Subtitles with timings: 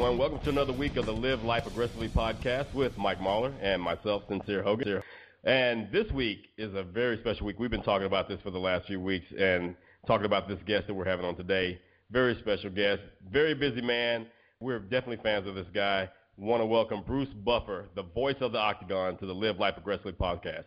[0.00, 3.82] Everyone, welcome to another week of the Live Life Aggressively podcast with Mike Mahler and
[3.82, 5.02] myself, Sincere Hogan.
[5.44, 7.58] And this week is a very special week.
[7.58, 9.76] We've been talking about this for the last few weeks and
[10.06, 11.78] talking about this guest that we're having on today.
[12.10, 14.26] Very special guest, very busy man.
[14.58, 16.08] We're definitely fans of this guy.
[16.38, 20.12] Want to welcome Bruce Buffer, the voice of the Octagon, to the Live Life Aggressively
[20.12, 20.64] podcast.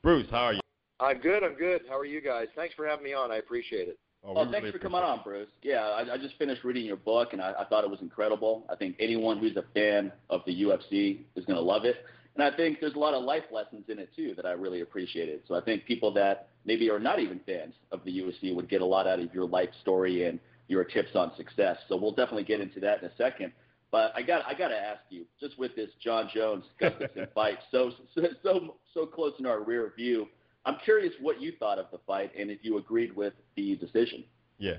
[0.00, 0.60] Bruce, how are you?
[1.00, 1.42] I'm good.
[1.42, 1.82] I'm good.
[1.88, 2.46] How are you guys?
[2.54, 3.32] Thanks for having me on.
[3.32, 3.98] I appreciate it.
[4.26, 5.48] Oh, well, oh, thanks for coming on, Bruce.
[5.62, 8.66] Yeah, I, I just finished reading your book, and I, I thought it was incredible.
[8.68, 11.96] I think anyone who's a fan of the UFC is going to love it.
[12.34, 14.80] And I think there's a lot of life lessons in it, too, that I really
[14.80, 15.42] appreciated.
[15.46, 18.82] So I think people that maybe are not even fans of the UFC would get
[18.82, 21.78] a lot out of your life story and your tips on success.
[21.88, 23.52] So we'll definitely get into that in a second.
[23.92, 27.58] But I got I got to ask you, just with this Jon Jones Gustafsson fight,
[27.70, 27.92] so
[28.42, 30.26] so so close in our rear view,
[30.66, 34.24] I'm curious what you thought of the fight and if you agreed with the decision.
[34.58, 34.74] Yeah.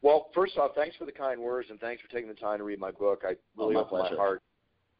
[0.00, 2.64] Well, first off, thanks for the kind words and thanks for taking the time to
[2.64, 3.22] read my book.
[3.24, 4.42] I really oh, opened my heart,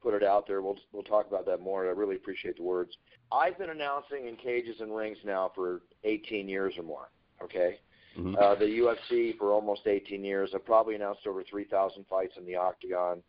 [0.02, 0.60] put it out there.
[0.60, 1.86] We'll we'll talk about that more.
[1.86, 2.90] I really appreciate the words.
[3.32, 7.08] I've been announcing in cages and rings now for 18 years or more.
[7.42, 7.78] Okay.
[8.16, 8.36] Mm-hmm.
[8.38, 10.50] Uh, the UFC for almost 18 years.
[10.54, 13.22] I've probably announced over 3,000 fights in the octagon.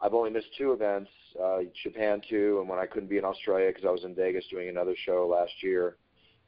[0.00, 1.10] I've only missed two events,
[1.42, 4.46] uh, Japan two, and when I couldn't be in Australia because I was in Vegas
[4.50, 5.96] doing another show last year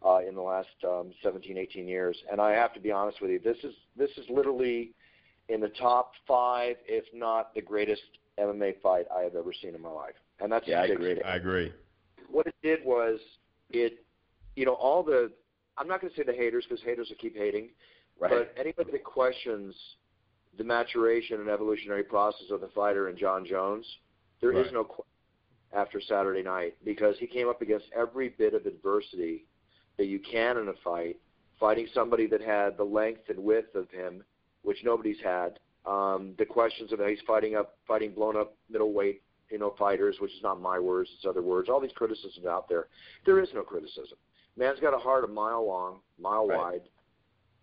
[0.05, 2.17] uh, in the last um, 17, 18 years.
[2.31, 4.93] And I have to be honest with you, this is this is literally
[5.49, 8.03] in the top five, if not the greatest
[8.39, 10.15] MMA fight I have ever seen in my life.
[10.41, 11.21] And that's yeah, I agree.
[11.23, 11.73] I agree.
[12.31, 13.19] What it did was
[13.71, 14.05] it,
[14.55, 15.33] you know, all the
[15.77, 17.71] I'm not going to say the haters because haters will keep hating,
[18.21, 18.31] right.
[18.31, 19.75] but anybody that questions
[20.57, 23.87] the maturation and evolutionary process of the fighter and Jon Jones,
[24.41, 24.67] there right.
[24.67, 25.05] is no question
[25.73, 29.45] after Saturday night because he came up against every bit of adversity
[29.99, 31.17] that you can in a fight,
[31.61, 34.23] fighting somebody that had the length and width of him,
[34.63, 35.59] which nobody's had.
[35.87, 40.33] Um, the questions of he's fighting up, fighting blown up middleweight, you know, fighters, which
[40.33, 41.69] is not my words, it's other words.
[41.69, 42.87] All these criticisms out there.
[43.25, 44.19] There is no criticism.
[44.57, 46.59] Man's got a heart a mile long, mile right.
[46.59, 46.81] wide.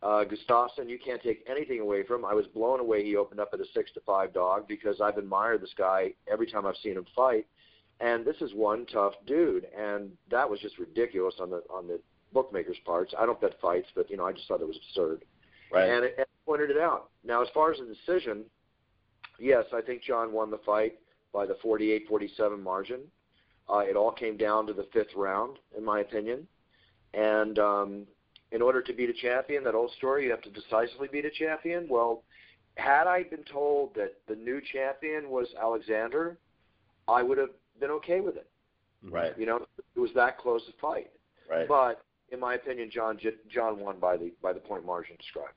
[0.01, 2.25] Uh, Gustafsson, you can't take anything away from him.
[2.25, 3.03] I was blown away.
[3.03, 6.50] He opened up at a six to five dog because I've admired this guy every
[6.50, 7.47] time I've seen him fight,
[8.00, 12.00] and this is one tough dude, and that was just ridiculous on the on the
[12.35, 13.13] bookmakers' parts.
[13.18, 15.25] I don't bet fights, but you know, I just thought it was absurd.
[15.72, 15.90] Right.
[15.90, 17.09] And it, it pointed it out.
[17.23, 18.44] Now, as far as the decision,
[19.40, 21.00] yes, I think Jon won the fight
[21.34, 23.00] by the 48-47 margin.
[23.68, 26.45] Uh, it all came down to the fifth round, in my opinion.
[27.16, 28.07] And um,
[28.51, 31.31] in order to beat a champion, that old story, you have to decisively beat a
[31.31, 31.88] champion.
[31.90, 32.24] Well,
[32.75, 36.38] had I been told that the new champion was Alexander,
[37.07, 38.47] I would have been okay with it.
[39.09, 39.38] Right.
[39.38, 41.12] You know, it was that close a fight.
[41.50, 41.68] Right.
[41.68, 42.03] But
[42.35, 43.18] in my opinion, John
[43.50, 45.53] Jon won by the by the point margin described.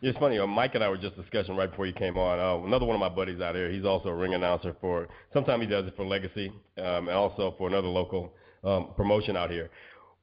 [0.00, 0.38] It's funny.
[0.38, 2.40] Uh, Mike and I were just discussing right before you came on.
[2.40, 3.70] Uh, another one of my buddies out here.
[3.70, 5.06] He's also a ring announcer for.
[5.32, 8.32] Sometimes he does it for Legacy, um, and also for another local
[8.64, 9.70] um, promotion out here.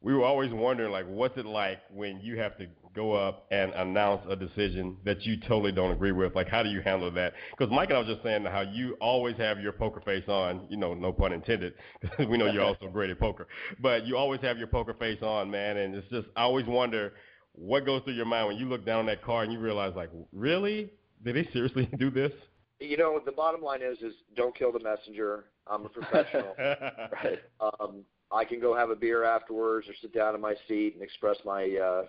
[0.02, 3.72] We were always wondering, like, what's it like when you have to go up and
[3.74, 6.36] announce a decision that you totally don't agree with?
[6.36, 7.34] Like, how do you handle that?
[7.52, 10.66] Because Mike and I was just saying how you always have your poker face on.
[10.70, 11.74] You know, no pun intended.
[12.20, 13.48] we know you're also great at poker,
[13.80, 15.78] but you always have your poker face on, man.
[15.78, 17.14] And it's just I always wonder
[17.54, 19.94] what goes through your mind when you look down on that card and you realize,
[19.96, 20.92] like, really,
[21.24, 22.32] did they seriously do this?
[22.80, 25.46] You know, the bottom line is, is don't kill the messenger.
[25.68, 26.56] I'm a professional.
[26.60, 27.40] right.
[27.60, 31.04] Um, I can go have a beer afterwards or sit down in my seat and
[31.04, 32.04] express my uh,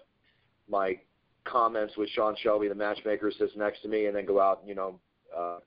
[0.71, 0.99] my
[1.45, 4.69] comments with Sean Shelby, the matchmaker, sits next to me, and then go out and
[4.69, 5.01] you know
[5.37, 5.59] uh,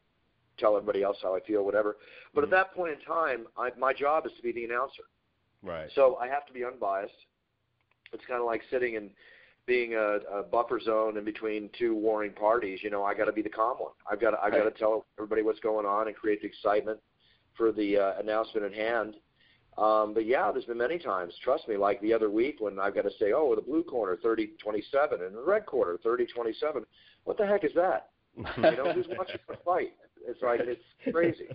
[0.58, 1.98] tell everybody else how I feel, whatever.
[2.34, 2.54] But mm-hmm.
[2.54, 5.04] at that point in time, I, my job is to be the announcer.
[5.62, 5.90] Right.
[5.96, 7.14] So I have to be unbiased.
[8.12, 9.10] It's kind of like sitting and
[9.66, 12.80] being a, a buffer zone in between two warring parties.
[12.84, 13.94] You know, I got to be the calm one.
[14.12, 17.00] I've got to, I got to tell everybody what's going on and create the excitement
[17.56, 19.16] for the uh, announcement at hand.
[19.78, 22.94] Um, but yeah, there's been many times, trust me, like the other week when I've
[22.94, 26.86] got to say, oh, the blue corner, 30 27, and the red corner, 30 27.
[27.24, 28.10] What the heck is that?
[28.38, 29.94] you know, who's watching the fight?
[30.28, 30.82] It's like, it's
[31.12, 31.48] crazy.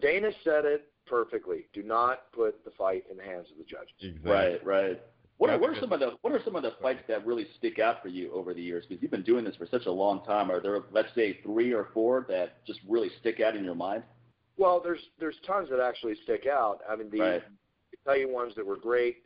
[0.00, 1.66] Dana said it perfectly.
[1.72, 3.94] Do not put the fight in the hands of the judges.
[4.00, 4.30] Exactly.
[4.30, 5.02] Right, right.
[5.38, 7.46] What are, what are some of the what are some of the fights that really
[7.56, 8.84] stick out for you over the years?
[8.86, 10.50] Because you've been doing this for such a long time.
[10.50, 14.02] Are there, let's say, three or four that just really stick out in your mind?
[14.60, 16.80] Well, there's there's tons that actually stick out.
[16.88, 17.18] I mean, the
[18.06, 18.20] right.
[18.20, 19.22] You ones that were great,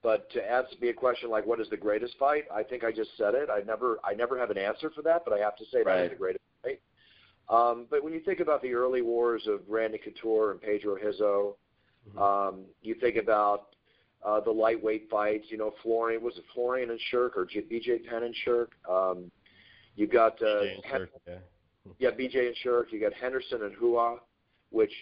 [0.00, 2.92] but to ask me a question like what is the greatest fight, I think I
[2.92, 3.48] just said it.
[3.50, 5.96] I never I never have an answer for that, but I have to say right.
[5.96, 6.80] that is the greatest fight.
[7.48, 11.56] Um, but when you think about the early wars of Randy Couture and Pedro Rizzo,
[12.08, 12.18] mm-hmm.
[12.18, 13.74] um, you think about
[14.24, 15.46] uh, the lightweight fights.
[15.48, 18.68] You know, Florian was it Florian and Sherk or BJ Penn and Sherk?
[18.88, 19.32] Um,
[19.96, 20.62] you got uh,
[20.92, 21.34] Sherk, yeah.
[21.98, 22.92] Yeah, BJ and Sherk.
[22.92, 24.18] You got Henderson and Rua,
[24.76, 24.92] which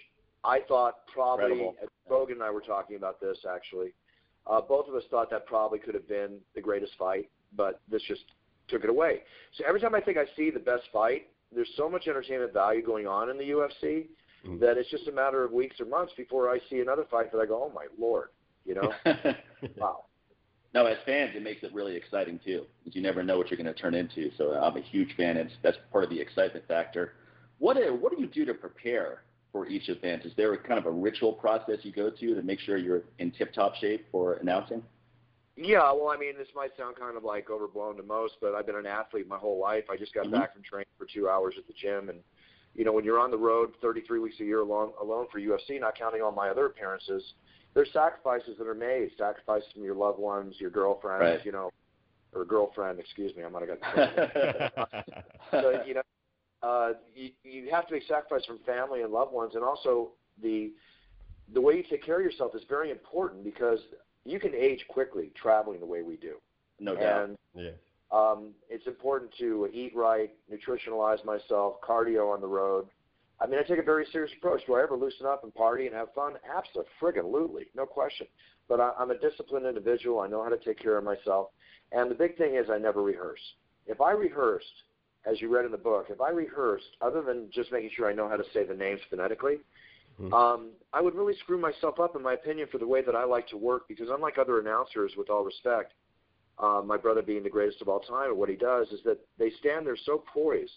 [0.43, 1.51] I thought probably.
[1.51, 1.75] Incredible.
[2.09, 3.93] Rogan and I were talking about this actually.
[4.47, 8.01] Uh, both of us thought that probably could have been the greatest fight, but this
[8.07, 8.21] just
[8.67, 9.21] took it away.
[9.57, 12.85] So every time I think I see the best fight, there's so much entertainment value
[12.85, 14.05] going on in the UFC
[14.45, 14.59] mm-hmm.
[14.59, 17.39] that it's just a matter of weeks or months before I see another fight that
[17.39, 18.29] I go, oh my lord,
[18.65, 18.93] you know,
[19.77, 20.05] wow.
[20.75, 23.57] No, as fans, it makes it really exciting too, because you never know what you're
[23.57, 24.29] going to turn into.
[24.37, 27.13] So I'm a huge fan, and that's part of the excitement factor.
[27.59, 29.23] What do, what do you do to prepare
[29.55, 30.25] for each event?
[30.25, 33.03] Is there a kind of a ritual process you go to to make sure you're
[33.19, 34.83] in tip-top shape for announcing?
[35.55, 38.65] Yeah, well, I mean, this might sound kind of like overblown to most, but I've
[38.65, 39.85] been an athlete my whole life.
[39.89, 40.33] I just got mm-hmm.
[40.33, 42.19] back from training for two hours at the gym, and
[42.73, 45.79] you know, when you're on the road 33 weeks a year alone, alone for UFC,
[45.79, 47.23] not counting all my other appearances,
[47.73, 49.11] there's sacrifices that are made.
[49.17, 51.45] Sacrifices from your loved ones, your girlfriend, right.
[51.45, 51.71] you know,
[52.33, 52.99] or girlfriend.
[52.99, 54.89] Excuse me, I might have got.
[55.51, 56.01] so you know,
[57.75, 60.11] have to make sacrifices from family and loved ones, and also
[60.41, 60.71] the
[61.53, 63.79] the way you take care of yourself is very important because
[64.23, 66.37] you can age quickly traveling the way we do.
[66.79, 67.29] No doubt.
[67.29, 67.71] And, yeah.
[68.11, 72.87] Um, it's important to eat right, nutritionalize myself, cardio on the road.
[73.39, 74.61] I mean, I take a very serious approach.
[74.65, 76.33] Do I ever loosen up and party and have fun?
[76.55, 78.27] Absolutely, no question.
[78.69, 80.21] But I, I'm a disciplined individual.
[80.21, 81.49] I know how to take care of myself.
[81.91, 83.41] And the big thing is, I never rehearse.
[83.85, 84.65] If I rehearsed,
[85.29, 88.13] as you read in the book, if I rehearsed, other than just making sure I
[88.13, 89.57] know how to say the names phonetically,
[90.21, 90.33] mm-hmm.
[90.33, 93.23] um, I would really screw myself up, in my opinion, for the way that I
[93.23, 93.87] like to work.
[93.87, 95.93] Because unlike other announcers, with all respect,
[96.59, 99.19] uh, my brother being the greatest of all time, and what he does is that
[99.37, 100.71] they stand there so poised,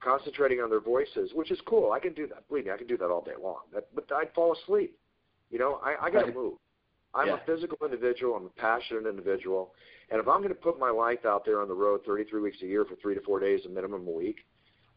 [0.00, 1.92] concentrating on their voices, which is cool.
[1.92, 2.46] I can do that.
[2.48, 3.62] Believe me, I can do that all day long.
[3.74, 4.96] That, but I'd fall asleep.
[5.50, 6.54] You know, I, I got to move.
[7.14, 7.38] I'm yeah.
[7.42, 8.36] a physical individual.
[8.36, 9.72] I'm a passionate individual.
[10.10, 12.58] And if I'm going to put my life out there on the road 33 weeks
[12.62, 14.46] a year for three to four days a minimum a week,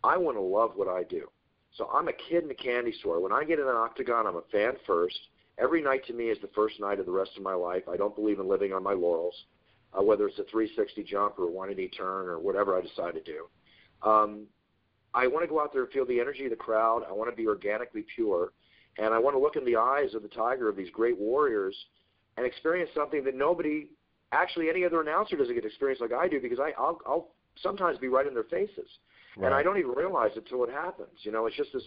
[0.04, 1.30] I want to love what I do.
[1.78, 3.22] So I'm a kid in a candy store.
[3.22, 5.20] When I get in an octagon, I'm a fan first.
[5.58, 7.84] Every night to me is the first night of the rest of my life.
[7.92, 9.36] I don't believe in living on my laurels
[9.98, 13.22] uh, whether it's a 360 jump or a 180 turn or whatever I decide to
[13.22, 13.48] do.
[14.08, 14.48] Um,
[15.14, 17.04] I want to go out there and feel the energy of the crowd.
[17.08, 18.54] I want to be organically pure,
[18.98, 21.76] and I want to look in the eyes of the tiger of these great warriors
[22.38, 23.88] and experience something that nobody,
[24.32, 27.28] actually any other announcer doesn't get experience like I do because I, I'll, I'll
[27.62, 28.88] sometimes be right in their faces,
[29.38, 29.48] right.
[29.48, 31.10] and I don't even realize it till it happens.
[31.24, 31.84] You know, it's just this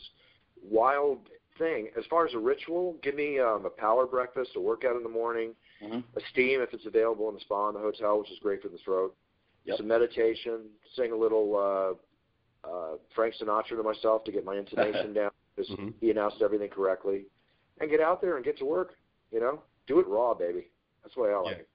[0.62, 1.88] wild thing.
[1.96, 5.08] As far as a ritual, give me um, a power breakfast, a workout in the
[5.08, 5.52] morning,
[5.82, 5.98] mm-hmm.
[5.98, 8.68] a steam if it's available in the spa in the hotel, which is great for
[8.68, 9.14] the throat.
[9.64, 9.78] Yep.
[9.78, 11.96] Some meditation, sing a little
[12.66, 15.88] uh, uh, Frank Sinatra to myself to get my intonation down because mm-hmm.
[16.00, 17.24] he announced everything correctly,
[17.80, 18.94] and get out there and get to work.
[19.30, 20.68] You know, do it raw, baby.
[21.02, 21.60] That's the way I like yeah.
[21.60, 21.68] it.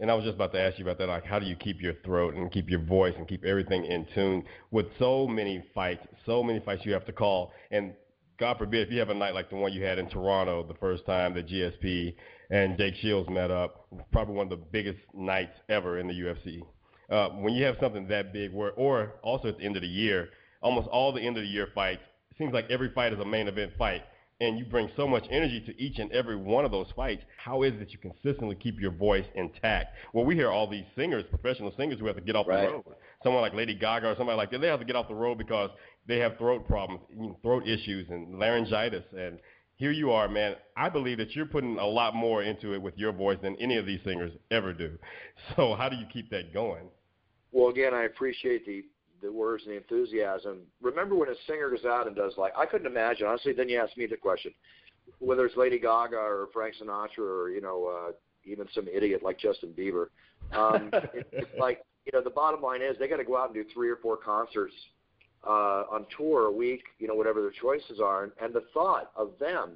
[0.00, 1.08] And I was just about to ask you about that.
[1.08, 4.06] Like, how do you keep your throat and keep your voice and keep everything in
[4.14, 7.92] tune with so many fights, so many fights you have to call, and
[8.40, 10.74] God forbid if you have a night like the one you had in Toronto the
[10.74, 12.14] first time that GSP
[12.48, 16.62] and Jake Shields met up, probably one of the biggest nights ever in the UFC.
[17.10, 19.88] Uh, when you have something that big, where, or also at the end of the
[19.88, 20.30] year,
[20.62, 22.00] almost all the end of the year fights,
[22.38, 24.02] seems like every fight is a main event fight,
[24.40, 27.22] and you bring so much energy to each and every one of those fights.
[27.36, 29.94] How is it that you consistently keep your voice intact?
[30.14, 32.66] Well, we hear all these singers, professional singers, who have to get off right.
[32.66, 32.84] the road.
[33.22, 35.36] Someone like Lady Gaga or somebody like that, they have to get off the road
[35.36, 35.70] because
[36.08, 37.02] they have throat problems,
[37.42, 39.04] throat issues, and laryngitis.
[39.16, 39.38] And
[39.76, 40.54] here you are, man.
[40.76, 43.76] I believe that you're putting a lot more into it with your voice than any
[43.76, 44.98] of these singers ever do.
[45.56, 46.84] So how do you keep that going?
[47.52, 48.84] Well, again, I appreciate the
[49.22, 50.60] the words and the enthusiasm.
[50.80, 53.26] Remember when a singer goes out and does like I couldn't imagine.
[53.26, 54.52] Honestly, then you ask me the question,
[55.18, 58.12] whether it's Lady Gaga or Frank Sinatra or you know uh,
[58.44, 60.06] even some idiot like Justin Bieber.
[60.52, 63.46] Um, it, it's like you know the bottom line is they got to go out
[63.46, 64.74] and do three or four concerts
[65.46, 68.24] uh, on tour a week, you know, whatever their choices are.
[68.24, 69.72] And, and the thought of them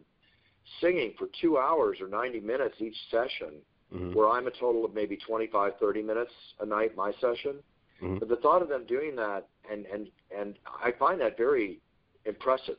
[0.81, 3.61] singing for two hours or 90 minutes each session,
[3.95, 4.15] mm-hmm.
[4.15, 7.57] where I'm a total of maybe 25, 30 minutes a night, my session.
[8.03, 8.19] Mm-hmm.
[8.19, 11.81] But the thought of them doing that, and, and, and I find that very
[12.25, 12.77] impressive,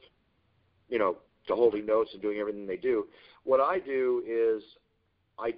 [0.90, 1.18] you know,
[1.48, 3.08] to holding notes and doing everything they do.
[3.44, 4.64] What I do is
[5.40, 5.54] I,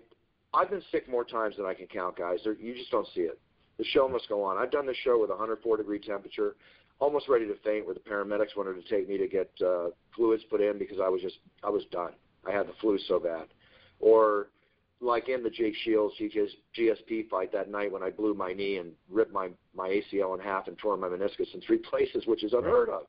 [0.54, 2.40] I've been sick more times than I can count, guys.
[2.44, 3.40] There, you just don't see it.
[3.78, 4.58] The show must go on.
[4.58, 6.56] I've done this show with 104 degree temperature
[7.00, 10.44] almost ready to faint where the paramedics wanted to take me to get uh, fluids
[10.50, 12.12] put in because I was just I was done.
[12.48, 13.48] I had the flu so bad.
[14.00, 14.48] Or
[15.00, 16.16] like in the Jake Shields
[16.78, 20.44] GSP fight that night when I blew my knee and ripped my my ACL in
[20.44, 23.04] half and tore my meniscus in three places, which is unheard of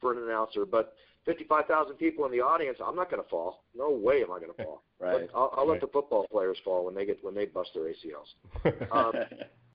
[0.00, 0.64] for an announcer.
[0.64, 0.94] But
[1.24, 3.64] 55,000 people in the audience, I'm not going to fall.
[3.76, 4.82] No way am I going to fall.
[5.00, 5.28] right.
[5.32, 5.72] But I'll, I'll right.
[5.72, 8.88] let the football players fall when they get when they bust their ACLs.
[8.92, 9.12] Um,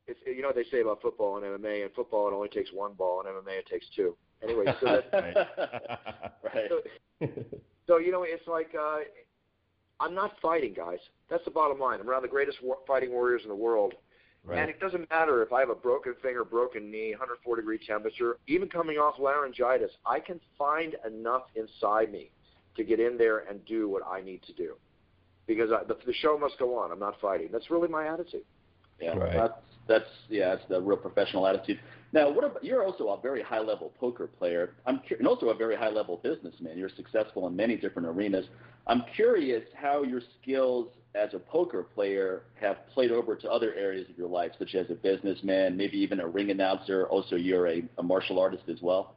[0.09, 1.83] it's, you know what they say about football and MMA.
[1.83, 3.21] In football, it only takes one ball.
[3.21, 4.15] In MMA, it takes two.
[4.41, 5.99] Anyway, so that,
[6.43, 6.69] right.
[6.69, 7.27] So,
[7.87, 8.99] so you know, it's like uh,
[9.99, 10.99] I'm not fighting, guys.
[11.29, 11.99] That's the bottom line.
[11.99, 13.93] I'm around the greatest war- fighting warriors in the world.
[14.45, 14.59] Right.
[14.59, 18.37] And it doesn't matter if I have a broken finger, broken knee, 104 degree temperature,
[18.47, 22.31] even coming off laryngitis, I can find enough inside me
[22.77, 24.75] to get in there and do what I need to do.
[25.47, 26.91] Because I, the, the show must go on.
[26.91, 27.49] I'm not fighting.
[27.51, 28.43] That's really my attitude.
[29.01, 29.33] Yeah, Right.
[29.33, 29.53] that's
[29.87, 31.79] that's yeah, that's the real professional attitude.
[32.13, 34.75] Now, what about you're also a very high level poker player.
[34.85, 36.77] I'm cu- and also a very high level businessman.
[36.77, 38.45] You're successful in many different arenas.
[38.87, 44.09] I'm curious how your skills as a poker player have played over to other areas
[44.09, 47.07] of your life, such as a businessman, maybe even a ring announcer.
[47.07, 49.15] Also, you're a, a martial artist as well.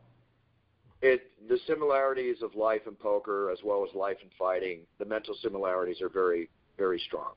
[1.02, 5.34] It the similarities of life and poker, as well as life and fighting, the mental
[5.42, 7.32] similarities are very, very strong.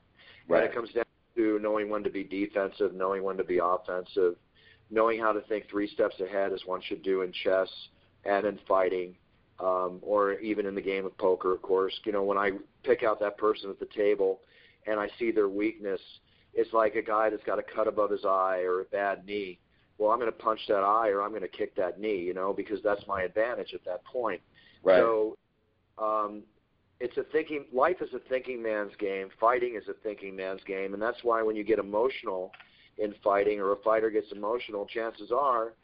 [0.48, 0.62] Right.
[0.62, 1.04] And it comes down
[1.36, 4.36] to knowing when to be defensive, knowing when to be offensive,
[4.94, 7.68] knowing how to think three steps ahead, as one should do in chess
[8.24, 9.14] and in fighting,
[9.58, 11.52] um, or even in the game of poker.
[11.52, 12.52] Of course, you know when I
[12.84, 14.40] pick out that person at the table,
[14.86, 16.00] and I see their weakness,
[16.54, 19.58] it's like a guy that's got a cut above his eye or a bad knee.
[19.98, 22.34] Well, I'm going to punch that eye or I'm going to kick that knee, you
[22.34, 24.40] know, because that's my advantage at that point.
[24.82, 24.98] Right.
[24.98, 25.36] So
[25.98, 26.42] um,
[27.00, 27.64] it's a thinking.
[27.72, 29.28] Life is a thinking man's game.
[29.40, 32.52] Fighting is a thinking man's game, and that's why when you get emotional
[32.98, 35.74] in fighting, or a fighter gets emotional, chances are,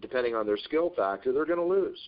[0.00, 1.98] depending on their skill factor, they're going to lose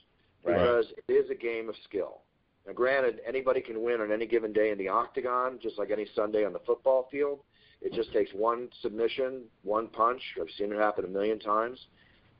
[0.44, 0.54] Right.
[0.56, 2.22] because it is a game of skill.
[2.66, 6.06] Now, granted, anybody can win on any given day in the octagon, just like any
[6.14, 7.40] Sunday on the football field.
[7.82, 10.20] It just takes one submission, one punch.
[10.40, 11.78] I've seen it happen a million times.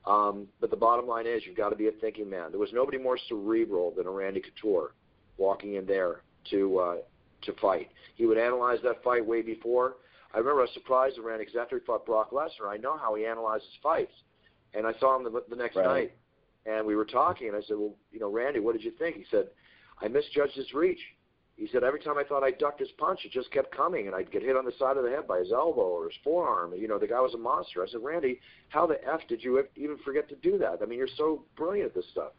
[0.06, 2.50] Um, but the bottom line is, you've got to be a thinking man.
[2.50, 4.92] There was nobody more cerebral than a Randy Couture
[5.36, 6.96] walking in there to uh,
[7.42, 7.88] to fight.
[8.14, 9.96] He would analyze that fight way before.
[10.32, 13.14] I remember I was surprised Randy because after he fought Brock Lesnar, I know how
[13.14, 14.12] he analyzes fights,
[14.75, 15.87] and I saw him the, the next Right.
[15.87, 16.12] night,
[16.66, 19.16] and we were talking, and I said, "Well, you know, Randy, what did you think?"
[19.16, 19.49] He said,
[20.00, 21.00] "I misjudged his reach."
[21.56, 24.16] He said every time I thought I ducked his punch, it just kept coming, and
[24.16, 26.72] I'd get hit on the side of the head by his elbow or his forearm.
[26.75, 27.82] You know, the guy was a monster.
[27.82, 30.78] I said, Randy, how the f did you even forget to do that?
[30.80, 32.32] I mean, you're so brilliant at this stuff.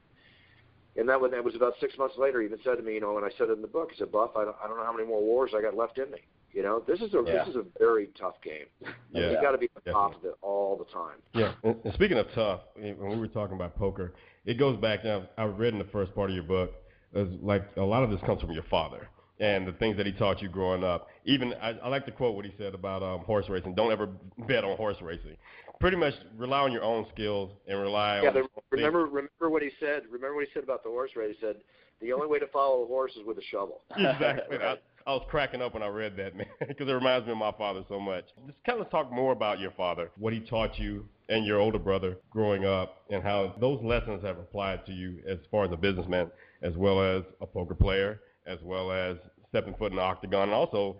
[0.96, 2.42] And that was, that was about six months later.
[2.42, 3.92] He even said to me, you know, and I said it in the book.
[3.92, 6.00] He said, Buff, I don't, I don't know how many more wars I got left
[6.00, 6.20] in me.
[6.54, 7.40] You know, this is a Yeah.
[7.40, 8.66] this is a very tough game.
[9.14, 9.32] Yeah.
[9.32, 9.92] You got to be on Definitely.
[9.94, 11.18] top of it all the time.
[11.34, 14.14] Yeah, and, and speaking of tough, when we were talking about poker,
[14.46, 15.04] it goes back.
[15.04, 16.72] Now, I read in the first part of your book,
[17.14, 19.08] is like a lot of this comes from your father
[19.40, 21.08] and the things that he taught you growing up.
[21.26, 23.74] Even I, I like to quote what he said about um, horse racing.
[23.76, 24.08] Don't ever
[24.48, 25.36] bet on horse racing.
[25.80, 28.34] Pretty much rely on your own skills and rely Yeah, on.
[28.36, 30.04] but remember remember what he said.
[30.12, 31.36] Remember what he said about the horse race.
[31.40, 31.56] He said
[32.02, 33.82] the only way to follow a horse is with a shovel.
[33.98, 34.58] exactly.
[34.62, 34.80] Right.
[35.06, 37.52] I was cracking up when I read that, man, because it reminds me of my
[37.58, 38.26] father so much.
[38.46, 41.80] Just kind of talk more about your father, what he taught you and your older
[41.80, 45.78] brother growing up, and how those lessons have applied to you as far as a
[45.78, 46.30] businessman,
[46.62, 49.18] as well as a poker player, as well as
[49.50, 50.98] stepping foot in the octagon, and also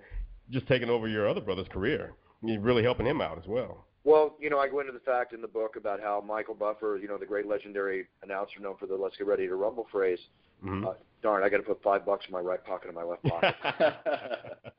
[0.50, 2.14] just taking over your other brother's career.
[2.42, 3.86] You're really helping him out as well.
[4.04, 6.98] Well, you know, I go into the fact in the book about how Michael Buffer,
[7.00, 10.20] you know, the great legendary announcer known for the "Let's get ready to rumble" phrase.
[10.64, 10.86] Mhm.
[10.88, 13.24] Uh, darn, I got to put five bucks in my right pocket and my left
[13.24, 13.56] pocket.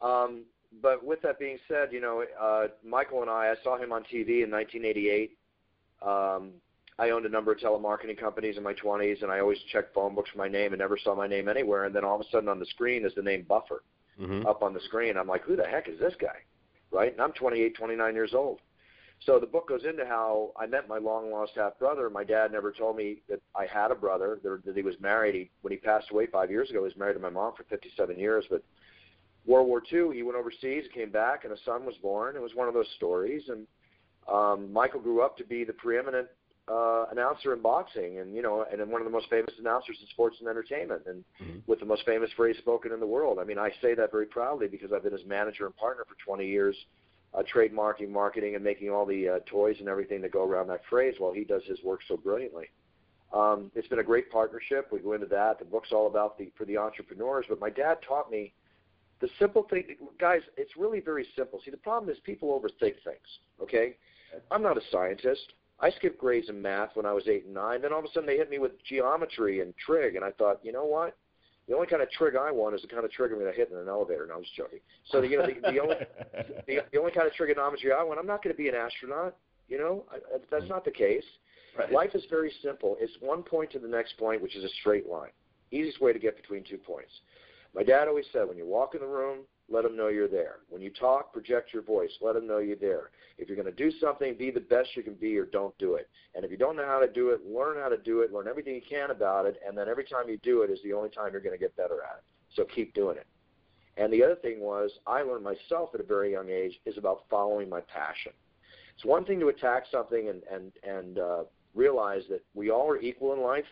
[0.00, 0.44] um,
[0.82, 4.02] but with that being said, you know, uh, Michael and I, I saw him on
[4.04, 5.36] TV in 1988.
[6.02, 6.52] Um,
[6.98, 10.14] I owned a number of telemarketing companies in my 20s, and I always checked phone
[10.14, 11.84] books for my name and never saw my name anywhere.
[11.84, 13.82] And then all of a sudden on the screen is the name Buffer
[14.20, 14.44] Mhm.
[14.46, 15.16] up on the screen.
[15.16, 16.42] I'm like, who the heck is this guy?
[16.90, 17.12] Right?
[17.12, 18.60] And I'm 28, 29 years old.
[19.20, 22.08] So the book goes into how I met my long lost half brother.
[22.08, 25.34] My dad never told me that I had a brother, that he was married.
[25.34, 27.64] He, when he passed away five years ago, he was married to my mom for
[27.64, 28.44] 57 years.
[28.48, 28.62] But
[29.44, 32.36] World War II, he went overseas, came back, and a son was born.
[32.36, 33.42] It was one of those stories.
[33.48, 33.66] And
[34.32, 36.28] um, Michael grew up to be the preeminent
[36.70, 40.06] uh, announcer in boxing, and you know, and one of the most famous announcers in
[40.08, 41.62] sports and entertainment, and Mhm.
[41.66, 43.38] with the most famous phrase spoken in the world.
[43.38, 46.14] I mean, I say that very proudly because I've been his manager and partner for
[46.16, 46.76] 20 years,
[47.34, 50.80] uh, trademarking, marketing, and making all the uh, toys and everything that go around that
[50.88, 52.66] phrase while he does his work so brilliantly.
[53.32, 54.88] Um, it's been a great partnership.
[54.90, 55.58] We go into that.
[55.58, 57.44] The book's all about the for the entrepreneurs.
[57.48, 58.54] But my dad taught me
[59.20, 60.40] the simple thing, guys.
[60.56, 61.60] It's really very simple.
[61.64, 63.38] See, the problem is people overthink things.
[63.62, 63.96] Okay,
[64.50, 65.52] I'm not a scientist.
[65.80, 67.82] I skipped grades in math when I was eight and nine.
[67.82, 70.58] Then all of a sudden they hit me with geometry and trig, and I thought,
[70.62, 71.16] you know what?
[71.68, 73.56] The only kind of trig I want is the kind of trig I'm going to
[73.56, 74.22] hit in an elevator.
[74.22, 74.80] And I was joking.
[75.10, 75.96] So the, you know, the, the only
[76.66, 79.36] the, the only kind of trigonometry I want, I'm not going to be an astronaut.
[79.68, 80.72] You know, I, I- that's mm-hmm.
[80.72, 81.24] not the case.
[81.78, 81.92] Right.
[81.92, 82.96] Life is very simple.
[82.98, 85.30] It's one point to the next point, which is a straight line.
[85.70, 87.12] Easiest way to get between two points.
[87.74, 90.56] My dad always said, when you walk in the room, let them know you're there.
[90.70, 92.10] When you talk, project your voice.
[92.20, 93.10] Let them know you're there.
[93.36, 95.94] If you're going to do something, be the best you can be or don't do
[95.94, 96.08] it.
[96.34, 98.48] And if you don't know how to do it, learn how to do it, learn
[98.48, 101.10] everything you can about it, and then every time you do it is the only
[101.10, 102.24] time you're going to get better at it.
[102.54, 103.26] So keep doing it.
[103.98, 107.24] And the other thing was, I learned myself at a very young age is about
[107.28, 108.32] following my passion.
[108.94, 111.42] It's one thing to attack something and and and uh,
[111.74, 113.64] realize that we all are equal in life.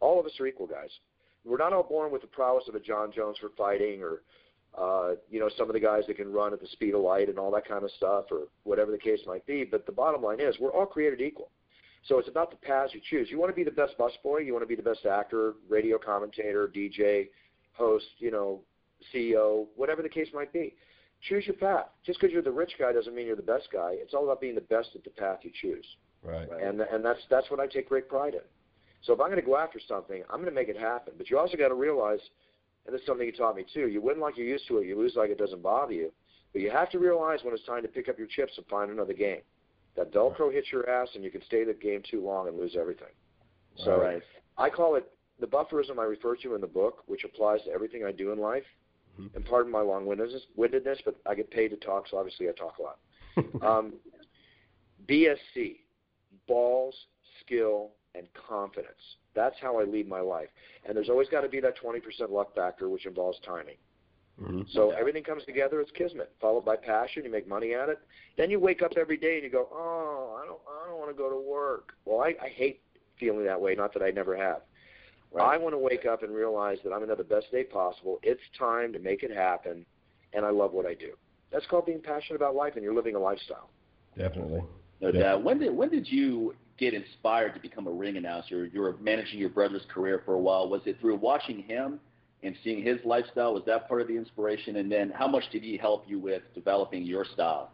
[0.00, 0.90] All of us are equal, guys.
[1.44, 4.22] We're not all born with the prowess of a Jon Jones for fighting, or
[4.78, 7.28] uh, you know, some of the guys that can run at the speed of light
[7.28, 9.64] and all that kind of stuff, or whatever the case might be.
[9.64, 11.50] But the bottom line is, we're all created equal.
[12.06, 13.28] So it's about the paths you choose.
[13.30, 15.98] You want to be the best busboy, you want to be the best actor, radio
[15.98, 17.28] commentator, DJ,
[17.72, 18.60] host, you know,
[19.12, 20.74] CEO, whatever the case might be.
[21.28, 21.86] Choose your path.
[22.04, 23.92] Just because you're the rich guy doesn't mean you're the best guy.
[23.92, 25.86] It's all about being the best at the path you choose.
[26.22, 26.48] Right.
[26.62, 28.40] And and that's that's what I take great pride in.
[29.02, 31.14] So if I'm going to go after something, I'm going to make it happen.
[31.16, 32.20] But you also got to realize,
[32.86, 33.88] and this is something you taught me too.
[33.88, 34.86] You win like you're used to it.
[34.86, 36.12] You lose like it doesn't bother you.
[36.52, 38.90] But you have to realize when it's time to pick up your chips and find
[38.90, 39.40] another game.
[39.96, 42.76] That Velcro hits your ass, and you can stay the game too long and lose
[42.78, 43.08] everything.
[43.76, 44.22] So right.
[44.58, 45.10] I call it
[45.40, 48.38] the bufferism I refer to in the book, which applies to everything I do in
[48.38, 48.64] life.
[49.20, 49.36] Mm-hmm.
[49.36, 52.76] And pardon my long-windedness, windedness, but I get paid to talk, so obviously I talk
[52.78, 52.98] a lot.
[53.78, 53.94] um,
[55.08, 55.76] BSC,
[56.48, 56.94] balls,
[57.40, 59.16] skill, and confidence.
[59.34, 60.48] That's how I lead my life.
[60.86, 63.76] And there's always got to be that 20% luck factor, which involves timing.
[64.40, 64.62] Mm-hmm.
[64.72, 64.98] So yeah.
[64.98, 65.80] everything comes together.
[65.80, 67.24] It's kismet, followed by passion.
[67.24, 68.00] You make money at it.
[68.36, 71.10] Then you wake up every day and you go, "Oh, I don't, I don't want
[71.10, 72.80] to go to work." Well, I, I hate
[73.18, 73.76] feeling that way.
[73.76, 74.62] Not that I never have.
[75.32, 75.54] Right.
[75.54, 77.62] I want to wake up and realize that I'm going to have the best day
[77.62, 78.18] possible.
[78.22, 79.86] It's time to make it happen,
[80.32, 81.12] and I love what I do.
[81.52, 83.70] That's called being passionate about life, and you're living a lifestyle.
[84.18, 84.62] Definitely.
[85.00, 85.44] No doubt.
[85.44, 88.66] When did when did you get inspired to become a ring announcer?
[88.66, 90.68] You were managing your brother's career for a while.
[90.68, 92.00] Was it through watching him
[92.42, 93.54] and seeing his lifestyle?
[93.54, 94.76] Was that part of the inspiration?
[94.76, 97.70] And then, how much did he help you with developing your style?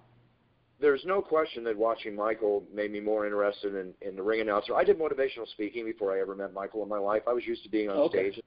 [0.81, 4.75] there's no question that watching Michael made me more interested in, in the ring announcer.
[4.75, 7.23] I did motivational speaking before I ever met Michael in my life.
[7.29, 8.33] I was used to being on okay.
[8.33, 8.45] stage.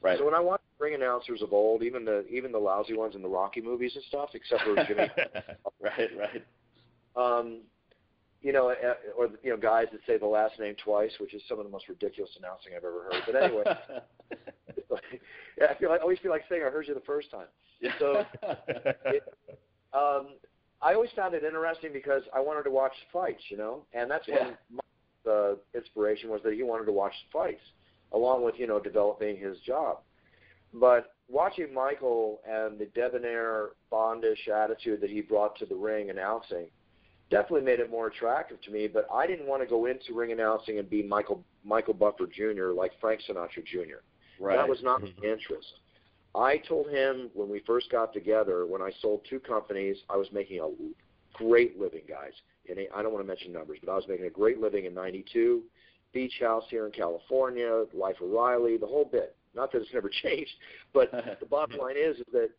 [0.00, 0.18] Right.
[0.18, 3.22] So when I watched ring announcers of old, even the even the lousy ones in
[3.22, 5.10] the Rocky movies and stuff, except for Jimmy.
[5.80, 6.44] right, right.
[7.14, 7.60] Um,
[8.42, 11.42] you know, uh, or you know, guys that say the last name twice, which is
[11.48, 13.22] some of the most ridiculous announcing I've ever heard.
[13.24, 13.64] But anyway,
[15.58, 17.46] yeah, I feel like, I always feel like saying I heard you the first time.
[17.98, 18.24] So,
[19.06, 19.22] it,
[19.92, 20.34] um,
[20.80, 24.10] I always found it interesting because I wanted to watch the fights, you know, and
[24.10, 24.44] that's yeah.
[24.44, 24.80] when
[25.24, 27.62] the inspiration was that he wanted to watch the fights,
[28.12, 29.98] along with you know developing his job.
[30.74, 36.66] But watching Michael and the debonair, bondish attitude that he brought to the ring announcing
[37.32, 38.86] definitely made it more attractive to me.
[38.86, 42.72] But I didn't want to go into ring announcing and be Michael Michael Buffer Jr.
[42.76, 44.02] like Frank Sinatra Jr.
[44.38, 44.56] Right.
[44.56, 45.80] That was not my interest.
[46.34, 50.28] I told him when we first got together, when I sold two companies, I was
[50.32, 50.68] making a
[51.36, 52.32] great living, guys.
[52.68, 54.94] And I don't want to mention numbers, but I was making a great living in
[54.94, 55.62] '92.
[56.12, 59.34] Beach House here in California, Life of Riley, the whole bit.
[59.54, 60.52] Not that it's never changed,
[60.92, 62.50] but the bottom line is, is that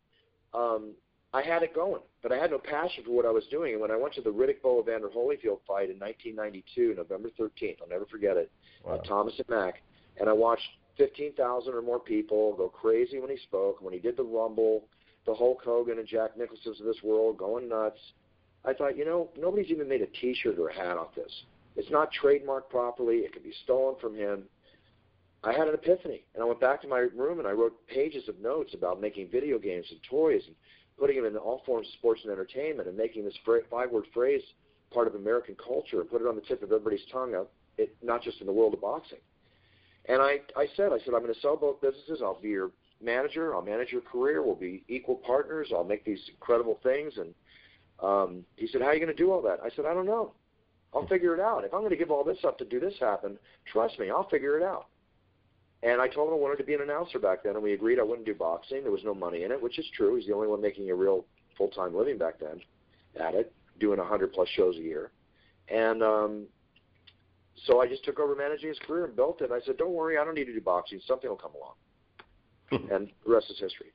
[0.52, 0.92] um,
[1.34, 3.72] I had it going, but I had no passion for what I was doing.
[3.72, 7.82] And when I went to the Riddick Bowe Evander Holyfield fight in 1992, November 13th,
[7.82, 8.52] I'll never forget it,
[8.86, 8.94] uh, wow.
[8.94, 9.82] at Thomas and Mack,
[10.20, 13.82] and I watched 15,000 or more people go crazy when he spoke.
[13.82, 14.84] When he did the Rumble,
[15.26, 17.98] the Hulk Hogan and Jack Nicholsons of this world going nuts.
[18.64, 21.32] I thought, you know, nobody's even made a T-shirt or a hat off this.
[21.74, 23.16] It's not trademarked properly.
[23.18, 24.44] It could be stolen from him.
[25.42, 28.28] I had an epiphany, and I went back to my room and I wrote pages
[28.28, 30.54] of notes about making video games and toys and
[30.98, 33.34] putting them in all forms of sports and entertainment and making this
[33.70, 34.42] five-word phrase
[34.92, 37.96] part of American culture and put it on the tip of everybody's tongue, of it,
[38.02, 39.18] not just in the world of boxing.
[40.06, 42.20] And I, I said, I said, I'm going to sell both businesses.
[42.22, 42.70] I'll be your
[43.02, 43.54] manager.
[43.54, 44.42] I'll manage your career.
[44.42, 45.72] We'll be equal partners.
[45.74, 47.14] I'll make these incredible things.
[47.16, 47.34] And
[48.00, 49.58] um, he said, How are you going to do all that?
[49.64, 50.32] I said, I don't know.
[50.94, 51.64] I'll figure it out.
[51.64, 53.36] If I'm going to give all this up to do this happen,
[53.72, 54.86] trust me, I'll figure it out.
[55.84, 57.98] And I told him I wanted to be an announcer back then, and we agreed
[57.98, 58.82] I wouldn't do boxing.
[58.82, 60.16] There was no money in it, which is true.
[60.16, 61.26] He's the only one making a real
[61.58, 62.60] full-time living back then
[63.20, 65.10] at it, doing 100 plus shows a year.
[65.68, 66.46] And um,
[67.66, 69.50] so I just took over managing his career and built it.
[69.50, 71.00] And I said, "Don't worry, I don't need to do boxing.
[71.06, 73.92] Something will come along." and the rest is history.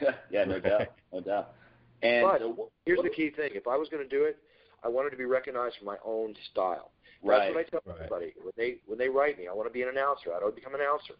[0.30, 1.54] yeah, no doubt, no doubt.
[2.02, 2.40] And but
[2.86, 4.38] here's the key thing: if I was going to do it,
[4.84, 6.92] I wanted to be recognized for my own style.
[7.24, 7.54] That's right.
[7.54, 7.96] what I tell right.
[7.96, 9.48] everybody when they when they write me.
[9.48, 10.32] I want to be an announcer.
[10.34, 11.14] I don't become an announcer.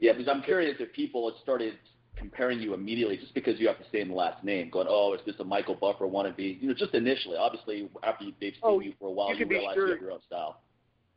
[0.00, 1.74] Yeah, because I'm curious if people have started
[2.16, 5.14] comparing you immediately just because you have to say in the last name, going, "Oh,
[5.14, 7.36] is this a Michael Buffer wannabe?" You know, just initially.
[7.36, 9.86] Obviously, after they've seen oh, you for a while, you, you realize sure.
[9.86, 10.60] you have your own style.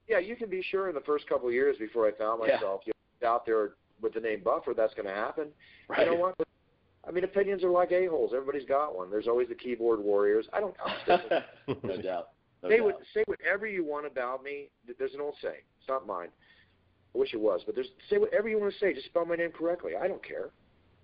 [0.07, 2.81] Yeah, you can be sure in the first couple of years before I found myself
[2.85, 2.93] yeah.
[2.93, 5.47] you know, out there with the name Buffer, that's going to happen.
[5.87, 6.05] Right.
[6.05, 6.35] You know what?
[7.07, 8.31] I mean, opinions are like a holes.
[8.33, 9.09] Everybody's got one.
[9.09, 10.45] There's always the keyboard warriors.
[10.53, 10.75] I don't.
[11.83, 12.29] no doubt.
[12.63, 12.85] No say doubt.
[12.85, 14.69] what say whatever you want about me.
[14.99, 15.63] There's an old saying.
[15.79, 16.29] It's not mine.
[17.13, 18.93] I wish it was, but there's say whatever you want to say.
[18.93, 19.93] Just spell my name correctly.
[20.01, 20.49] I don't care.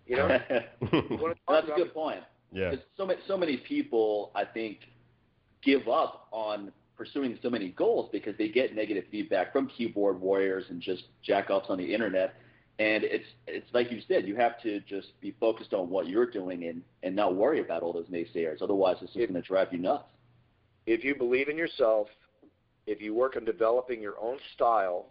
[0.05, 0.39] You know.
[0.93, 2.21] you wanna That's a good point.
[2.51, 2.69] yeah.
[2.71, 4.79] 'Cause so many, so many people, I think,
[5.61, 10.65] give up on pursuing so many goals because they get negative feedback from keyboard warriors
[10.69, 12.35] and just jackoffs on the internet.
[12.79, 16.29] And it's it's like you said, you have to just be focused on what you're
[16.29, 18.61] doing and and not worry about all those naysayers.
[18.61, 20.05] Otherwise, it's just If- going to drive you nuts.
[20.85, 22.07] if you believe in yourself,
[22.85, 25.07] if you work on developing your own style,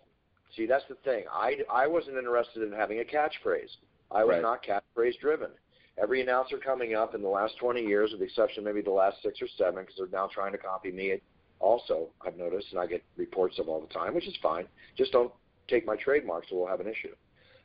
[0.56, 1.24] see that's the thing.
[1.32, 3.76] I, I wasn't interested in having a catchphrase.
[4.10, 4.42] I was Right.
[4.42, 5.50] not catchphrase driven.
[5.98, 9.22] Every announcer coming up in the last 20 years, with the exception maybe the last
[9.22, 11.20] six or seven, because they're now trying to copy me.
[11.58, 14.66] Also, I've noticed, and I get reports of all the time, which is fine.
[14.96, 15.32] Just don't
[15.68, 17.14] take my trademarks, or we'll have an issue.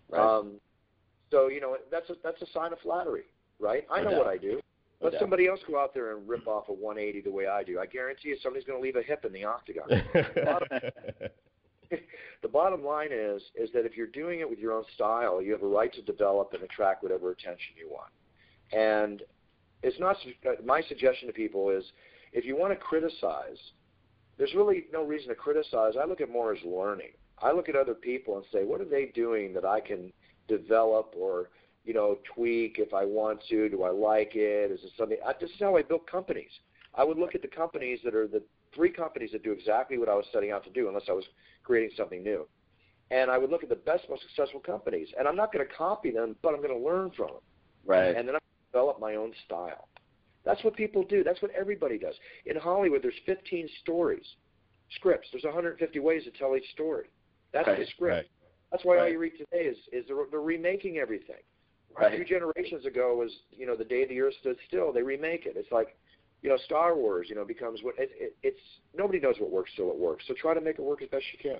[0.09, 0.21] Right.
[0.21, 0.53] Um,
[1.29, 3.23] so you know that's a, that's a sign of flattery,
[3.59, 3.85] right?
[3.91, 4.61] I No know what I do.
[5.01, 7.79] Let somebody else go out there and rip off a 180 the way I do.
[7.79, 9.89] I guarantee you somebody's going to leave a hip in the octagon.
[12.41, 15.51] the bottom line is is that if you're doing it with your own style, you
[15.51, 18.11] have a right to develop and attract whatever attention you want.
[18.71, 19.21] And
[19.83, 21.83] it's not uh, my suggestion to people is
[22.33, 23.57] if you want to criticize,
[24.37, 25.93] there's really no reason to criticize.
[26.01, 27.11] I look at more as learning.
[27.39, 30.13] I look at other people and say, what are they doing that I can
[30.47, 31.49] develop or
[31.83, 33.69] you know tweak if I want to?
[33.69, 34.71] Do I like it?
[34.71, 35.17] Is it something?
[35.25, 36.51] I, this is how I built companies.
[36.93, 38.43] I would look at the companies that are the
[38.73, 41.25] three companies that do exactly what I was setting out to do, unless I was
[41.63, 42.47] creating something new.
[43.09, 45.73] And I would look at the best, most successful companies, and I'm not going to
[45.73, 47.41] copy them, but I'm going to learn from them,
[47.85, 48.15] right.
[48.15, 49.89] and then to develop my own style.
[50.45, 51.23] That's what people do.
[51.23, 52.15] That's what everybody does.
[52.45, 54.25] In Hollywood, there's 15 stories,
[54.95, 55.27] scripts.
[55.31, 57.09] There's 150 ways to tell each story.
[57.53, 58.15] That's Right, the script.
[58.15, 58.25] right.
[58.71, 59.11] That's why all Right.
[59.11, 61.41] you read today is is they're, they're remaking everything.
[61.93, 62.15] Right.
[62.15, 64.93] few generations ago was you know the day the earth stood still.
[64.93, 65.57] They remake it.
[65.57, 65.97] It's like
[66.41, 67.27] you know Star Wars.
[67.29, 68.59] You know becomes what it, it, it's
[68.97, 70.25] nobody knows what works till it works.
[70.27, 71.59] So try to make it work as best you can.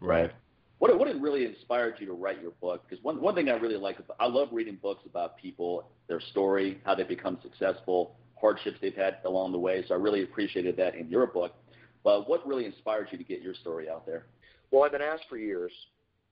[0.00, 0.32] right.
[0.78, 2.84] What what had really inspired you to write your book?
[2.88, 6.20] Because one one thing I really like, about, I love reading books about people, their
[6.20, 9.84] story, how they become successful, hardships they've had along the way.
[9.86, 11.54] So I really appreciated that in your book.
[12.02, 14.26] But what really inspired you to get your story out there?
[14.70, 15.72] Well, I've been asked for years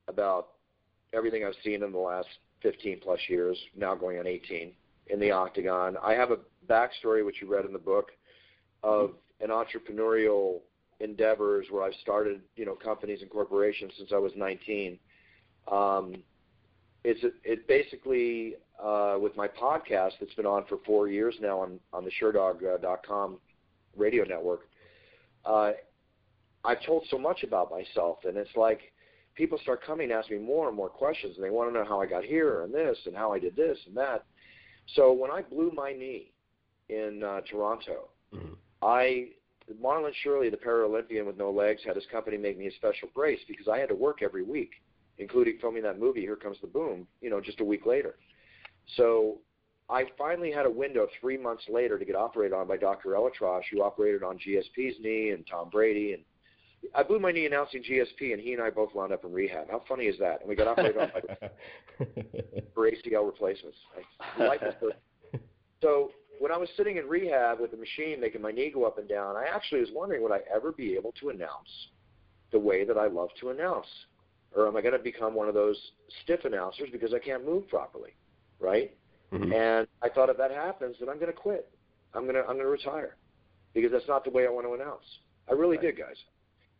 [0.07, 0.49] about
[1.13, 2.29] everything I've seen in the last
[2.63, 4.73] 15 plus years, now going on 18
[5.09, 5.97] in the octagon.
[6.03, 8.11] I have a backstory, which you read in the book,
[8.83, 10.61] of an entrepreneurial
[11.01, 14.99] endeavors where I've started, you know, companies and corporations since I was 19.
[15.71, 16.15] Um,
[17.05, 21.79] it's it basically uh, with my podcast that's been on for four years now on
[21.93, 23.39] on the SureDog.com
[23.97, 24.69] radio network.
[25.45, 25.73] Uh,
[26.65, 28.93] I've told so much about myself, and it's like
[29.35, 31.85] people start coming and asking me more and more questions, and they want to know
[31.85, 34.25] how I got here and this and how I did this and that.
[34.95, 36.33] So when I blew my knee
[36.89, 38.57] in uh, Toronto, Mhm.
[38.83, 39.31] I
[39.83, 43.41] Marlon Shirley, the Paralympian with no legs, had his company make me a special brace
[43.47, 44.71] because I had to work every week,
[45.19, 47.07] including filming that movie Here Comes the Boom.
[47.21, 48.17] You know, just a week later.
[48.97, 49.41] So
[49.91, 53.11] I finally had a window three months later to get operated on by Dr.
[53.11, 56.15] ElAttrache, who operated on GSP's knee and Tom Brady.
[56.15, 56.25] And
[56.95, 59.71] I blew my knee announcing GSP, and he and I both wound up in rehab.
[59.71, 60.41] How funny is that?
[60.41, 61.11] And we got operated on
[62.75, 63.77] for ACL replacements.
[64.39, 64.95] I, life is good.
[65.83, 66.11] So
[66.41, 69.09] when I was sitting in rehab with the machine making my knee go up and
[69.09, 71.69] down, I actually was wondering would I ever be able to announce
[72.53, 73.87] the way that I love to announce,
[74.57, 75.77] or am I going to become one of those
[76.23, 78.15] stiff announcers because I can't move properly,
[78.61, 78.97] right?
[79.33, 79.53] Mhm.
[79.53, 81.71] And I thought if that happens, then I'm going to quit.
[82.15, 83.17] I'm going to I'm going to retire
[83.75, 85.05] because that's not the way I want to announce.
[85.49, 85.87] I really Right.
[85.95, 86.17] did, guys.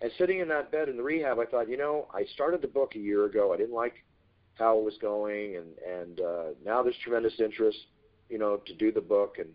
[0.01, 2.69] And sitting in that bed in the rehab, I thought, you know, I started the
[2.69, 3.53] book a year ago.
[3.53, 4.05] I didn't like
[4.55, 7.79] how it was going, and and uh, now there's tremendous interest,
[8.29, 9.37] you know, to do the book.
[9.39, 9.49] And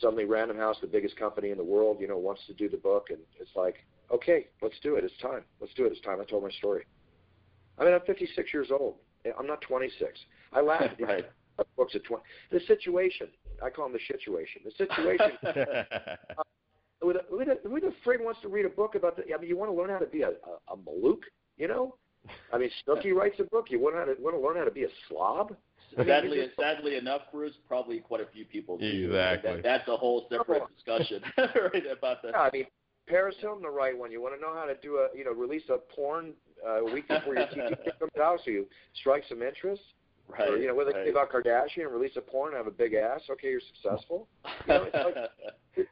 [0.00, 2.76] suddenly, Random House, the biggest company in the world, you know, wants to do the
[2.76, 3.76] book, and it's like,
[4.10, 5.04] okay, let's do it.
[5.04, 5.42] It's time.
[5.60, 5.92] Let's do it.
[5.92, 6.20] It's time.
[6.20, 6.84] I told my story.
[7.78, 8.96] I mean, I'm 56 years old.
[9.38, 10.10] I'm not 26.
[10.52, 11.24] I laugh at these right.
[11.76, 12.22] books at 20.
[12.50, 13.28] The situation,
[13.62, 14.62] I call them the situation.
[14.64, 15.38] The situation
[17.04, 19.22] with a, with a, with a friend wants to read a book about the.
[19.34, 21.20] I mean, you want to learn how to be a, a, a Malouk,
[21.56, 21.96] you know?
[22.52, 23.66] I mean, Snooki writes a book.
[23.70, 25.54] You want to want to learn how to be a slob.
[25.96, 28.86] Sadly, just- sadly enough, Bruce, probably quite a few people do.
[28.86, 29.54] Exactly.
[29.56, 32.32] That, that's a whole separate discussion right, about that.
[32.32, 32.66] yeah, I mean,
[33.06, 34.10] Paris Hilton, the right one.
[34.10, 36.32] You want to know how to do a, you know, release a porn
[36.66, 38.66] uh, a week before your TV comes out, so you
[39.00, 39.82] strike some interest.
[40.26, 40.48] Right.
[40.48, 41.04] or you know, whether right.
[41.04, 43.20] they about Kardashian, release a porn, have a big ass.
[43.30, 44.26] Okay, you're successful.
[44.66, 45.28] You know, it's like There-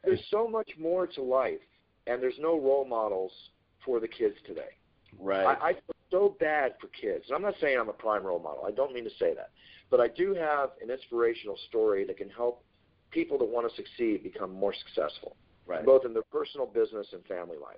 [0.03, 1.59] there's so much more to life,
[2.07, 3.31] and there's no role models
[3.85, 4.77] for the kids today.
[5.19, 5.45] right.
[5.45, 7.25] I, I feel so bad for kids.
[7.27, 8.65] And I'm not saying I'm a prime role model.
[8.65, 9.49] I don't mean to say that.
[9.89, 12.63] but I do have an inspirational story that can help
[13.11, 15.35] people that want to succeed become more successful,
[15.67, 15.85] right.
[15.85, 17.77] both in their personal business and family life.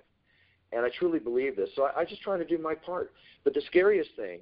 [0.72, 1.68] And I truly believe this.
[1.76, 3.12] So I, I just try to do my part.
[3.44, 4.40] But the scariest thing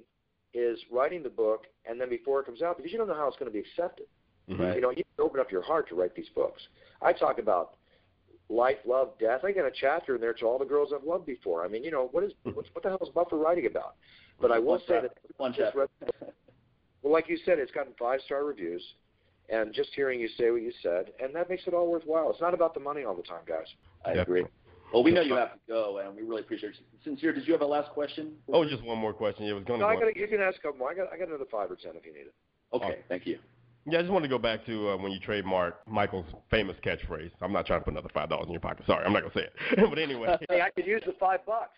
[0.55, 3.29] is writing the book and then before it comes out, because you don't know how
[3.29, 4.07] it's going to be accepted.
[4.51, 4.75] Mm-hmm.
[4.75, 6.61] You know, you open up your heart to write these books.
[7.01, 7.77] I talk about
[8.51, 9.41] life, love, death.
[9.45, 11.65] I got a chapter in there to all the girls I've loved before.
[11.65, 13.95] I mean, you know, what is what, what the hell is Buffer writing about?
[14.41, 15.89] But I will one say that one just chapter.
[16.01, 16.33] read,
[17.03, 18.83] well, like you said, it's gotten five star reviews,
[19.49, 22.31] and just hearing you say what you said, and that makes it all worthwhile.
[22.31, 23.67] It's not about the money all the time, guys.
[24.05, 24.23] I Yeah.
[24.23, 24.45] agree.
[24.93, 26.79] Well, we know you have to go, and we really appreciate it.
[27.03, 28.37] Sincere, did you have a last question?
[28.53, 29.45] Oh, just one more question.
[29.45, 30.01] Yeah, it was going No, I to.
[30.03, 30.17] got.
[30.17, 30.91] You can ask a couple more.
[30.91, 31.13] I got.
[31.13, 32.35] I got another five or ten if you need it.
[32.73, 32.97] Okay, Awesome.
[33.09, 33.39] thank you.
[33.87, 37.31] Yeah, I just wanted to go back to uh, when you trademarked Michael's famous catchphrase.
[37.43, 38.87] I'm not trying to put another five dollars in your pocket.
[38.87, 39.53] Sorry, I'm not gonna say it.
[39.91, 40.37] but anyway.
[40.49, 41.71] Hey, I could use the five bucks.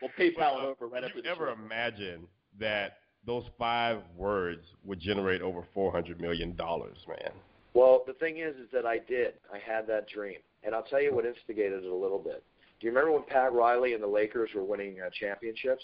[0.00, 1.64] we'll PayPal it over right after Did the you ever show.
[1.64, 2.26] imagine
[2.58, 7.30] that those five words would generate over four hundred million dollars, man?
[7.74, 9.34] Well, the thing is, is that I did.
[9.52, 12.42] I had that dream, and I'll tell you what instigated it a little bit.
[12.80, 15.82] Do you remember when Pat Riley and the Lakers were winning uh, championships,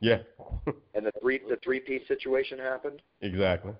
[0.00, 0.18] Yeah,
[0.94, 3.02] and the three the three peat situation happened?
[3.20, 3.72] exactly.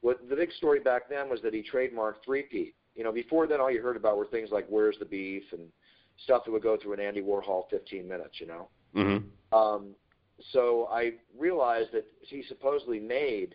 [0.00, 2.74] What the big story back then was that he trademarked three peat.
[2.94, 5.68] You know, before then, all you heard about were things like "Where's the beef" and
[6.24, 8.40] stuff that would go through an Andy Warhol 15 minutes.
[8.40, 8.68] You know.
[8.94, 9.18] hmm
[9.56, 9.94] Um,
[10.52, 13.54] so I realized that he supposedly made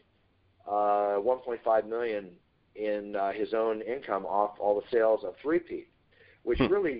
[0.67, 2.29] uh, 1.5 million
[2.75, 5.87] in uh, his own income off all the sales of three peat,
[6.43, 6.67] which Hmm.
[6.67, 6.99] really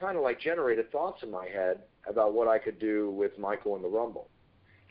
[0.00, 3.74] kind of like generated thoughts in my head about what I could do with Michael
[3.74, 4.28] and the Rumble.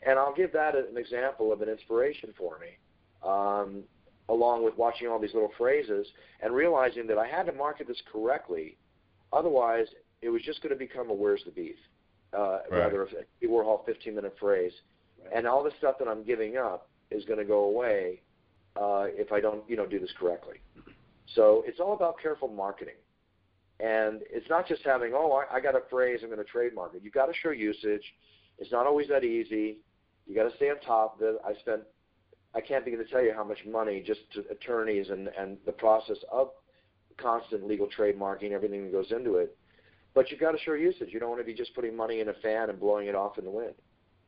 [0.06, 2.78] And I'll give that an example of an inspiration for me,
[3.28, 3.82] um,
[4.28, 6.06] along with watching all these little phrases
[6.40, 8.76] and realizing that I had to market this correctly.
[9.32, 9.86] Otherwise,
[10.22, 11.76] it was just going to become a "Where's the beef?"
[12.32, 12.80] Uh, Right.
[12.82, 14.72] rather a Warhol 15-minute phrase,
[15.22, 15.32] Right.
[15.34, 18.20] and all the stuff that I'm giving up is going to go away
[18.76, 20.60] uh, if I don't, you know, do this correctly.
[21.34, 22.96] So it's all about careful marketing,
[23.80, 26.94] and it's not just having, oh, I, I got a phrase, I'm going to trademark
[26.94, 27.02] it.
[27.02, 28.04] You've got to show usage.
[28.58, 29.78] It's not always that easy.
[30.28, 31.36] You got to stay on top it.
[31.44, 31.80] I spent,
[32.54, 35.72] I can't begin to tell you how much money just to attorneys and and the
[35.72, 36.50] process of
[37.16, 39.56] constant legal trademarking, everything that goes into it.
[40.14, 41.08] But you've got to show usage.
[41.10, 43.38] You don't want to be just putting money in a fan and blowing it off
[43.38, 43.74] in the wind.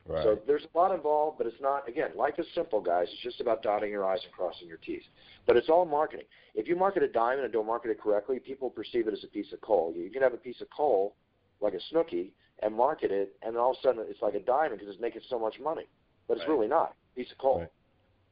[0.07, 0.23] Right.
[0.25, 1.89] So there's a lot involved, but it's not.
[1.89, 3.07] Again, life is simple, guys.
[3.13, 5.03] It's just about dotting your i's and crossing your t's.
[5.47, 6.27] But it's all marketing.
[6.55, 9.29] If you market a diamond and don't market it correctly, people perceive it as a
[9.29, 9.93] piece of coal.
[9.95, 11.17] You can have a piece of coal,
[11.61, 12.31] like a Snooki,
[12.62, 15.01] and market it, and then all of a sudden it's like a diamond because it's
[15.01, 15.85] making so much money.
[16.29, 16.53] But it's Right.
[16.55, 16.94] really not.
[17.16, 17.61] Piece of coal.
[17.61, 17.68] Right.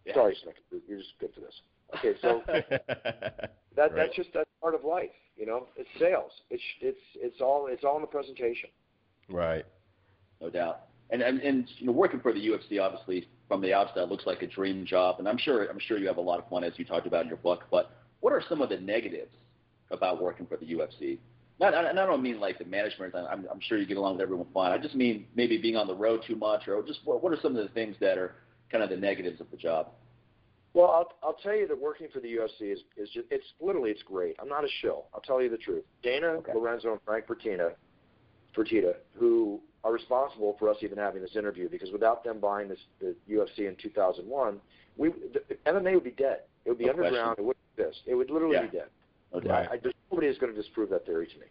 [0.04, 0.14] Yeah.
[0.14, 0.80] Sorry, Snooki.
[0.88, 1.54] You're just good for this.
[1.96, 3.94] Okay, so that Right.
[3.94, 5.10] that's just that's part of life.
[5.36, 6.32] You know, it's sales.
[6.50, 8.70] It's it's it's all it's all in the presentation.
[9.28, 9.64] right.
[10.40, 10.82] no doubt.
[11.10, 14.42] And, and and you know, working for the UFC, obviously, from the outside, looks like
[14.42, 15.16] a dream job.
[15.18, 17.22] And I'm sure I'm sure you have a lot of fun, as you talked about
[17.22, 17.64] in your book.
[17.70, 19.32] But what are some of the negatives
[19.90, 21.18] about working for the UFC?
[21.60, 23.14] Not, and I don't mean like the management.
[23.14, 24.70] I'm, I'm sure you get along with everyone fine.
[24.70, 27.38] I just mean maybe being on the road too much, or just what, what are
[27.42, 28.36] some of the things that are
[28.70, 29.88] kind of the negatives of the job?
[30.74, 33.90] Well, I'll I'll tell you that working for the UFC is is just it's literally
[33.90, 34.36] it's great.
[34.40, 35.06] I'm not a shill.
[35.12, 35.84] I'll tell you the truth.
[36.02, 36.52] Dana Okay.
[36.54, 37.70] Lorenzo and Frank Fertina,
[38.56, 42.78] Fertitta, who are responsible for us even having this interview, because without them buying this
[43.00, 44.60] the UFC in 2001,
[44.96, 46.42] we the, MMA would be dead.
[46.64, 47.36] It would be No underground.
[47.38, 48.02] It wouldn't exist.
[48.06, 48.66] It would literally Yeah.
[48.66, 48.88] be dead.
[49.32, 49.50] No doubt.
[49.50, 49.68] Right.
[49.72, 51.46] I, there's nobody is going to disprove that theory to me.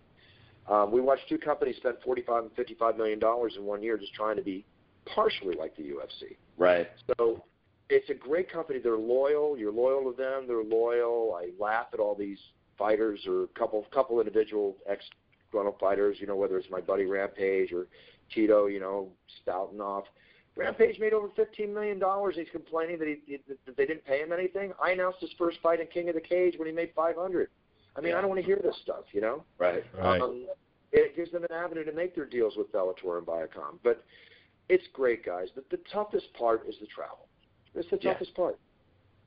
[0.69, 4.13] Um, we watched two companies spend 45 and 55 million dollars in one year just
[4.13, 4.65] trying to be
[5.05, 6.35] partially like the UFC.
[6.57, 6.89] Right.
[7.17, 7.43] So
[7.89, 8.79] it's a great company.
[8.79, 9.57] They're loyal.
[9.57, 10.45] You're loyal to them.
[10.47, 11.39] They're loyal.
[11.39, 12.39] I laugh at all these
[12.77, 15.05] fighters or a couple couple individual ex
[15.51, 16.17] Gruntle fighters.
[16.19, 17.87] You know whether it's my buddy Rampage or
[18.33, 18.65] Tito.
[18.65, 19.09] You know
[19.41, 20.03] spouting off.
[20.57, 22.35] Rampage made over fifteen million dollars.
[22.35, 24.73] He's complaining that, he, he, that they didn't pay him anything.
[24.83, 27.49] I announced his first fight in King of the Cage when he made five hundred.
[27.97, 28.17] I mean, Yeah.
[28.17, 29.05] I don't want to hear this stuff.
[29.11, 29.43] You know.
[29.57, 29.83] Right.
[29.97, 30.21] Right.
[30.21, 30.47] Um,
[30.91, 33.79] it gives them an avenue to make their deals with Bellator and Viacom.
[33.83, 34.03] But
[34.69, 35.49] it's great, guys.
[35.53, 37.27] But the toughest part is the travel.
[37.75, 38.13] It's the Yeah.
[38.13, 38.57] toughest part.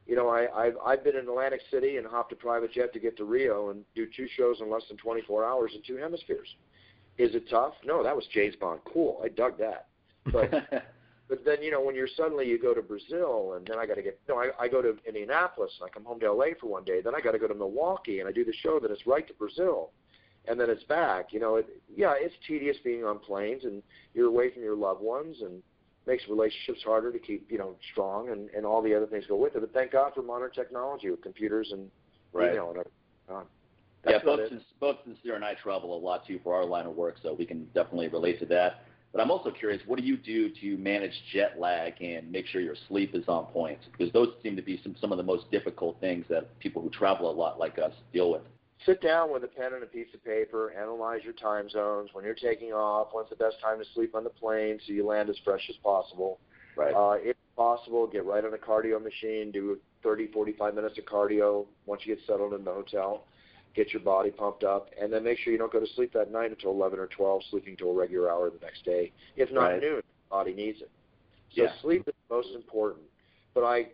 [0.07, 2.99] You know, I, I've I've been in Atlantic City and hopped a private jet to
[2.99, 6.49] get to Rio and do two shows in less than 24 hours in two hemispheres.
[7.19, 7.75] Is it tough?
[7.85, 8.81] No, that was James Bond.
[8.85, 9.21] Cool.
[9.23, 9.89] I dug that.
[10.33, 10.51] But
[11.31, 13.95] but then you know when you're suddenly you go to Brazil and then I got
[13.95, 16.67] to get no I, I go to Indianapolis and I come home to LA for
[16.67, 18.91] one day then I got to go to Milwaukee and I do the show then
[18.91, 19.93] it's right to Brazil
[20.47, 24.27] and then it's back you know it yeah it's tedious being on planes and you're
[24.27, 25.63] away from your loved ones and
[26.07, 29.37] makes relationships harder to keep you know strong and and all the other things go
[29.37, 31.91] with it but thank God for modern technology with computers and
[32.33, 32.53] Right.
[32.53, 32.93] email and everything.
[33.29, 33.43] Uh,
[34.07, 34.41] yeah, both.
[34.81, 37.45] Both Sincere and I travel a lot too for our line of work, so we
[37.45, 38.85] can definitely relate to that.
[39.13, 42.61] But I'm also curious, what do you do to manage jet lag and make sure
[42.61, 43.79] your sleep is on point?
[43.91, 46.91] Because those seem to be some, some of the most difficult things that people who
[46.91, 48.43] travel a lot like us deal with.
[48.87, 52.25] Sit down with a pen and a piece of paper, analyze your time zones, when
[52.25, 55.29] you're taking off, when's the best time to sleep on the plane so you land
[55.29, 56.39] as fresh as possible.
[56.77, 56.95] Right.
[56.95, 61.67] Uh, if possible, get right on a cardio machine, do 30, 45 minutes of cardio
[61.85, 63.25] once you get settled in the hotel
[63.75, 66.33] get your body pumped up, and then make sure you don't go to sleep that
[66.33, 69.13] night until 11 or 12, sleeping to a regular hour the next day.
[69.37, 69.81] If not right.
[69.81, 70.91] noon, the body needs it.
[71.55, 71.71] So yeah.
[71.83, 73.05] sleep is most important.
[73.55, 73.87] But I,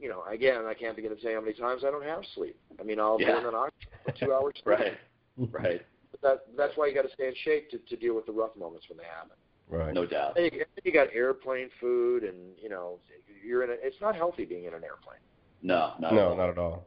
[0.00, 2.22] you know, again, I can't begin to tell you how many times I don't have
[2.34, 2.56] sleep.
[2.78, 3.32] I mean, I'll yeah.
[3.32, 4.54] be in an oxygen for two hours.
[4.64, 4.94] right.
[5.36, 5.82] Right.
[6.10, 8.32] But that that's why you got to stay in shape to to deal with the
[8.32, 9.36] rough moments when they happen.
[9.68, 9.94] Right.
[9.94, 10.36] No doubt.
[10.36, 12.98] And you, you got airplane food, and you know,
[13.44, 13.74] you're in a.
[13.82, 15.18] It's not healthy being in an airplane.
[15.62, 16.36] No, not no, at all.
[16.36, 16.86] not at all.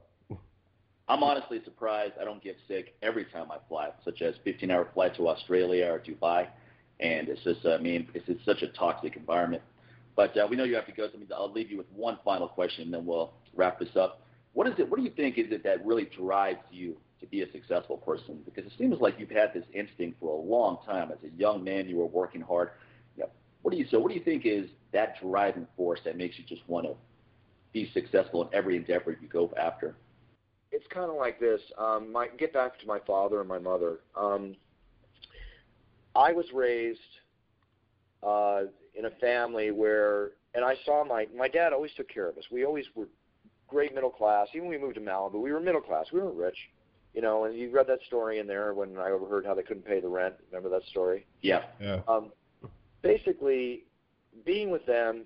[1.08, 5.16] I'm honestly surprised I don't get sick every time I fly, such as 15-hour flight
[5.18, 6.48] to Australia or Dubai,
[7.00, 9.62] and it's just, I mean, it's, it's such a toxic environment.
[10.16, 12.48] But uh, we know you have to go, so I'll leave you with one final
[12.48, 14.22] question, and then we'll wrap this up.
[14.54, 14.90] What is it?
[14.90, 18.40] What do you think is it that really drives you to be a successful person?
[18.46, 21.12] Because it seems like you've had this instinct for a long time.
[21.12, 22.72] As a young man, you were working hard.
[23.18, 23.26] You
[23.62, 24.00] what do you so?
[24.00, 26.94] What do you think is that driving force that makes you just want to
[27.74, 29.98] be successful in every endeavor you go after?
[30.76, 31.62] It's kind of like this.
[31.78, 34.00] Um, my get back to my father and my mother.
[34.16, 34.56] Um,
[36.16, 37.00] I was raised
[38.22, 42.38] uh, in a family where, and I saw my my dad always took care of
[42.38, 42.44] us.
[42.52, 43.08] We always were
[43.68, 44.48] great middle class.
[44.54, 46.08] Even when we moved to Malibu, we were middle class.
[46.12, 46.58] We weren't rich,
[47.14, 47.46] you know.
[47.46, 50.10] And you read that story in there when I overheard how they couldn't pay the
[50.10, 50.36] rent.
[50.52, 51.26] Remember that story?
[51.42, 51.64] Yeah.
[51.82, 52.02] Yeah.
[52.08, 52.34] Um,
[53.02, 53.86] basically,
[54.46, 55.26] being with them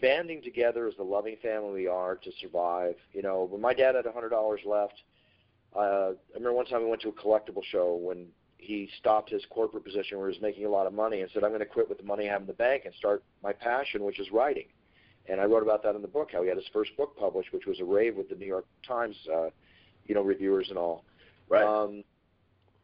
[0.00, 2.94] banding together as the loving family we are to survive.
[3.12, 5.02] You know, when my dad had a hundred dollars left,
[5.74, 8.26] uh, I remember one time we went to a collectible show when
[8.58, 11.44] he stopped his corporate position where he was making a lot of money and said,
[11.44, 13.52] "I'm going to quit with the money I have in the bank and start my
[13.52, 14.66] passion, which is writing."
[15.28, 17.52] And I wrote about that in the book, how he had his first book published,
[17.52, 19.48] which was a rave with the New York Times, uh,
[20.06, 21.04] you know, reviewers and all.
[21.48, 21.64] Right.
[21.64, 22.04] Um,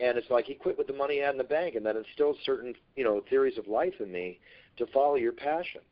[0.01, 1.95] and it's like he quit with the money he had in the bank, and that
[1.95, 4.41] instilled certain, you know, theories of life in me
[4.77, 5.83] to follow your passion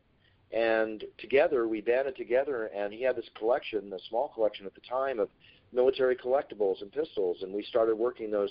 [0.52, 4.80] and together we banded together and he had this collection a small collection at the
[4.80, 5.28] time of
[5.72, 7.38] military collectibles and pistols.
[7.42, 8.50] And we started working those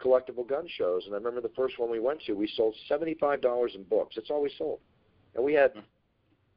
[0.00, 1.04] collectible gun shows.
[1.06, 3.82] And i remember the first one we went to we sold seventy five dollars in
[3.84, 4.14] books.
[4.16, 4.80] That's all we sold.
[5.34, 5.72] And we had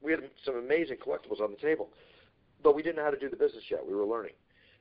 [0.00, 1.90] we had some amazing collectibles on the table.
[2.62, 3.86] But we didn't know how to do the business yet.
[3.86, 4.32] We were learning.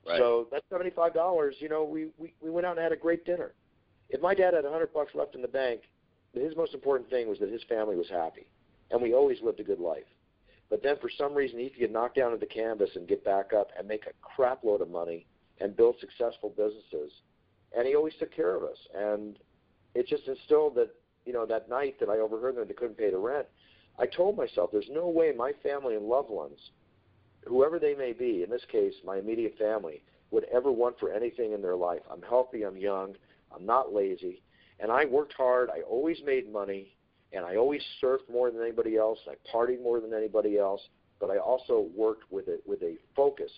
[0.06, 0.20] Right.
[0.20, 2.98] so that seventy five dollars you know we, we we went out and had a
[2.98, 3.54] great dinner.
[4.10, 5.82] If my dad had a hundred bucks left in the bank
[6.34, 8.48] his most important thing was that his family was happy
[8.94, 10.06] and we always lived a good life.
[10.70, 13.26] But then for some reason he could get knocked down to the canvas and get
[13.26, 15.26] back up and make a crap load of money
[15.60, 17.12] and build successful businesses.
[17.76, 18.78] And he always took care of us.
[18.96, 19.38] And
[19.96, 20.90] it just instilled that,
[21.26, 23.48] you know, that night that I overheard them they couldn't pay the rent,
[24.00, 26.60] I told myself there's no way my family and loved ones,
[27.48, 31.54] whoever they may be, in this case my immediate family, would ever want for anything
[31.54, 32.02] in their life.
[32.12, 33.16] I'm healthy, I'm young,
[33.56, 34.42] I'm not lazy,
[34.80, 36.96] and I worked hard, I always made money,
[37.34, 39.20] and I always surfed more than anybody else.
[39.28, 40.82] I partied more than anybody else,
[41.20, 43.52] but I also worked with it with a focus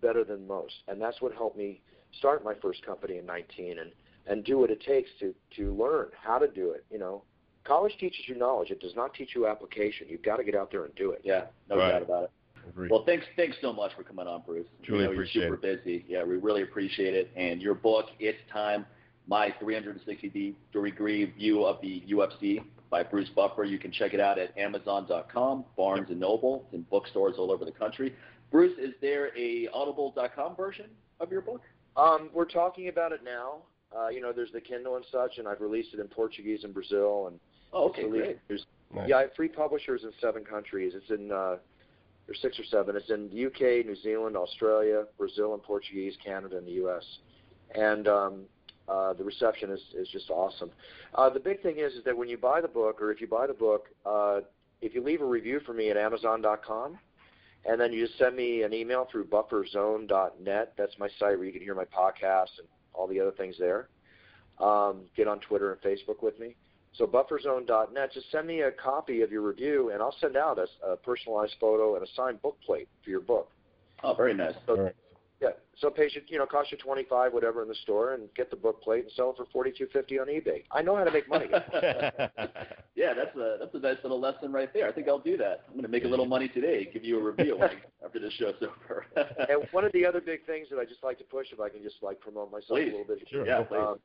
[0.00, 1.80] better than most, and that's what helped me
[2.18, 3.92] start my first company in 19 and
[4.26, 6.84] and do what it takes to to learn how to do it.
[6.90, 7.22] You know,
[7.64, 10.06] college teaches you knowledge; it does not teach you application.
[10.08, 11.22] You've got to get out there and do it.
[11.24, 11.92] Yeah, no right.
[11.92, 12.30] doubt about it.
[12.68, 12.90] Agreed.
[12.90, 14.66] Well, thanks, thanks so much for coming on, Bruce.
[14.84, 16.04] Truly you know, appreciate you're super busy.
[16.08, 17.30] Yeah, we really appreciate it.
[17.36, 18.86] And your book, It's Time,
[19.26, 23.64] My 360 Degree View of the UFC by Bruce Buffer.
[23.64, 27.72] You can check it out at Amazon.com, Barnes and Noble, and bookstores all over the
[27.72, 28.14] country.
[28.52, 30.86] Bruce, is there a Audible.com version
[31.18, 31.62] of your book?
[31.96, 33.62] Um, we're talking about it now.
[33.96, 36.72] Uh, you know, there's the Kindle and such, and I've released it in Portuguese in
[36.72, 37.40] Brazil, and
[37.72, 38.38] Oh, okay, released- great.
[38.48, 39.08] There's, Nice.
[39.08, 40.92] Yeah, I have three publishers in seven countries.
[40.94, 41.56] It's in uh,
[42.26, 42.94] there's six or seven.
[42.94, 47.02] It's in the UK, New Zealand, Australia, Brazil, and Portuguese, Canada, and the U.S.
[47.74, 48.42] And um,
[48.88, 50.70] uh, the reception is, is just awesome.
[51.14, 53.26] Uh, the big thing is is that when you buy the book, or if you
[53.26, 54.40] buy the book, uh,
[54.80, 56.98] if you leave a review for me at Amazon.com,
[57.64, 60.72] and then you just send me an email through bufferzone.net.
[60.76, 63.88] That's my site where you can hear my podcast and all the other things there.
[64.58, 66.56] Um, get on Twitter and Facebook with me.
[66.94, 70.66] So bufferzone.net, just send me a copy of your review, and I'll send out a,
[70.86, 73.50] a personalized photo and a signed book plate for your book.
[74.04, 74.54] Oh, very nice.
[74.66, 74.90] So,
[75.82, 75.88] All right.
[75.88, 78.28] yeah, so it pays you, know, cost you twenty five whatever in the store, and
[78.34, 80.64] get the book plate and sell it for forty two fifty on eBay.
[80.70, 81.46] I know how to make money.
[82.94, 84.86] Yeah, that's a that's a nice little lesson right there.
[84.86, 85.62] I think I'll do that.
[85.66, 86.88] I'm going to make a little money today.
[86.92, 87.58] Give you a review
[88.04, 89.06] after this show's over.
[89.48, 91.68] and one of the other big things that I just like to push, if I
[91.70, 92.88] can just like promote myself Please.
[92.88, 93.46] a little bit, Sure.
[93.46, 93.78] yeah, please.
[93.78, 93.96] um,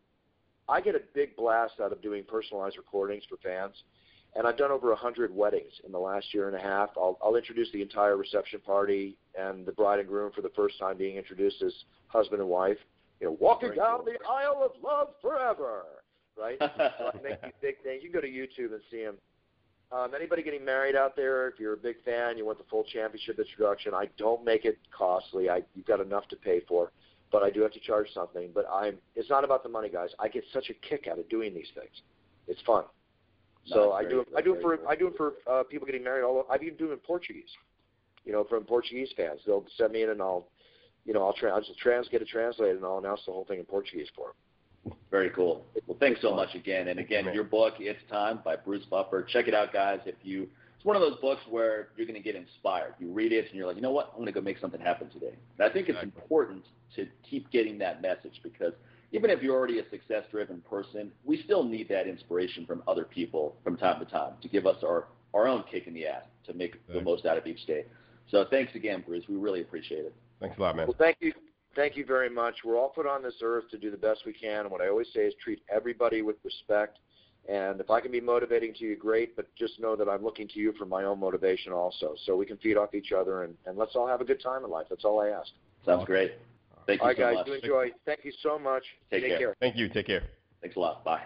[0.70, 3.76] I get a big blast out of doing personalized recordings for fans.
[4.38, 6.92] And I've done over a hundred weddings in the last year and a half.
[6.96, 10.80] I'll, I'll introduce the entire reception party and the bride and groom for the first
[10.80, 11.74] time being introduced as
[12.08, 12.78] husband and wife.
[13.20, 15.86] You know, walking Very down the aisle of love forever,
[16.40, 16.58] right?
[16.60, 18.04] so I make these big things.
[18.04, 19.16] You can go to YouTube and see them.
[19.92, 22.84] Um, anybody getting married out there, if you're a big fan, you want the full
[22.84, 25.50] championship introduction, I don't make it costly.
[25.50, 26.92] I you've got enough to pay for,
[27.32, 28.52] but I do have to charge something.
[28.54, 30.10] But I'm it's not about the money, guys.
[30.20, 32.04] I get such a kick out of doing these things.
[32.48, 32.84] It's fun.
[33.68, 34.88] So I do I do it for cool.
[34.88, 36.24] I do it for uh, people getting married.
[36.24, 37.50] All I've even do it in Portuguese.
[38.26, 40.48] You know, from Portuguese fans, they'll send me in and I'll,
[41.06, 43.46] you know, I'll, tra- I'll just trans get it translated and I'll announce the whole
[43.46, 44.98] thing in Portuguese for them.
[45.10, 45.66] Very cool.
[45.86, 46.90] Well, thanks so much again.
[46.90, 49.24] And again, your book, It's Time by Bruce Buffer.
[49.24, 50.00] Check it out, guys.
[50.06, 52.96] If you, it's one of those books where you're going to get inspired.
[53.00, 54.10] You read it and you're like, you know what?
[54.10, 55.36] I'm going to go make something happen today.
[55.58, 56.66] And I think it's important
[56.96, 58.74] to keep getting that message because
[59.12, 63.06] even if you're already a success driven person, we still need that inspiration from other
[63.06, 66.24] people from time to time to give us our, our own kick in the ass
[66.46, 66.94] to make Thanks.
[66.94, 67.86] the most out of each day.
[68.30, 69.24] So thanks again, Bruce.
[69.30, 70.14] We really appreciate it.
[70.42, 70.88] Thanks a lot, man.
[70.88, 71.34] Well, thank you.
[71.76, 72.56] Thank you very much.
[72.66, 74.62] We're all put on this earth to do the best we can.
[74.62, 76.98] And what I always say is treat everybody with respect.
[77.48, 79.36] And if I can be motivating to you, great.
[79.36, 82.16] But just know that I'm looking to you for my own motivation also.
[82.26, 84.66] So we can feed off each other and, and let's all have a good time
[84.66, 84.88] in life.
[84.90, 85.50] That's all I ask.
[85.86, 86.34] Sounds great.
[86.88, 87.46] Thank you all right, so guys, much.
[87.46, 87.92] do enjoy.
[88.06, 88.84] Thank you so much.
[89.12, 89.40] Take, Take care.
[89.40, 89.56] care.
[89.60, 89.90] Thank you.
[89.90, 90.24] Take care.
[90.62, 91.04] Thanks a lot.
[91.04, 91.24] Bye.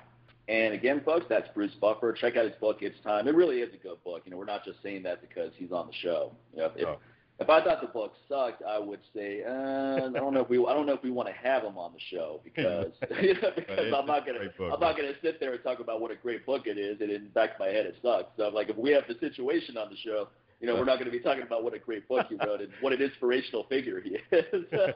[0.47, 2.11] And again, folks, that's Bruce Buffer.
[2.13, 3.27] Check out his book, It's Time.
[3.27, 4.23] It really is a good book.
[4.25, 6.33] You know, we're not just saying that because he's on the show.
[6.51, 6.99] You know, if, oh.
[7.39, 10.57] if I thought the book sucked, I would say, uh, I don't know if we,
[10.57, 12.91] I don't know if we want to have him on the show because,
[13.21, 16.01] you know, because I'm not gonna, book, I'm not gonna sit there and talk about
[16.01, 18.31] what a great book it is, and in the back of my head it sucks.
[18.35, 20.27] So I'm like, if we have the situation on the show,
[20.61, 22.61] you know, we're not going to be talking about what a great book he wrote
[22.61, 24.45] and what an inspirational figure he is.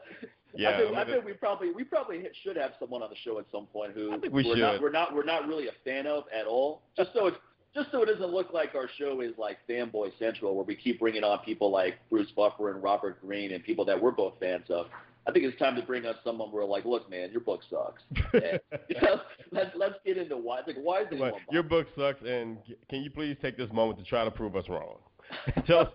[0.55, 3.39] yeah, I think, I think we probably we probably should have someone on the show
[3.39, 6.25] at some point who we we're not we're not we're not really a fan of
[6.33, 6.83] at all.
[6.95, 7.37] Just so it's
[7.73, 10.99] just so it doesn't look like our show is like fanboy central, where we keep
[10.99, 14.65] bringing on people like Bruce Buffer and Robert Greene and people that we're both fans
[14.69, 14.85] of.
[15.27, 18.03] I think it's time to bring us someone where like, look, man, your book sucks.
[18.33, 20.61] And, you know, let's let's get into why.
[20.67, 21.33] Like, why is it?
[21.51, 22.59] Your book sucks, and
[22.89, 24.97] can you please take this moment to try to prove us wrong?
[25.69, 25.87] Us,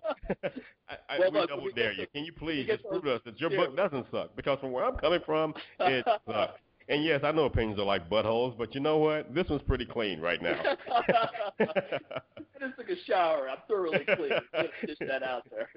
[0.89, 2.07] I, I, well, we look, double we dare you.
[2.13, 4.35] Can you please just prove to us that your book doesn't suck?
[4.37, 6.61] Because from where I'm coming from, it sucks.
[6.89, 9.33] And yes, I know opinions are like buttholes, but you know what?
[9.33, 10.61] This one's pretty clean right now.
[11.61, 11.67] I
[12.59, 13.49] just took a shower.
[13.49, 14.33] I'm thoroughly clean.
[14.87, 15.69] Just that out there.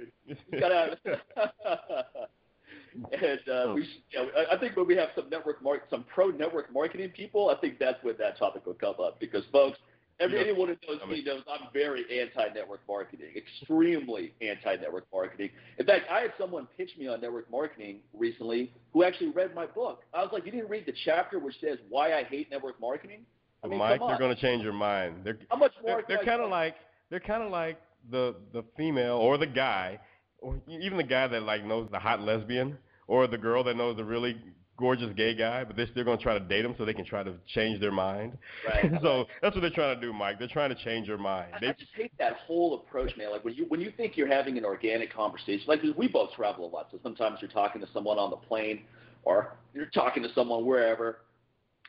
[2.95, 6.29] And uh, we, you know, I think when we have some network mar- some pro
[6.29, 9.77] network marketing people, I think that's when that topic will come up because folks,
[10.19, 10.43] Every, yeah.
[10.43, 15.49] Anyone who knows I mean, me knows I'm very anti-network marketing, extremely anti-network marketing.
[15.79, 19.65] In fact, I had someone pitch me on network marketing recently who actually read my
[19.65, 20.03] book.
[20.13, 23.25] I was like, you didn't read the chapter which says why I hate network marketing?
[23.63, 25.21] I mean, Mike, you're going to change your mind.
[25.23, 26.03] They're, How much more?
[26.07, 26.75] They're, they're kind of like
[27.09, 27.79] they're kind of like
[28.11, 29.99] the the female or the guy,
[30.39, 33.95] or even the guy that like knows the hot lesbian, or the girl that knows
[33.95, 34.35] the really
[34.77, 37.05] gorgeous gay guy, but they're still going to try to date him so they can
[37.05, 38.37] try to change their mind.
[38.67, 38.91] Right.
[39.01, 40.39] so that's what they're trying to do, Mike.
[40.39, 41.51] They're trying to change your mind.
[41.55, 43.31] I, they, I just hate that whole approach, man.
[43.31, 46.65] Like when you when you think you're having an organic conversation, like we both travel
[46.65, 48.83] a lot, so sometimes you're talking to someone on the plane
[49.23, 51.19] or you're talking to someone wherever,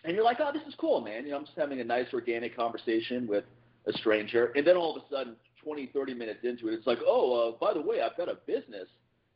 [0.05, 1.25] and you're like, oh, this is cool, man.
[1.25, 3.45] You know, I'm just having a nice organic conversation with
[3.87, 6.99] a stranger, and then all of a sudden, 20, 30 minutes into it, it's like,
[7.07, 8.87] oh, uh, by the way, I've got a business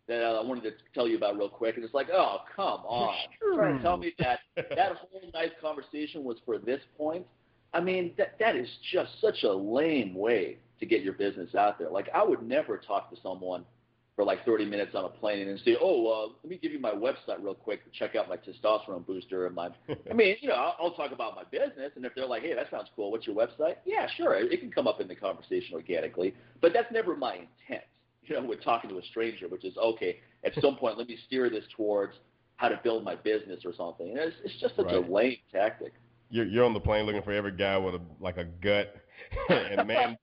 [0.09, 1.77] that I wanted to tell you about real quick.
[1.77, 3.15] And it's like, oh, come on.
[3.39, 3.79] Sure.
[3.83, 7.27] Tell me that that whole nice conversation was for this point.
[7.75, 11.79] I mean, that that is just such a lame way to get your business out
[11.79, 11.91] there.
[11.91, 13.65] Like, I would never talk to someone
[14.17, 16.81] for like 30 minutes on a plane and say, oh, uh, let me give you
[16.81, 19.47] my website real quick to check out my testosterone booster.
[19.47, 19.69] And my,
[20.11, 21.93] I mean, you know, I'll, I'll talk about my business.
[21.95, 23.77] And if they're like, hey, that sounds cool, what's your website?
[23.85, 24.35] Yeah, sure.
[24.35, 27.85] It can come up in the conversation organically, but that's never my intent
[28.29, 30.19] you know, with talking to a stranger, which is okay.
[30.45, 32.15] At some point, let me steer this towards
[32.57, 34.11] how to build my business or something.
[34.11, 34.97] And it's, it's just such right.
[34.97, 35.93] a lame tactic.
[36.31, 38.95] You're, you're on the plane looking for every guy with a like a gut
[39.49, 40.19] and man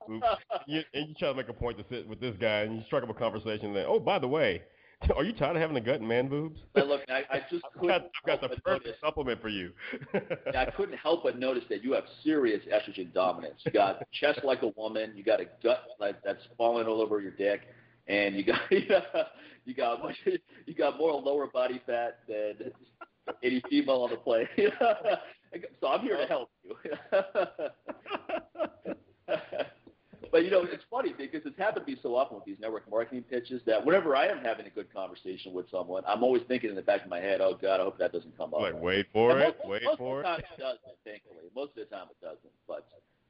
[0.68, 2.84] You, and you try to make a point to sit with this guy, and you
[2.86, 3.74] strike up a conversation.
[3.74, 4.62] That oh, by the way,
[5.16, 6.60] are you tired of having a gut and man boobs?
[6.76, 8.99] Now look, I, I just I've got, I've got the perfect notice.
[9.01, 9.72] supplement for you.
[10.56, 13.62] I couldn't help but notice that you have serious estrogen dominance.
[13.66, 15.14] You got chest like a woman.
[15.16, 17.62] You got a gut like that's falling all over your dick
[18.08, 18.60] and you got
[19.66, 20.16] you got much,
[20.66, 22.72] you got more lower body fat than
[23.43, 24.47] any female on the plane.
[25.82, 26.76] so I'm here to help you.
[30.32, 32.88] but you know, it's funny because it's happened to me so often with these network
[32.89, 36.70] marketing pitches that whenever I am having a good conversation with someone, I'm always thinking
[36.70, 38.80] in the back of my head, "Oh God, I hope that doesn't come up." Like,
[38.80, 40.24] wait for and it, most, wait most for it.
[40.24, 41.49] Most of the time it doesn't, thankfully.
[41.56, 42.88] Most of the time it doesn't, but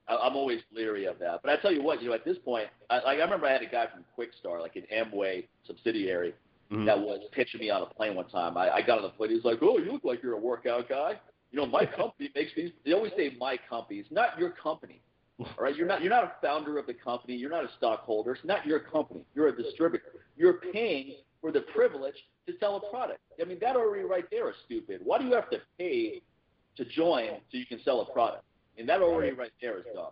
[0.07, 1.41] I, am always leery of that.
[1.43, 3.53] But I tell you what, you know, at this point, I, like I remember I
[3.53, 6.33] had a guy from Quixtar, like an Amway subsidiary,
[6.71, 6.85] mm-hmm.
[6.85, 8.57] that was pitching me on a plane one time.
[8.57, 9.31] I, I got on the plane.
[9.31, 11.19] He's like, "Oh, you look like you're a workout guy."
[11.51, 12.71] You know, my company makes these.
[12.85, 13.99] They always say my company.
[13.99, 15.01] It's not your company.
[15.39, 17.35] All right, you're not you're not a founder of the company.
[17.35, 18.33] You're not a stockholder.
[18.33, 19.21] It's not your company.
[19.33, 20.05] You're a distributor.
[20.37, 22.15] You're paying for the privilege
[22.47, 23.19] to sell a product.
[23.41, 25.01] I mean, that already right there is stupid.
[25.03, 26.21] Why do you have to pay
[26.77, 28.43] to join so you can sell a product?
[28.77, 30.11] And that already right there is dumb.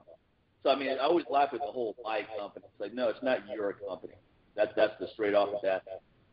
[0.63, 2.65] So I mean, I always laugh at the whole my company.
[2.71, 4.13] It's like, no, it's not your company.
[4.55, 5.83] That's that's the straight off of that.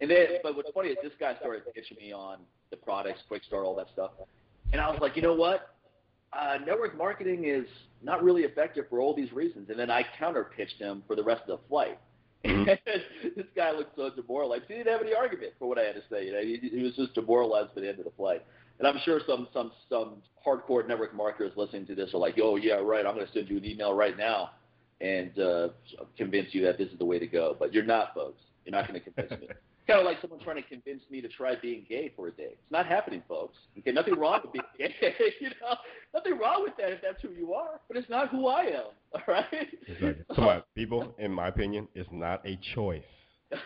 [0.01, 2.39] And then, but what's funny is this guy started pitching me on
[2.71, 4.13] the products, Quixtar, all that stuff,
[4.73, 5.75] and I was like, you know what?
[6.33, 7.67] Uh, network marketing is
[8.03, 9.69] not really effective for all these reasons.
[9.69, 11.99] And then I counter pitched him for the rest of the flight.
[12.43, 12.71] Mm-hmm.
[13.37, 14.65] this guy looked so demoralized.
[14.67, 16.25] He didn't have any argument for what I had to say.
[16.25, 18.43] You know, he, he was just demoralized by the end of the flight.
[18.81, 22.57] And I'm sure some some some hardcore network marketers listening to this are like, "Oh
[22.57, 23.05] yeah, right.
[23.07, 24.51] I'm going to send you an email right now
[25.03, 25.69] and uh,
[26.17, 28.41] convince you that this is the way to go." But you're not, folks.
[28.65, 29.49] You're not going to convince me.
[29.87, 32.53] kind of like someone trying to convince me to try being gay for a day.
[32.53, 33.57] It's not happening, folks.
[33.79, 34.95] Okay, nothing wrong with being gay.
[35.41, 35.77] you know,
[36.15, 37.81] nothing wrong with that if that's who you are.
[37.89, 38.85] But it's not who I am.
[39.15, 39.45] All right.
[39.89, 40.25] Exactly.
[40.37, 43.03] So, people, in my opinion, it's not a choice.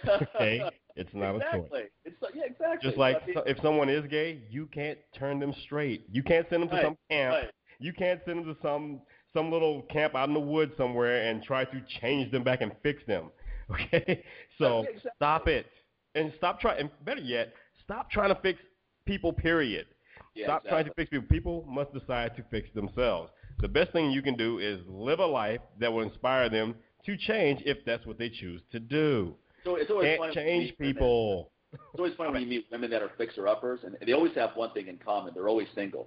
[0.09, 0.63] Okay,
[0.97, 1.61] it's not exactly.
[1.61, 1.91] a choice.
[2.05, 2.89] It's yeah, exactly.
[2.89, 6.07] Just like I mean, if someone is gay, you can't turn them straight.
[6.11, 7.35] You can't send them to right, some camp.
[7.35, 7.51] Right.
[7.79, 9.01] You can't send them to some
[9.33, 12.73] some little camp out in the woods somewhere and try to change them back and
[12.83, 13.31] fix them.
[13.71, 14.23] Okay,
[14.59, 15.11] so exactly.
[15.17, 15.65] stop it
[16.15, 16.81] and stop trying.
[16.81, 18.61] And better yet, stop trying to fix
[19.07, 19.33] people.
[19.33, 19.87] Period.
[20.35, 20.71] Yeah, stop exactly.
[20.71, 21.27] trying to fix people.
[21.31, 23.31] People must decide to fix themselves.
[23.61, 26.75] The best thing you can do is live a life that will inspire them
[27.07, 29.35] to change if that's what they choose to do.
[29.65, 31.51] So it's always Can't change when you meet people.
[31.73, 34.51] It's always funny when you meet women that are fixer uppers, and they always have
[34.55, 36.07] one thing in common: they're always single.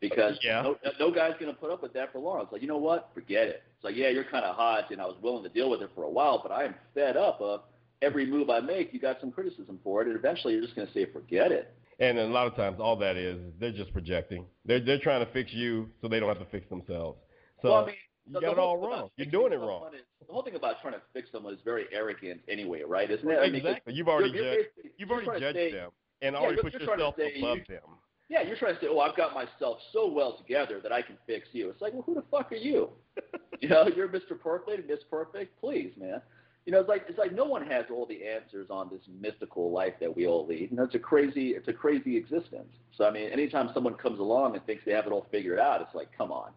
[0.00, 0.62] Because uh, Yeah.
[0.62, 2.42] no, no guy's gonna put up with that for long.
[2.42, 3.10] It's like you know what?
[3.14, 3.62] Forget it.
[3.76, 5.90] It's like yeah, you're kind of hot, and I was willing to deal with it
[5.94, 7.62] for a while, but I am fed up of
[8.02, 8.92] every move I make.
[8.92, 11.72] You got some criticism for it, and eventually you're just gonna say forget it.
[11.98, 14.44] And a lot of times, all that is they're just projecting.
[14.64, 17.18] They're they're trying to fix you so they don't have to fix themselves.
[17.62, 17.94] So well, I mean,
[18.26, 19.10] you the, got it all wrong.
[19.16, 19.88] You're doing it wrong.
[19.94, 23.10] Is, the whole thing about trying to fix someone is very arrogant anyway, right?
[23.10, 23.38] Isn't it?
[23.38, 23.94] I mean, exactly.
[23.94, 24.68] You've already you're, you're judged.
[24.76, 25.90] basically- You've already judged say- them
[26.22, 27.82] and Yeah, already you're- put trying to yourself say above you- them.
[28.28, 31.16] Yeah, you're trying to say, oh, I've got myself so well together that I can
[31.28, 31.70] fix you.
[31.70, 32.90] It's like, well, who the fuck are you?
[33.60, 34.38] you know, you're Mr.
[34.38, 35.60] Perfect, Miss Perfect.
[35.60, 36.20] Please, man.
[36.64, 39.70] You know, it's like it's like no one has all the answers on this mystical
[39.70, 40.72] life that we all lead.
[40.72, 42.72] You know, it's a crazy it's a crazy existence.
[42.96, 45.80] So I mean, anytime someone comes along and thinks they have it all figured out,
[45.80, 46.50] it's like, come on.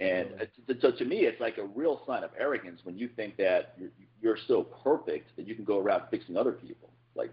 [0.00, 3.36] And it's, so to me, it's like a real sign of arrogance when you think
[3.36, 3.90] that you're,
[4.22, 6.90] you're so perfect that you can go around fixing other people.
[7.14, 7.30] Like,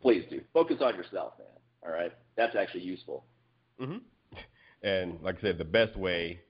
[0.00, 1.48] please, do focus on yourself, man.
[1.84, 3.24] All right, that's actually useful.
[3.78, 3.96] hmm
[4.82, 6.40] And like I said, the best way,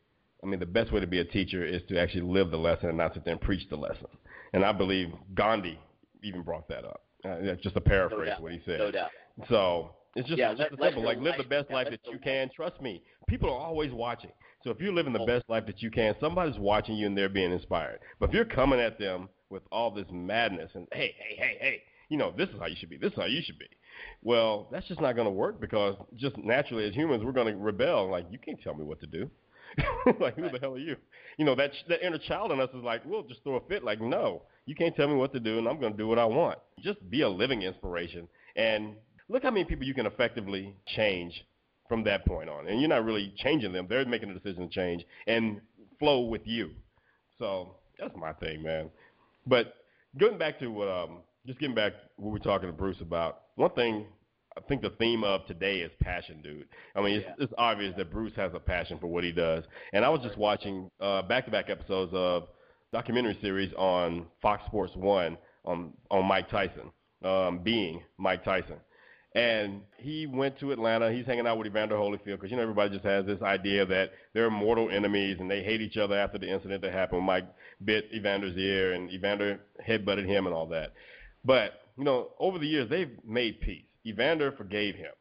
[0.43, 2.91] I mean, the best way to be a teacher is to actually live the lesson
[2.91, 4.09] and not sit there and preach the lesson.
[4.53, 5.79] And I believe Gandhi
[6.23, 7.05] even brought that up.
[7.25, 8.43] Uh, that's just a paraphrase doubt.
[8.43, 8.81] what he said.
[8.81, 9.11] No doubt.
[9.49, 11.05] So it's just, Yeah, just let simple.
[11.05, 12.51] Like live the best yeah, life that you can.
[12.55, 14.31] Trust me, people are always watching.
[14.65, 15.27] So if you're living the Oh.
[15.27, 18.01] best life that you can, somebody's watching you and they're being inspired.
[18.19, 21.83] But if you're coming at them with all this madness and hey, hey, hey, hey,
[22.09, 22.97] you know, this is how you should be.
[22.97, 23.69] This is how you should be.
[24.23, 27.57] Well, that's just not going to work because just naturally as humans, we're going to
[27.61, 28.11] rebel.
[28.11, 29.31] Like you can't tell me what to do.
[30.21, 30.97] like who the hell are you?
[31.37, 33.85] You know that that inner child in us is like, we'll just throw a fit.
[33.85, 36.19] Like no, you can't tell me what to do, and I'm going to do what
[36.19, 36.59] I want.
[36.81, 38.95] Just be a living inspiration, and
[39.29, 41.45] look how many people you can effectively change
[41.95, 42.66] from that point on.
[42.66, 45.61] And you're not really changing them; they're making a decision to change and
[46.01, 46.70] flow with you.
[47.38, 48.90] So that's my thing, man.
[49.47, 49.74] But
[50.18, 53.42] going back to what, um, just getting back what we were talking to Bruce about.
[53.57, 54.07] One thing
[54.57, 56.66] I think the theme of today is passion, dude.
[56.97, 57.45] I mean, it's, Yeah.
[57.45, 59.64] it's obvious that Bruce has a passion for what he does.
[59.92, 62.49] And I was just watching uh, back-to-back episodes of
[62.92, 66.90] documentary series on Fox Sports One on on Mike Tyson,
[67.24, 68.76] um, being Mike Tyson.
[69.35, 71.12] And he went to Atlanta.
[71.12, 74.12] He's hanging out with Evander Holyfield because you know everybody just has this idea that
[74.32, 77.18] they're mortal enemies and they hate each other after the incident that happened.
[77.18, 77.47] when Mike
[77.85, 80.93] bit Evander's ear and Evander headbutted him and all that.
[81.45, 83.85] But you know, over the years they've made peace.
[84.07, 85.12] Evander forgave him.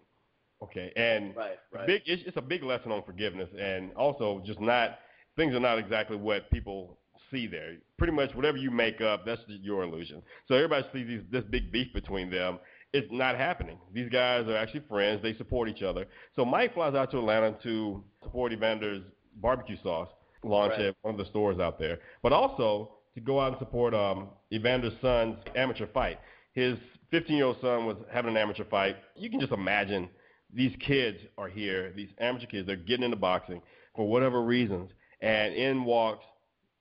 [0.61, 1.88] Okay, and Right, right.
[1.88, 4.99] big it's, it's a big lesson on forgiveness and also just not
[5.36, 6.99] things are not exactly what people
[7.32, 7.78] see there.
[7.97, 10.22] Pretty much whatever you make up, that's your illusion.
[10.47, 12.59] So everybody sees these, this big beef between them.
[12.94, 13.80] It's not happening.
[13.91, 15.22] These guys are actually friends.
[15.24, 16.06] They support each other.
[16.36, 19.02] So Mike flies out to Atlanta to support Evander's
[19.38, 20.10] barbecue sauce
[20.44, 20.88] launch Right.
[20.88, 24.30] at one of the stores out there, but also to go out and support um,
[24.52, 26.20] Evander's son's amateur fight.
[26.54, 26.78] His
[27.12, 28.96] 15-year-old son was having an amateur fight.
[29.16, 30.10] You can just imagine
[30.54, 33.62] these kids are here, these amateur kids, they're getting into boxing
[33.96, 34.91] for whatever reasons,
[35.22, 36.26] and in walks.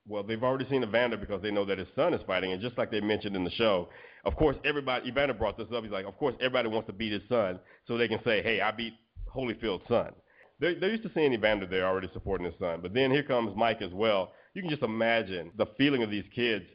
[0.07, 2.77] Well, they've already seen Evander because they know that his son is fighting, and just
[2.77, 3.87] like they mentioned in the show,
[4.25, 5.09] of course, everybody.
[5.09, 5.83] Evander brought this up.
[5.83, 8.61] He's like, of course, everybody wants to beat his son, so they can say, "Hey,
[8.61, 8.93] I beat
[9.33, 10.13] Holyfield's son."
[10.59, 13.55] They're, they're used to seeing Evander there already supporting his son, but then here comes
[13.55, 14.31] Mike as well.
[14.53, 16.65] You can just imagine the feeling of these kids.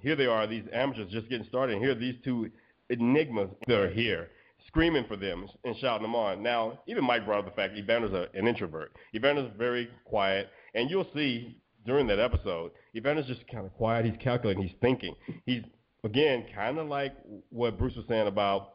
[0.00, 2.50] Here they are, these amateurs just getting started, and here are these two
[2.90, 4.28] enigmas that are here
[4.66, 6.42] screaming for them and shouting them on.
[6.42, 8.92] Now, even Mike brought up the fact Evander's a, an introvert.
[9.14, 14.04] Evander's very quiet, and you'll see during that episode, Evander's just kind of quiet.
[14.04, 14.62] He's calculating.
[14.62, 15.14] He's thinking.
[15.46, 15.62] He's
[16.04, 17.14] again kind of like
[17.50, 18.74] what Bruce was saying about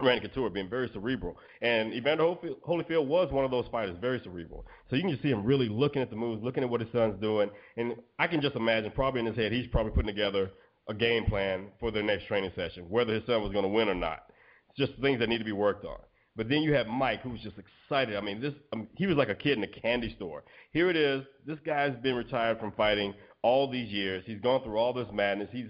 [0.00, 1.36] Randy Couture being very cerebral.
[1.60, 2.34] And Evander
[2.66, 4.64] Holyfield was one of those fighters, very cerebral.
[4.88, 6.90] So you can just see him really looking at the moves, looking at what his
[6.92, 7.50] son's doing.
[7.76, 10.50] And I can just imagine, probably in his head, he's probably putting together
[10.88, 13.88] a game plan for their next training session, whether his son was going to win
[13.88, 14.26] or not.
[14.70, 15.98] It's just things that need to be worked on.
[16.36, 18.16] But then you have Mike, who's just excited.
[18.16, 20.44] I mean, this um, he was like a kid in a candy store.
[20.72, 21.24] Here it is.
[21.44, 23.12] This guy's been retired from fighting
[23.42, 24.22] all these years.
[24.24, 25.48] He's gone through all this madness.
[25.50, 25.66] He's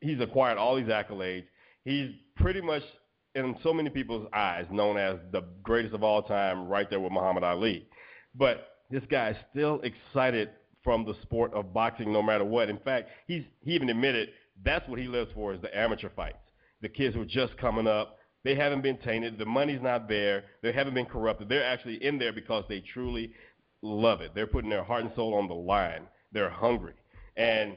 [0.00, 1.44] he's acquired all these accolades.
[1.84, 2.82] He's pretty much,
[3.34, 7.12] in so many people's eyes, known as the greatest of all time, right there with
[7.12, 7.86] Muhammad Ali.
[8.34, 10.50] But this guy is still excited
[10.82, 12.68] from the sport of boxing, no matter what.
[12.68, 14.30] In fact, he's he even admitted
[14.64, 16.38] that's what he lives for is the amateur fights.
[16.82, 19.38] The kids who are just coming up, they haven't been tainted.
[19.38, 20.44] The money's not there.
[20.62, 21.48] They haven't been corrupted.
[21.48, 23.32] They're actually in there because they truly
[23.82, 24.32] love it.
[24.34, 26.06] They're putting their heart and soul on the line.
[26.32, 26.94] They're hungry.
[27.36, 27.76] And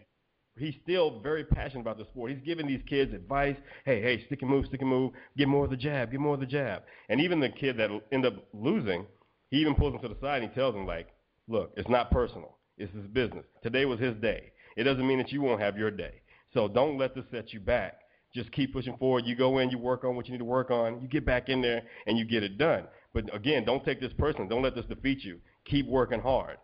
[0.58, 2.32] he's still very passionate about the sport.
[2.32, 3.56] He's giving these kids advice.
[3.86, 5.12] Hey, hey, stick and move, stick and move.
[5.38, 6.12] Get more of the jab.
[6.12, 6.84] Get more of the jab.
[7.10, 9.06] And even the kid that end up losing,
[9.50, 11.08] he even pulls him to the side and he tells him like,
[11.48, 12.58] look, it's not personal.
[12.78, 13.46] It's his business.
[13.62, 14.52] Today was his day.
[14.76, 16.22] It doesn't mean that you won't have your day.
[16.54, 18.00] So don't let this set you back
[18.34, 19.26] just keep pushing forward.
[19.26, 21.50] You go in, you work on what you need to work on, you get back
[21.50, 22.86] in there, and you get it done.
[23.14, 24.50] But again, don't take this personally.
[24.50, 25.40] Don't let this defeat you.
[25.66, 26.58] Keep working hard.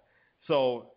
[0.48, 0.92] So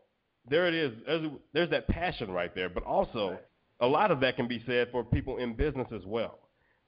[0.49, 0.93] there it is.
[1.07, 2.69] There's, there's that passion right there.
[2.69, 3.39] But also,
[3.81, 6.39] a lot of that can be said for people in business as well.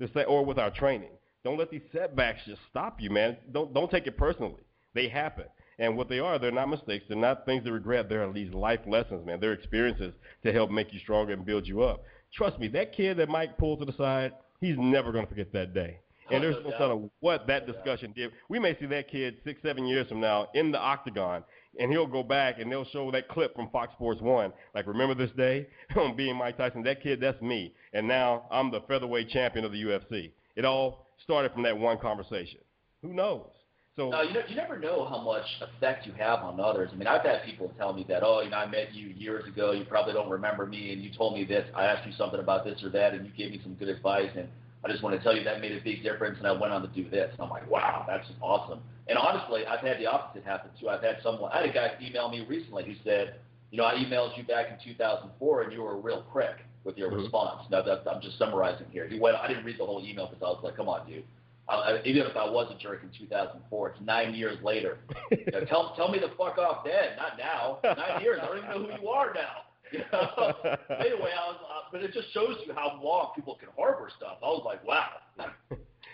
[0.01, 1.11] To say, or with our training.
[1.45, 3.37] Don't let these setbacks just stop you, man.
[3.53, 4.63] Don't don't take it personally.
[4.95, 5.45] They happen.
[5.79, 7.05] And what they are, they're not mistakes.
[7.09, 8.09] They're not things to regret.
[8.09, 9.41] They're these life lessons, man.
[9.41, 12.05] They're experiences to help make you stronger and build you up.
[12.33, 15.53] Trust me, that kid that Mike pulled to the side, he's never going to forget
[15.53, 15.99] that day.
[16.31, 18.33] Oh, and there's no telling what that discussion did.
[18.49, 21.45] We may see that kid six, seven years from now in the octagon,
[21.79, 24.53] and he'll go back and they'll show that clip from Fox Sports One.
[24.75, 26.83] Like, remember this day on being Mike Tyson?
[26.83, 27.75] That kid, that's me.
[27.93, 30.33] And now I'm the featherweight champion of the UFC.
[30.57, 32.61] It all started from that one conversation.
[33.03, 33.51] Who knows?
[33.97, 36.91] So no, you know, you never know how much effect you have on others.
[36.93, 39.47] I mean, I've had people tell me that, oh, you know, I met you years
[39.47, 39.71] ago.
[39.71, 41.65] You probably don't remember me, and you told me this.
[41.77, 44.31] I asked you something about this or that, and you gave me some good advice,
[44.37, 44.49] and
[44.85, 46.83] I just want to tell you that made a big difference, and I went on
[46.83, 47.31] to do this.
[47.33, 48.81] And I'm like, wow, that's awesome.
[49.09, 50.89] And honestly, I've had the opposite happen too.
[50.89, 53.37] I've had someone, I had a guy email me recently who said,
[53.71, 56.97] you know, I emailed you back in 2004, and you were a real prick with
[56.97, 57.23] your mm-hmm.
[57.23, 57.67] response.
[57.71, 59.09] Now, that, I'm just summarizing here.
[59.09, 61.25] He went, I didn't read the whole email because I was like, come on, dude
[61.69, 64.99] uh, even if I was a jerk in 2004, it's nine years later.
[65.31, 67.79] You know, tell tell me the fuck off then, not now.
[67.83, 69.63] Nine years, I don't even know who you are now.
[69.93, 70.55] You know?
[70.99, 74.39] anyway, I was, uh, but it just shows you how long people can harbor stuff.
[74.43, 75.09] I was like, wow.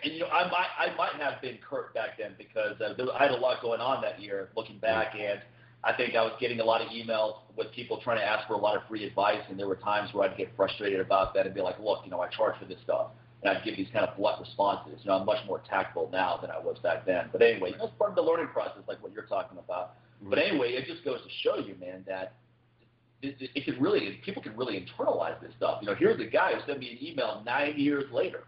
[0.04, 3.06] And you know, I might I might have been curt back then because uh, there,
[3.14, 4.50] I had a lot going on that year.
[4.56, 5.40] Looking back, and
[5.84, 8.54] I think I was getting a lot of emails with people trying to ask for
[8.54, 11.46] a lot of free advice, and there were times where I'd get frustrated about that
[11.46, 13.08] and be like, look, you know, I charge for this stuff
[13.42, 15.00] and I'd give these kind of blunt responses.
[15.02, 17.30] You know, I'm much more tactful now than I was back then.
[17.32, 19.96] But anyway, that's part of the learning process, like what you're talking about.
[20.20, 20.30] Mm-hmm.
[20.30, 22.34] But anyway, it just goes to show you, man, that
[23.22, 25.78] it, it, it can really, people can really internalize this stuff.
[25.80, 28.44] You know, here's a guy who sent me an email nine years later.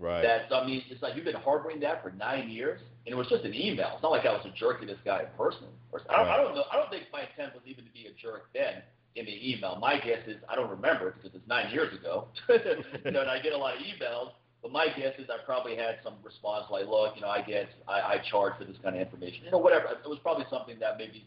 [0.00, 0.22] Right.
[0.22, 3.28] That I mean, it's like you've been harboring that for nine years, and it was
[3.28, 3.92] just an email.
[3.94, 5.68] It's not like I was a jerk to this guy in person.
[5.92, 6.34] I don't, right.
[6.34, 6.64] I don't know.
[6.72, 8.80] I don't think my intent was even to be a jerk then
[9.14, 9.76] in the email.
[9.78, 12.28] My guess is I don't remember because it's nine years ago.
[12.48, 14.32] you know, and I get a lot of emails.
[14.62, 17.68] But my guess is I probably had some response like, look, you know, I get,
[17.88, 19.44] I, I charge for this kind of information.
[19.44, 19.86] You know, whatever.
[19.88, 21.24] It was probably something that maybe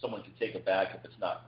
[0.00, 1.46] someone could take it back if it's not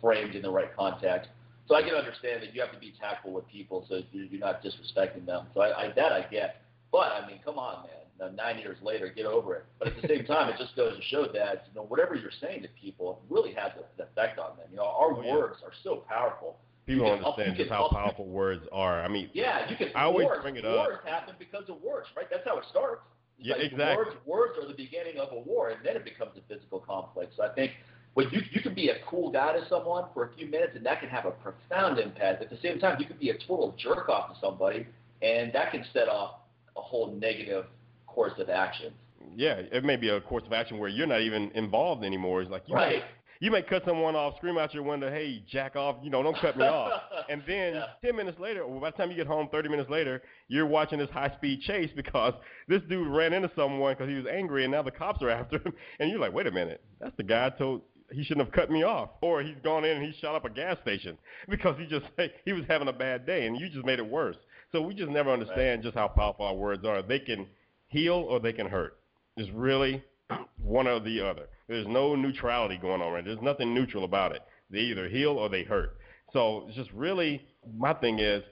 [0.00, 1.28] framed in the right context.
[1.68, 4.62] So I can understand that you have to be tactful with people so you're not
[4.62, 5.46] disrespecting them.
[5.54, 6.62] So I, I that I get.
[6.90, 9.64] But I mean, come on, man nine years later, get over it.
[9.78, 12.30] But at the same time, it just goes to show that you know whatever you're
[12.40, 14.66] saying to people really has an effect on them.
[14.70, 16.56] You know, our oh, words are so powerful.
[16.86, 19.02] People don't understand just how powerful words are.
[19.02, 19.88] I mean, yeah, you can.
[19.94, 20.76] I always wars, bring it up.
[20.76, 22.26] Wars happen because of words, right?
[22.30, 23.02] That's how it starts.
[23.38, 24.04] It's yeah, like exactly.
[24.04, 27.34] Words, words are the beginning of a war, and then it becomes a physical conflict.
[27.36, 27.72] So I think
[28.14, 30.84] when you you can be a cool guy to someone for a few minutes, and
[30.84, 32.42] that can have a profound impact.
[32.42, 34.86] At the same time, you can be a total jerk off to somebody,
[35.22, 36.34] and that can set off
[36.76, 37.66] a whole negative
[38.06, 38.92] course of action.
[39.34, 42.42] Yeah, it may be a course of action where you're not even involved anymore.
[42.42, 43.02] It's like you right.
[43.40, 46.36] you may cut someone off, scream out your window, "Hey, jack off!" You know, don't
[46.38, 47.00] cut me off.
[47.28, 47.84] And then Yeah.
[48.04, 50.98] ten minutes later, or by the time you get home, thirty minutes later, you're watching
[50.98, 52.34] this high-speed chase because
[52.68, 55.56] this dude ran into someone because he was angry, and now the cops are after
[55.58, 55.72] him.
[56.00, 57.82] And you're like, "Wait a minute, that's the guy I told."
[58.12, 60.50] He shouldn't have cut me off, or he's gone in and he shot up a
[60.50, 62.06] gas station because he just
[62.44, 64.36] he was having a bad day, and you just made it worse.
[64.72, 67.02] So we just never understand just how powerful our words are.
[67.02, 67.46] They can
[67.88, 68.98] heal or they can hurt.
[69.36, 70.02] It's really
[70.62, 71.48] one or the other.
[71.68, 73.24] There's no neutrality going on right.
[73.24, 74.42] There's nothing neutral about it.
[74.70, 75.98] They either heal or they hurt.
[76.32, 77.46] So it's just really
[77.78, 78.42] my thing is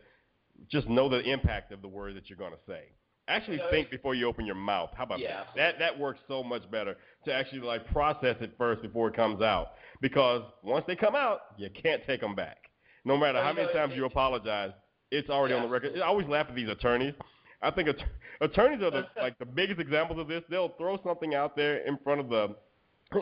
[0.71, 2.85] just know the impact of the word that you're going to say.
[3.29, 4.91] Actually think before you open your mouth.
[4.95, 5.57] How about Yeah, that?
[5.57, 9.43] That that works so much better to actually like process it first before it comes
[9.43, 9.73] out.
[10.01, 12.57] Because once they come out, you can't take them back.
[13.05, 14.73] No matter Well, how many know, times it- you apologize,
[15.11, 15.97] it's already on the record.
[15.99, 17.15] I always laugh at these attorneys.
[17.63, 18.05] I think att-
[18.41, 20.43] attorneys are the like the biggest examples of this.
[20.49, 22.57] They'll throw something out there in front of the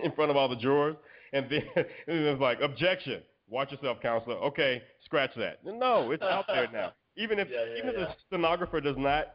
[0.04, 0.96] in front of all the jurors,
[1.32, 3.22] and then and it's like objection.
[3.48, 4.36] Watch yourself, counselor.
[4.36, 5.64] Okay, scratch that.
[5.64, 6.92] No, it's out there now.
[7.16, 8.04] Even if Yeah, yeah, even if yeah.
[8.04, 9.26] the stenographer does not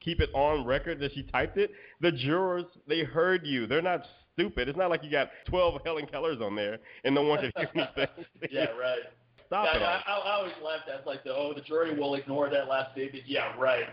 [0.00, 1.70] keep it on record that she typed it,
[2.00, 3.66] the jurors they heard you.
[3.66, 4.02] They're not
[4.34, 4.68] stupid.
[4.68, 7.68] It's not like you got 12 Helen Kellers on there and no one can hear
[7.96, 8.24] anything.
[8.50, 9.00] yeah, right.
[9.46, 9.82] Stop yeah, it.
[9.82, 10.02] I.
[10.06, 10.80] I, I always laugh.
[10.92, 13.24] at like the oh, the jury will ignore that last statement.
[13.26, 13.84] Yeah, right.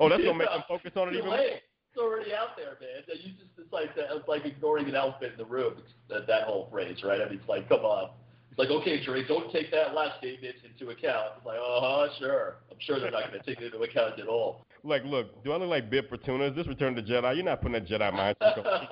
[0.00, 1.36] Oh, that's gonna make them focus on it even more.
[1.38, 3.04] It's already out there, man.
[3.06, 5.74] That You just it's like that, it's like ignoring an elephant in the room.
[6.08, 7.20] That, that whole phrase, right?
[7.20, 8.08] I mean, it's like, come on.
[8.50, 11.36] It's like, okay, jury, don't take that last statement into account.
[11.36, 12.56] It's like, uh huh, sure.
[12.70, 14.64] I'm sure they're not going to take it into account at all.
[14.84, 16.44] Like, look, do I look like Bib Fortuna?
[16.44, 17.36] Is this Return to Jedi?
[17.36, 18.88] You're not putting that Jedi mindset on.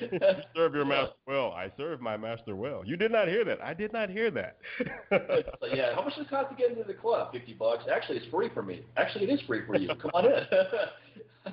[0.00, 1.52] you serve your master well.
[1.52, 2.82] I serve my master well.
[2.84, 3.62] You did not hear that.
[3.62, 4.56] I did not hear that.
[5.74, 7.32] Yeah, how much does it cost to get into the club?
[7.32, 7.84] Fifty bucks.
[7.92, 8.82] Actually, it's free for me.
[8.96, 9.88] Actually, it is free for you.
[10.00, 10.32] Come on in.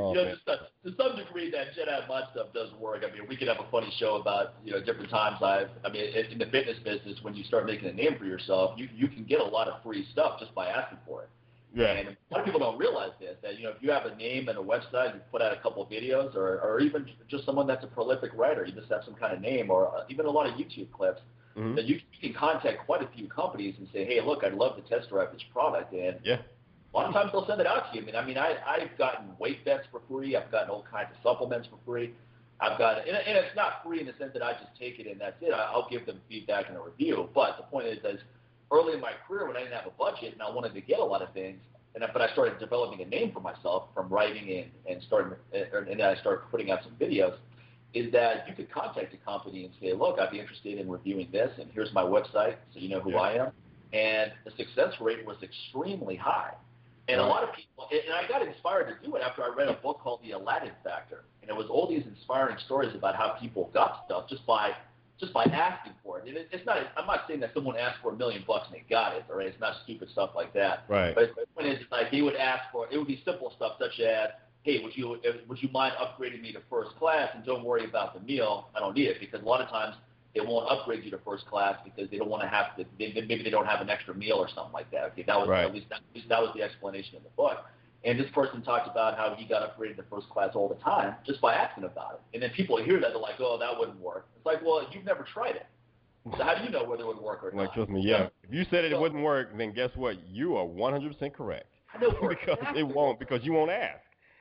[0.00, 3.02] Oh, you know, just, uh, to some degree, that Jedi mod stuff does work.
[3.08, 5.68] I mean, we could have a funny show about you know different times I've.
[5.84, 8.88] I mean, in the fitness business, when you start making a name for yourself, you
[8.94, 11.28] you can get a lot of free stuff just by asking for it.
[11.74, 11.86] yeah.
[11.92, 14.14] And a lot of people don't realize this, that, you know, if you have a
[14.16, 17.06] name and a website, and you put out a couple of videos, or, or even
[17.28, 20.04] just someone that's a prolific writer, you just have some kind of name, or uh,
[20.08, 21.20] even a lot of YouTube clips,
[21.56, 21.74] Mhm.
[21.74, 24.76] that you, you can contact quite a few companies and say, hey, look, I'd love
[24.76, 25.92] to test drive this product.
[25.94, 26.38] And Yeah.
[26.96, 28.02] A lot of times they'll send it out to you.
[28.02, 30.34] I mean, I mean, I, I've gotten weight vests for free.
[30.34, 32.14] I've gotten all kinds of supplements for free.
[32.58, 35.06] I've got, and, and it's not free in the sense that I just take it
[35.06, 35.52] and that's it.
[35.52, 37.28] I, I'll give them feedback and a review.
[37.34, 38.20] But the point is, is
[38.72, 40.98] early in my career when I didn't have a budget and I wanted to get
[40.98, 41.58] a lot of things,
[41.94, 45.36] and I, but I started developing a name for myself from writing and and starting,
[45.52, 47.36] and then I started putting out some videos.
[47.92, 51.28] Is that you could contact a company and say, look, I'd be interested in reviewing
[51.30, 53.20] this, and here's my website, so you know who Yeah.
[53.20, 53.52] I am.
[53.92, 56.52] And the success rate was extremely high.
[57.08, 59.68] And a lot of people, and I got inspired to do it after I read
[59.68, 63.36] a book called The Aladdin Factor, and it was all these inspiring stories about how
[63.40, 64.72] people got stuff just by
[65.18, 66.28] just by asking for it.
[66.28, 68.76] And it, it's not, I'm not saying that someone asked for a million bucks and
[68.76, 69.46] they got it, all right?
[69.46, 70.84] It's not stupid stuff like that.
[70.88, 71.14] Right.
[71.14, 73.98] But the point is, like, they would ask for, it would be simple stuff such
[74.00, 74.30] as,
[74.62, 75.16] hey, would you
[75.48, 77.30] would you mind upgrading me to first class?
[77.34, 78.68] And don't worry about the meal.
[78.74, 79.94] I don't need it because a lot of times
[80.36, 82.84] they won't upgrade you to first class because they don't want to have to.
[82.98, 85.04] They, maybe they don't have an extra meal or something like that.
[85.12, 85.64] Okay, that was Right.
[85.64, 87.64] at least that, at least that was the explanation in the book.
[88.04, 91.16] And this person talked about how he got upgraded to first class all the time
[91.26, 92.34] just by asking about it.
[92.34, 94.28] And then people hear that they're like, oh, that wouldn't work.
[94.36, 95.66] It's like, well, you've never tried it.
[96.36, 97.74] So how do you know whether it would work or Like, not?
[97.74, 98.28] trust me, yeah.
[98.42, 100.18] If you said it So- wouldn't work, then guess what?
[100.28, 101.66] You are 100% correct.
[101.94, 104.00] I know because fact it won't, because you won't ask.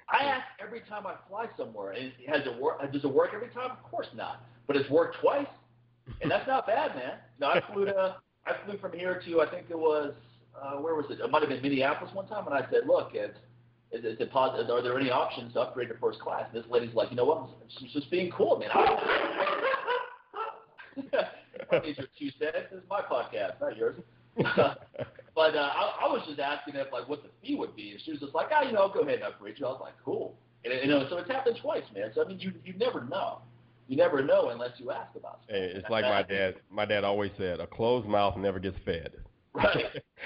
[0.09, 2.79] I ask every time I fly somewhere, has it work?
[2.91, 3.71] Does it work every time?
[3.71, 4.43] Of course not.
[4.67, 5.47] But it's worked twice,
[6.21, 7.13] and that's not bad, man.
[7.39, 10.13] No, I flew to, I flew from here to, I think it was,
[10.59, 11.19] uh, where was it?
[11.19, 13.37] It might have been Minneapolis one time, and I said, look, it's,
[13.91, 16.45] is is it positive, are there any options to upgrade to first class?
[16.53, 17.47] And this lady's like, you know what?
[17.79, 18.69] She's just being cool, man.
[21.83, 22.69] These are two cents.
[22.71, 23.95] This is my podcast, not yours.
[25.35, 27.99] But uh, I, I was just asking if like what the fee would be, and
[28.01, 29.93] she was just like, "Ah, you know, go ahead and upgrade you." I was like,
[30.03, 30.33] "Cool."
[30.63, 32.11] And you know, so it's happened twice, man.
[32.15, 33.39] So I mean, you you never know.
[33.87, 35.53] You never know unless you ask about it.
[35.53, 36.55] Hey, it's like my dad.
[36.71, 39.11] My dad always said, "A closed mouth never gets fed."
[39.53, 39.85] Right.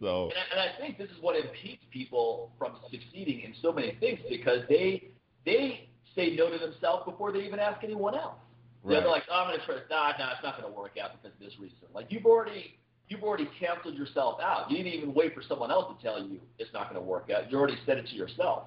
[0.00, 3.72] so And, I- and I think this is what impedes people from succeeding in so
[3.72, 5.10] many things because they
[5.44, 8.34] they say no to themselves before they even ask anyone else.
[8.84, 9.76] You know, right, they're like, oh, I'm going to try.
[9.90, 11.76] Nah, nah, it's not going to work out because of this reason.
[11.94, 12.76] Like you've already
[13.08, 14.70] you've already canceled yourself out.
[14.70, 17.30] You didn't even wait for someone else to tell you it's not going to work
[17.34, 17.50] out.
[17.50, 18.64] You already said it to yourself.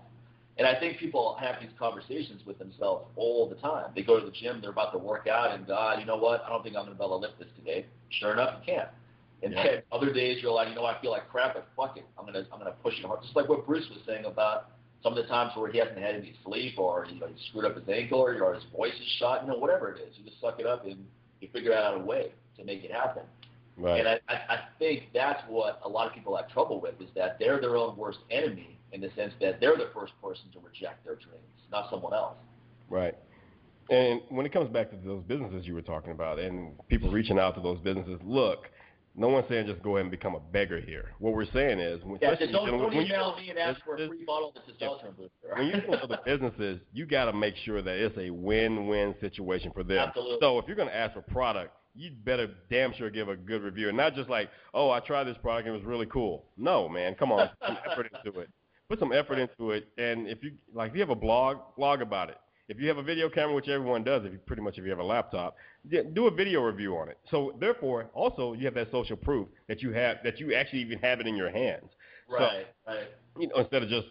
[0.58, 3.92] And I think people have these conversations with themselves all the time.
[3.96, 6.44] They go to the gym, they're about to work out, and God, you know what?
[6.46, 7.86] I don't think I'm going to be able to lift this today.
[8.10, 8.90] Sure enough, you can't.
[9.44, 9.64] And Yeah.
[9.64, 12.26] then other days you're like, you know, I feel like crap, but fuck it, I'm
[12.26, 13.22] gonna I'm gonna push it hard.
[13.22, 14.72] Just like what Bruce was saying about
[15.04, 17.66] some of the times where he hasn't had any sleep or you know, he screwed
[17.66, 20.18] up his ankle or, or his voice is shot, you know, whatever it is.
[20.18, 21.06] You just suck it up and
[21.40, 23.22] you figure out a way to make it happen.
[23.78, 24.00] Right.
[24.00, 27.10] And I, I, I think that's what a lot of people have trouble with is
[27.16, 30.60] that they're their own worst enemy in the sense that they're the first person to
[30.60, 32.38] reject their dreams, not someone else.
[32.90, 33.18] Right.
[33.90, 37.40] And when it comes back to those businesses you were talking about and people reaching
[37.40, 38.68] out to those businesses, look,
[39.16, 41.12] no one's saying just go ahead and become a beggar here.
[41.20, 44.08] What we're saying is, when, yeah, just don't, don't email me and ask for a
[44.08, 45.32] free bottle of testosterone booster.
[45.58, 49.16] when you go to the businesses, you got to make sure that it's a win-win
[49.20, 49.98] situation for them.
[50.10, 50.38] Absolutely.
[50.40, 53.64] So if you're going to ask for product, you'd better damn sure give a good
[53.64, 56.46] review and not just like, oh, I tried this product and it was really cool.
[56.56, 58.50] No, man, come on, put effort into it.
[58.90, 62.02] Put some effort into it, and if you like, if you have a blog, blog
[62.02, 62.38] about it.
[62.70, 64.90] If you have a video camera, which everyone does, if you pretty much if you
[64.90, 65.56] have a laptop,
[65.90, 67.18] do a video review on it.
[67.32, 71.00] So therefore, also you have that social proof that you have that you actually even
[71.00, 71.90] have it in your hands.
[72.30, 72.66] Right.
[72.86, 73.08] So, right.
[73.40, 74.08] You know, instead of just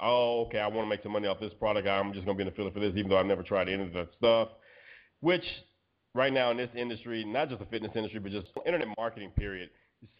[0.00, 1.88] oh, okay, I want to make some money off this product.
[1.88, 3.68] I'm just going to be in the field for this, even though I've never tried
[3.68, 4.48] any of that stuff.
[5.20, 5.44] Which
[6.14, 9.70] right now in this industry, not just the fitness industry, but just internet marketing period,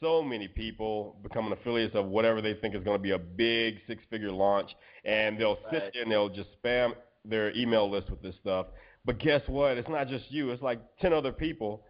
[0.00, 3.76] so many people becoming affiliates of whatever they think is going to be a big
[3.86, 4.70] six-figure launch,
[5.04, 5.90] and they'll sit right.
[5.92, 6.92] there and they'll just spam
[7.24, 8.66] their email list with this stuff.
[9.04, 9.76] But guess what?
[9.76, 10.50] It's not just you.
[10.50, 11.84] It's like 10 other people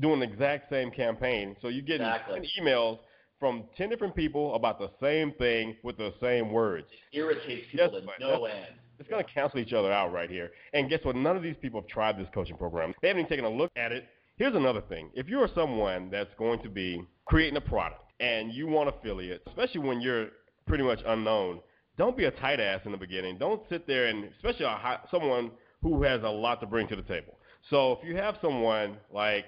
[0.00, 1.56] doing the exact same campaign.
[1.60, 2.40] So you get exactly.
[2.56, 2.98] 10 emails
[3.38, 6.86] from 10 different people about the same thing with the same words.
[7.12, 8.74] It irritates people to no end.
[8.98, 10.52] It's going to cancel each other out right here.
[10.72, 11.16] And guess what?
[11.16, 12.94] None of these people have tried this coaching program.
[13.02, 14.06] They haven't even taken a look at it.
[14.42, 15.08] Here's another thing.
[15.14, 19.82] If you're someone that's going to be creating a product and you want affiliates, especially
[19.82, 20.30] when you're
[20.66, 21.60] pretty much unknown,
[21.96, 23.38] don't be a tight ass in the beginning.
[23.38, 27.02] Don't sit there and, especially a, someone who has a lot to bring to the
[27.02, 27.34] table.
[27.70, 29.44] So if you have someone like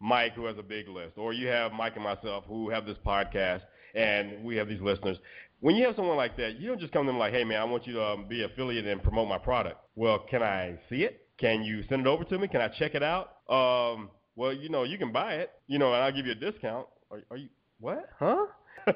[0.00, 2.96] Mike who has a big list, or you have Mike and myself who have this
[3.04, 3.60] podcast
[3.94, 5.18] and we have these listeners,
[5.60, 7.60] when you have someone like that, you don't just come to them like, hey man,
[7.60, 9.76] I want you to um, be affiliate and promote my product.
[9.96, 11.26] Well, can I see it?
[11.36, 12.48] Can you send it over to me?
[12.48, 13.34] Can I check it out?
[13.46, 16.34] Um, well, you know, you can buy it, you know, and I'll give you a
[16.34, 16.86] discount.
[17.10, 17.48] Are, are you
[17.80, 18.08] what?
[18.18, 18.46] Huh?
[18.86, 18.94] are,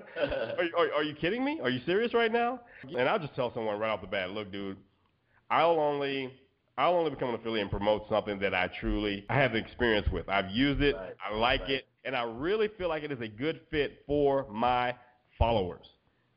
[0.79, 1.61] are, are you kidding me?
[1.63, 2.61] Are you serious right now?
[2.83, 4.77] And I'll just tell someone right off the bat, look, dude,
[5.51, 6.33] I'll only
[6.77, 10.29] I'll only become an affiliate and promote something that I truly I have experience with.
[10.29, 11.15] I've used it, right.
[11.25, 11.71] I like right.
[11.71, 14.95] it, and I really feel like it is a good fit for my
[15.39, 15.87] followers.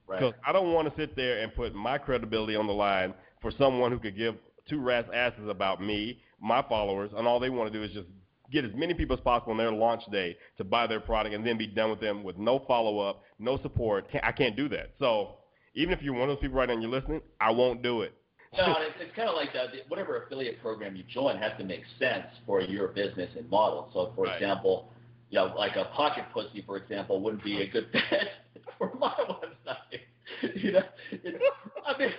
[0.08, 0.20] Right.
[0.20, 3.52] Because I don't want to sit there and put my credibility on the line for
[3.52, 4.36] someone who could give
[4.70, 8.08] two rat's asses about me, my followers, and all they want to do is just
[8.52, 11.45] get as many people as possible on their launch day to buy their product and
[11.45, 14.08] then be done with them with no follow up, no support.
[14.24, 14.93] I can't do that.
[15.00, 15.36] So
[15.76, 18.02] even if you're one of those people right now and you're listening, I won't do
[18.02, 18.14] it.
[18.58, 19.68] No, it's, it's kind of like that.
[19.89, 23.89] Whatever affiliate program you join has to make sense for your business and model.
[23.93, 24.41] So, for right.
[24.41, 24.91] example,
[25.30, 28.30] you know, like a pocket pussy, for example, wouldn't be a good fit
[28.78, 30.02] for my website.
[30.56, 31.43] You know, it's,
[31.88, 32.10] I mean,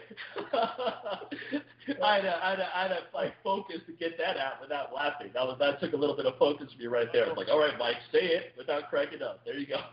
[2.02, 4.60] I had to, I had to, I had to like focus to get that out
[4.60, 5.28] without laughing.
[5.34, 7.26] That was that took a little bit of focus for me right there.
[7.26, 9.44] I was like, all right, Mike, say it without cracking up.
[9.44, 9.78] There you go.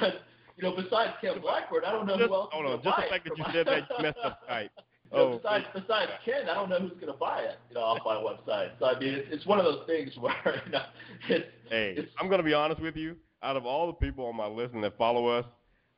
[0.00, 0.22] but
[0.56, 2.50] you know, besides Ken Blackburn, I don't know just, who else.
[2.52, 4.70] Hold on, just the fact that you said that you messed up Skype.
[5.10, 7.74] You know, oh, besides, besides Ken, I don't know who's going to buy it, you
[7.74, 8.70] know, off my website.
[8.78, 10.84] So I mean, it's, it's one of those things where you know,
[11.28, 11.46] it's.
[11.68, 13.16] Hey, it's, I'm going to be honest with you.
[13.42, 15.44] Out of all the people on my list and that follow us,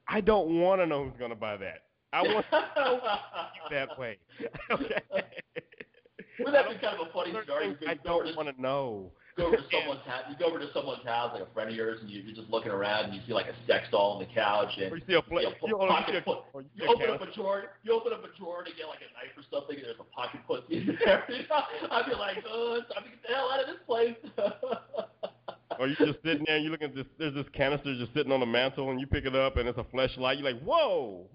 [0.09, 1.84] I don't want to know who's going to buy that.
[2.15, 3.01] I want to know
[3.71, 4.19] that way.
[4.71, 5.03] okay.
[6.39, 7.77] Wouldn't that be kind of a funny story?
[7.87, 10.25] I don't want to know go over to someone's house.
[10.31, 12.49] You go over to someone's house, like a friend of yours, and you, you're just
[12.51, 15.03] looking around, and you see like a sex doll on the couch, and or you
[15.07, 16.39] see a, pla- you, know, you, pocket put,
[16.75, 19.35] you open up a drawer, you open up a drawer to get like a knife
[19.37, 21.25] or something, and there's a pocket pussy in there.
[21.91, 24.17] I'd be like, oh, it's time to get the hell out of this place.
[25.79, 27.07] Or you just sitting there and you look at this.
[27.19, 29.79] There's this canister just sitting on the mantle, and you pick it up, and it's
[29.79, 30.39] a Fleshlight.
[30.39, 31.27] You're like, whoa.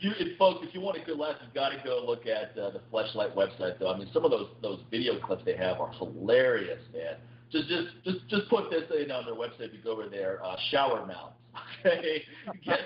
[0.00, 2.56] you, if, folks, if you want a good laugh, you've got to go look at
[2.58, 3.78] uh, the Fleshlight website.
[3.78, 7.16] Though I mean, some of those those video clips they have are hilarious, man.
[7.50, 9.68] Just just just just put this in on their website.
[9.68, 11.34] If you go over there, uh, shower mounts.
[11.84, 12.22] Okay,
[12.64, 12.80] get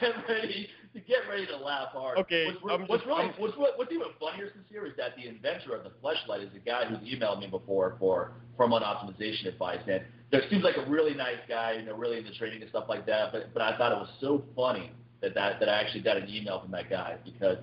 [0.00, 0.68] get ready
[1.00, 2.18] get ready to laugh hard.
[2.18, 5.84] Okay, what's, what's really what's, what's even funnier since here is that the inventor of
[5.84, 10.42] the Fleshlight is a guy who's emailed me before for hormone optimization advice, and there
[10.50, 13.32] seems like a really nice guy, you know, really into training and stuff like that.
[13.32, 16.28] But but I thought it was so funny that, that, that I actually got an
[16.28, 17.58] email from that guy because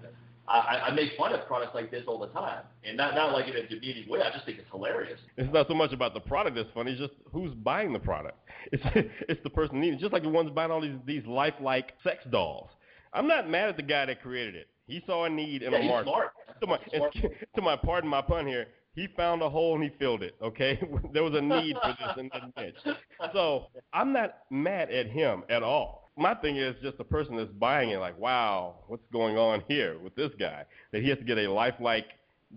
[0.48, 3.48] I, I make fun of products like this all the time, and not not like
[3.48, 4.22] in a demeaning way.
[4.22, 5.20] I just think it's hilarious.
[5.38, 8.38] It's not so much about the product that's funny; it's just who's buying the product.
[8.72, 8.84] It's
[9.28, 9.98] it's the person needing.
[9.98, 12.70] Just like the ones buying all these these lifelike sex dolls.
[13.14, 14.68] I'm not mad at the guy that created it.
[14.88, 16.10] He saw a need in yeah, a market.
[16.10, 16.34] Smart.
[16.62, 16.78] To my,
[17.56, 20.36] to my pardon my pun here, he found a hole and he filled it.
[20.44, 20.80] Okay,
[21.14, 22.98] there was a need for this in the niche.
[23.34, 26.12] So I'm not mad at him at all.
[26.18, 29.98] my thing is just the person that's buying it, like, wow, what's going on here
[29.98, 30.66] with this guy?
[30.92, 32.06] That he has to get a lifelike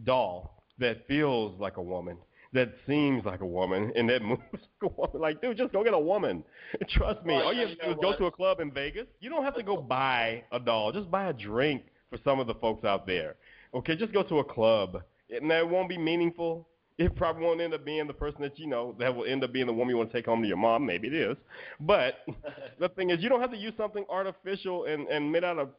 [0.05, 2.19] doll that feels like a woman,
[2.55, 5.21] that seems like a woman, and that moves like a woman.
[5.21, 6.45] Like, dude, just go get a woman.
[6.89, 7.35] Trust me.
[7.35, 9.07] Well, All you have to do is go to a club in Vegas.
[9.21, 10.93] You don't have to go buy a doll.
[10.93, 13.37] Just buy a drink for some of the folks out there.
[13.75, 16.69] Okay, just go to a club, and that won't be meaningful.
[16.97, 19.53] It probably won't end up being the person that you know that will end up
[19.53, 20.87] being the woman you want to take home to your mom.
[20.87, 21.37] Maybe it is,
[21.81, 22.19] but
[22.79, 25.71] the thing is, you don't have to use something artificial and and made out of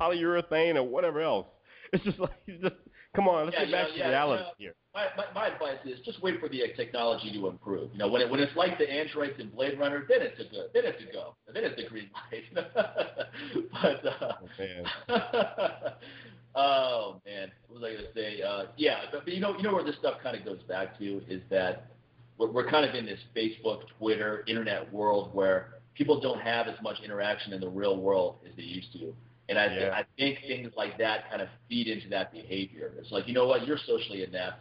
[0.00, 1.46] polyurethane or whatever else.
[1.92, 2.74] It's just like you just
[3.14, 4.52] come on, let's Yeah, get back yeah, to reality yeah.
[4.58, 4.74] here.
[4.94, 7.90] My, my, my advice is just wait for the uh, technology to improve.
[7.92, 10.44] You know, when it, when it's like the androids in Blade Runner, then it's a
[10.44, 12.66] good, then it's a go, then it's a green light.
[13.72, 14.84] but uh, Oh, man.
[16.54, 18.42] oh man, what was I going to say?
[18.42, 20.96] Uh, yeah, but, but you know, you know where this stuff kind of goes back
[20.98, 21.90] to is that
[22.38, 26.76] we're, we're kind of in this Facebook, Twitter, internet world where people don't have as
[26.82, 29.14] much interaction in the real world as they used to.
[29.48, 29.90] And I, Yeah.
[29.94, 32.92] I think things like that kind of feed into that behavior.
[32.98, 34.60] It's like, you know what, you're socially inept.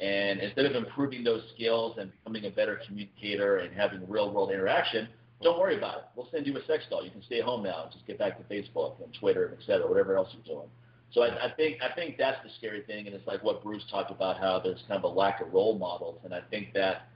[0.00, 4.50] And instead of improving those skills and becoming a better communicator and having real world
[4.50, 5.08] interaction,
[5.42, 6.04] don't worry about it.
[6.16, 7.04] We'll send you a sex doll.
[7.04, 9.64] You can stay home now and just get back to Facebook and Twitter and et
[9.64, 10.68] cetera, whatever else you're doing.
[11.12, 13.84] So I, I think I think that's the scary thing, and it's like what Bruce
[13.88, 17.06] talked about, how there's kind of a lack of role models, and I think that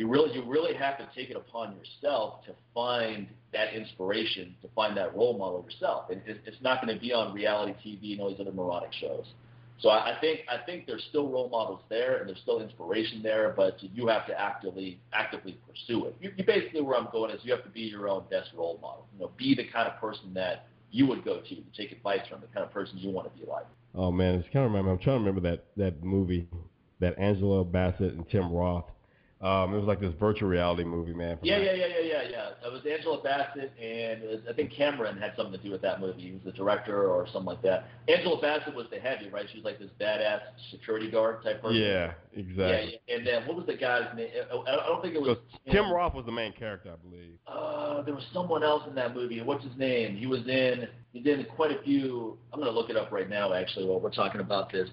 [0.00, 4.68] you really you really have to take it upon yourself to find that inspiration, to
[4.74, 8.12] find that role model yourself, and it, it's not going to be on reality TV
[8.12, 9.26] and all these other moronic shows.
[9.80, 13.22] So I, I think I think there's still role models there, and there's still inspiration
[13.22, 16.16] there, but you have to actively actively pursue it.
[16.18, 18.78] You, you basically where I'm going is you have to be your own best role
[18.80, 19.06] model.
[19.12, 22.26] You know, be the kind of person that you would go to to take advice
[22.26, 23.66] from, the kind of person you want to be like.
[23.94, 24.92] Oh man, I just can't remember.
[24.92, 26.48] I'm trying to remember that that movie,
[27.00, 28.86] that Angela Bassett and Tim Roth.
[29.40, 31.38] Um, it was like this virtual reality movie, man.
[31.40, 32.66] Yeah, yeah, yeah, yeah, yeah, yeah.
[32.66, 35.98] It was Angela Bassett, and was, I think Cameron had something to do with that
[35.98, 36.20] movie.
[36.20, 37.86] He was the director or something like that.
[38.06, 39.46] Angela Bassett was the heavy, right?
[39.50, 41.80] She was like this badass security guard type person.
[41.80, 43.00] Yeah, exactly.
[43.08, 43.16] yeah.
[43.16, 44.28] And then what was the guy's name?
[44.52, 45.38] I I don't think it was.
[45.38, 47.38] So Tim Roth was the main character, I believe.
[47.46, 49.40] Uh, there was someone else in that movie.
[49.40, 50.18] What's his name?
[50.18, 50.86] He was in.
[51.14, 52.36] He's in quite a few.
[52.52, 53.54] I'm gonna look it up right now.
[53.54, 54.90] Actually, while we're talking about this.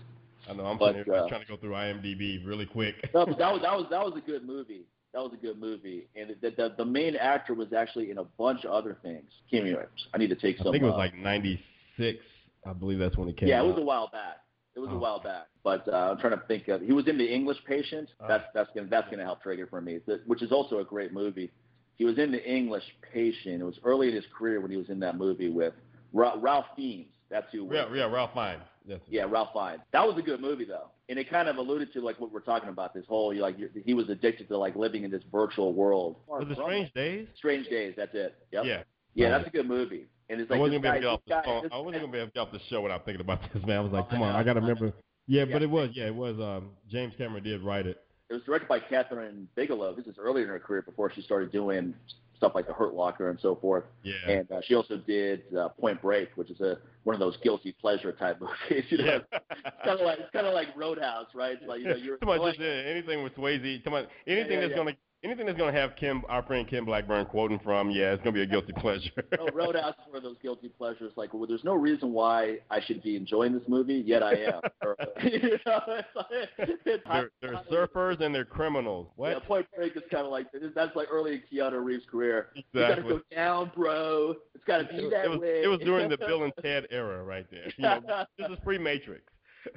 [0.50, 2.96] I know I'm But, uh, trying to go through IMDb really quick.
[3.14, 4.84] No, but that was that was that was a good movie.
[5.14, 8.24] That was a good movie, and the the, the main actor was actually in a
[8.24, 9.30] bunch of other things.
[9.52, 9.76] Me
[10.14, 10.68] I need to take some.
[10.68, 12.20] I think it was uh, like '96.
[12.66, 13.66] I believe that's when it came yeah, out.
[13.66, 14.38] it was a while back.
[14.76, 14.96] It was Oh.
[14.98, 16.82] a while back, but uh, I'm trying to think of.
[16.82, 18.10] He was in the English Patient.
[18.20, 18.28] Oh.
[18.28, 21.52] That's that's gonna that's gonna help trigger for me, which is also a great movie.
[21.96, 23.60] He was in the English Patient.
[23.62, 25.74] It was early in his career when he was in that movie with
[26.14, 27.08] Ra- Ralph Fiennes.
[27.30, 27.68] That's who.
[27.74, 28.62] yeah, yeah, Ralph Fiennes.
[28.88, 29.00] Yes.
[29.10, 29.82] Yeah, Ralph Fiennes.
[29.92, 32.40] That was a good movie though, and it kind of alluded to like what we're
[32.40, 32.94] talking about.
[32.94, 36.16] This whole like you're- he was addicted to like living in this virtual world.
[36.28, 37.28] Was it Strange Days?
[37.36, 37.94] Strange Days.
[37.98, 38.36] That's it.
[38.52, 38.66] Yep.
[38.66, 38.84] Yeah.
[39.14, 40.08] Yeah, that's a good movie.
[40.30, 41.72] And it's like I like wasn't gonna be able to get off the guy- this
[41.74, 43.78] I wasn't gonna be able to get off the show without thinking about this, man.
[43.78, 44.94] I was like, Oh, come on, I gotta remember.
[45.28, 46.40] Yeah, but it was, yeah, it was.
[46.40, 47.98] Um, James Cameron did write it.
[48.30, 49.96] It was directed by Kathryn Bigelow.
[49.96, 51.94] This is earlier in her career before she started doing
[52.38, 53.84] stuff like The Hurt Locker and so forth.
[54.04, 54.14] Yeah.
[54.28, 57.76] And uh, she also did uh, Point Break, which is a one of those guilty
[57.80, 58.86] pleasure type movies.
[58.90, 59.40] You know, yeah.
[59.52, 61.58] it's kind of like it's kind of like Roadhouse, right?
[61.60, 63.84] It's like you know, you're Come on, like, just uh, anything with Swayze.
[63.84, 64.78] Come on, anything yeah, that's yeah.
[64.78, 67.90] gonna anything that's gonna have Kim, our friend Kim Blackburn, quoting from.
[67.92, 69.12] Yeah, it's gonna be a guilty pleasure.
[69.38, 71.12] no, Roadhouse is one of those guilty pleasures.
[71.16, 74.62] Like, well, there's no reason why I should be enjoying this movie, yet I am.
[75.24, 76.50] You know, it's like,
[76.86, 79.08] it's they're, they're surfers and they're criminals.
[79.16, 79.30] What?
[79.32, 82.48] Yeah, Point Break is kind of like that's like early in Keanu Reeves' career.
[82.56, 83.14] You got to Exactly.
[83.16, 84.36] go down, bro.
[84.56, 85.62] It's got to be It, that it was way.
[85.64, 87.66] it was during the Bill and Ted era right there.
[87.78, 89.24] You know, this is pre Matrix.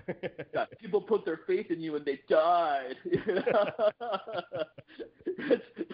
[0.55, 2.97] Yeah, people put their faith in you and they died.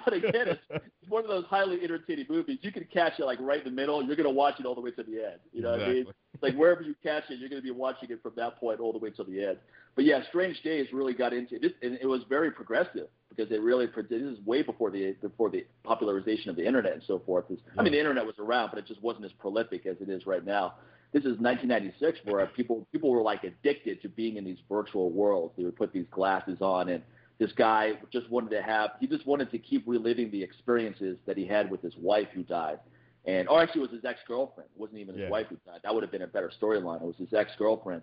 [0.05, 2.59] But again, it's, it's one of those highly entertaining movies.
[2.63, 4.03] You can catch it like right in the middle.
[4.05, 5.41] You're going to watch it all the way to the end.
[5.53, 6.07] You know what I mean?
[6.43, 8.93] Like wherever you catch it, you're going to be watching it from that point all
[8.93, 9.57] the way to the end.
[9.97, 13.61] But yeah, Strange Days really got into it, and it was very progressive because it
[13.63, 17.47] really this is way before the before the popularization of the internet and so forth.
[17.51, 20.09] It's- I mean, the internet was around, but it just wasn't as prolific as it
[20.09, 20.75] is right now.
[21.13, 25.55] This is 1996, where people people were like addicted to being in these virtual worlds.
[25.57, 27.03] They would put these glasses on, and
[27.39, 31.37] this guy just wanted to have he just wanted to keep reliving the experiences that
[31.37, 32.81] he had with his wife who died.
[33.25, 34.69] And or actually, it was his ex girlfriend.
[34.75, 35.31] It wasn't even his Yeah.
[35.31, 35.81] wife who died.
[35.83, 37.01] That would have been a better storyline.
[37.03, 38.03] It was his ex girlfriend,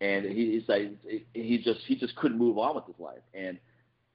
[0.00, 0.92] and he, he's like
[1.34, 3.22] he just he just couldn't move on with his life.
[3.34, 3.58] And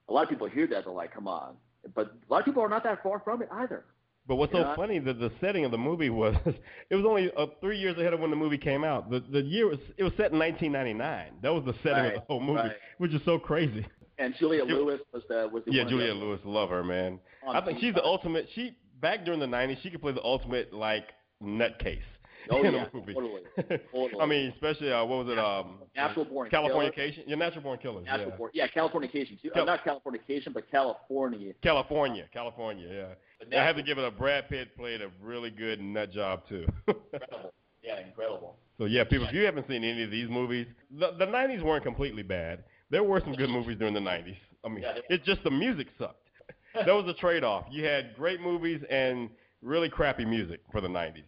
[0.08, 1.56] a lot of people hear that they're like, come on.
[1.94, 3.86] But a lot of people are not that far from it either.
[4.30, 4.74] But what's Yeah.
[4.74, 6.36] so funny that the setting of the movie was
[6.90, 9.10] it was only uh, three years ahead of when the movie came out.
[9.10, 11.40] The the year was it was set in 1999.
[11.42, 12.72] That was the setting of the whole movie, right.
[13.00, 13.86] which is so crazy.
[14.20, 17.20] And Julia Ju- Lewis was the was the Yeah, Julia Lewis, love her man.
[17.46, 18.48] I think she's the ultimate.
[18.54, 21.06] She back during the '90s, she could play the ultimate like
[21.44, 22.00] nutcase.
[22.52, 23.14] Oh in yeah, a movie.
[23.14, 23.42] totally.
[23.92, 24.22] totally.
[24.22, 25.40] I mean, especially uh, what was it?
[25.40, 27.24] Um, Natural Born Californication.
[27.28, 28.06] Yeah, Natural Born Killers.
[28.06, 28.36] Natural yeah.
[28.36, 28.52] Born.
[28.54, 29.42] Yeah, Californication.
[29.42, 29.50] too.
[29.54, 31.54] Cal- uh, not Californication, but Kalifornia.
[31.64, 32.88] Kalifornia, Kalifornia.
[32.90, 33.06] Yeah.
[33.40, 36.42] But I have to give it a Brad Pitt played a really good nut job
[36.50, 36.66] too.
[36.88, 37.54] incredible.
[37.84, 38.58] Yeah, incredible.
[38.78, 41.84] so yeah, people, if you haven't seen any of these movies, the the '90s weren't
[41.84, 42.64] completely bad.
[42.90, 44.36] There were some good movies during the '90s.
[44.64, 46.28] I mean, Yeah, it's just the music sucked.
[46.76, 47.66] that was a trade-off.
[47.72, 49.30] You had great movies and
[49.62, 51.24] really crappy music for the '90s.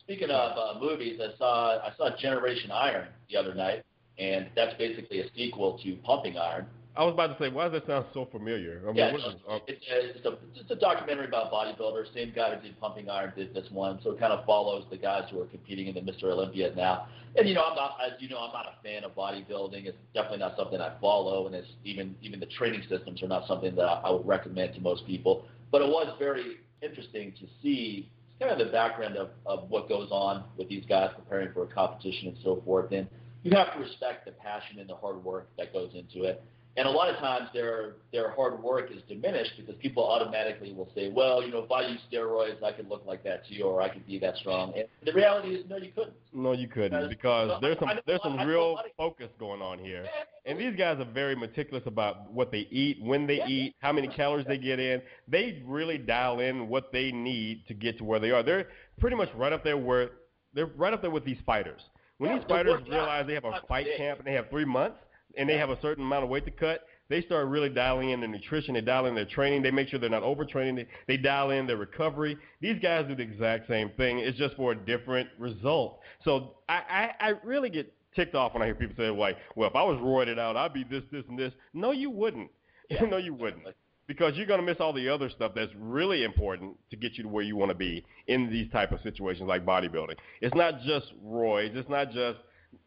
[0.00, 3.84] Speaking of uh, movies, I saw I saw Generation Iron the other night,
[4.18, 6.66] and that's basically a sequel to Pumping Iron.
[6.96, 8.80] I was about to say, why does that sound so familiar?
[8.84, 12.14] I mean, Yeah, is, uh, it's, a, it's, a, it's a documentary about bodybuilders.
[12.14, 14.96] Same guy who did Pumping Iron did this one, so it kind of follows the
[14.96, 16.24] guys who are competing in the Mr.
[16.24, 17.08] Olympia now.
[17.36, 19.86] And you know, I'm not, as you know, I'm not a fan of bodybuilding.
[19.86, 23.48] It's definitely not something I follow, and it's even even the training systems are not
[23.48, 25.46] something that I, I would recommend to most people.
[25.72, 30.08] But it was very interesting to see kind of the background of, of what goes
[30.12, 32.92] on with these guys preparing for a competition and so forth.
[32.92, 33.08] And
[33.42, 36.42] you have to respect the passion and the hard work that goes into it.
[36.76, 40.90] And a lot of times their their hard work is diminished because people automatically will
[40.94, 43.80] say, well, you know, if I use steroids, I could look like that too, or
[43.80, 44.72] I could be that strong.
[44.76, 46.14] And the reality is, no, you couldn't.
[46.32, 49.62] no, you couldn't Because- because there's some there's some I know a real focus going
[49.62, 50.04] on here.
[50.46, 53.46] And these guys are very meticulous about what they eat, when they Yeah.
[53.48, 55.00] eat, how many calories they get in.
[55.28, 58.42] They really dial in what they need to get to where they are.
[58.42, 58.68] They're
[58.98, 60.10] pretty much right up there where
[60.54, 61.80] they're right up there with these fighters.
[62.18, 64.98] When Yeah, these fighters realize they have a fight camp and they have three months
[65.36, 68.20] and they have a certain amount of weight to cut, they start really dialing in
[68.20, 68.74] their nutrition.
[68.74, 69.62] They dial in their training.
[69.62, 70.76] They make sure they're not overtraining.
[70.76, 72.38] They, they dial in their recovery.
[72.60, 74.20] These guys do the exact same thing.
[74.20, 76.00] It's just for a different result.
[76.24, 79.68] So I, I, I really get ticked off when I hear people say, like, well,
[79.68, 81.52] if I was roided out, I'd be this, this, and this.
[81.72, 82.50] No, you wouldn't.
[82.90, 83.64] Yeah, no, you wouldn't.
[84.06, 87.22] Because you're going to miss all the other stuff that's really important to get you
[87.22, 90.16] to where you want to be in these type of situations like bodybuilding.
[90.42, 91.74] It's not just roids.
[91.76, 92.40] It's not just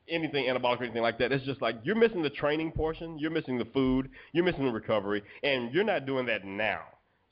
[0.10, 1.32] anything anabolic or anything like that.
[1.32, 4.72] It's just like you're missing the training portion, you're missing the food, you're missing the
[4.72, 6.82] recovery, and you're not doing that now.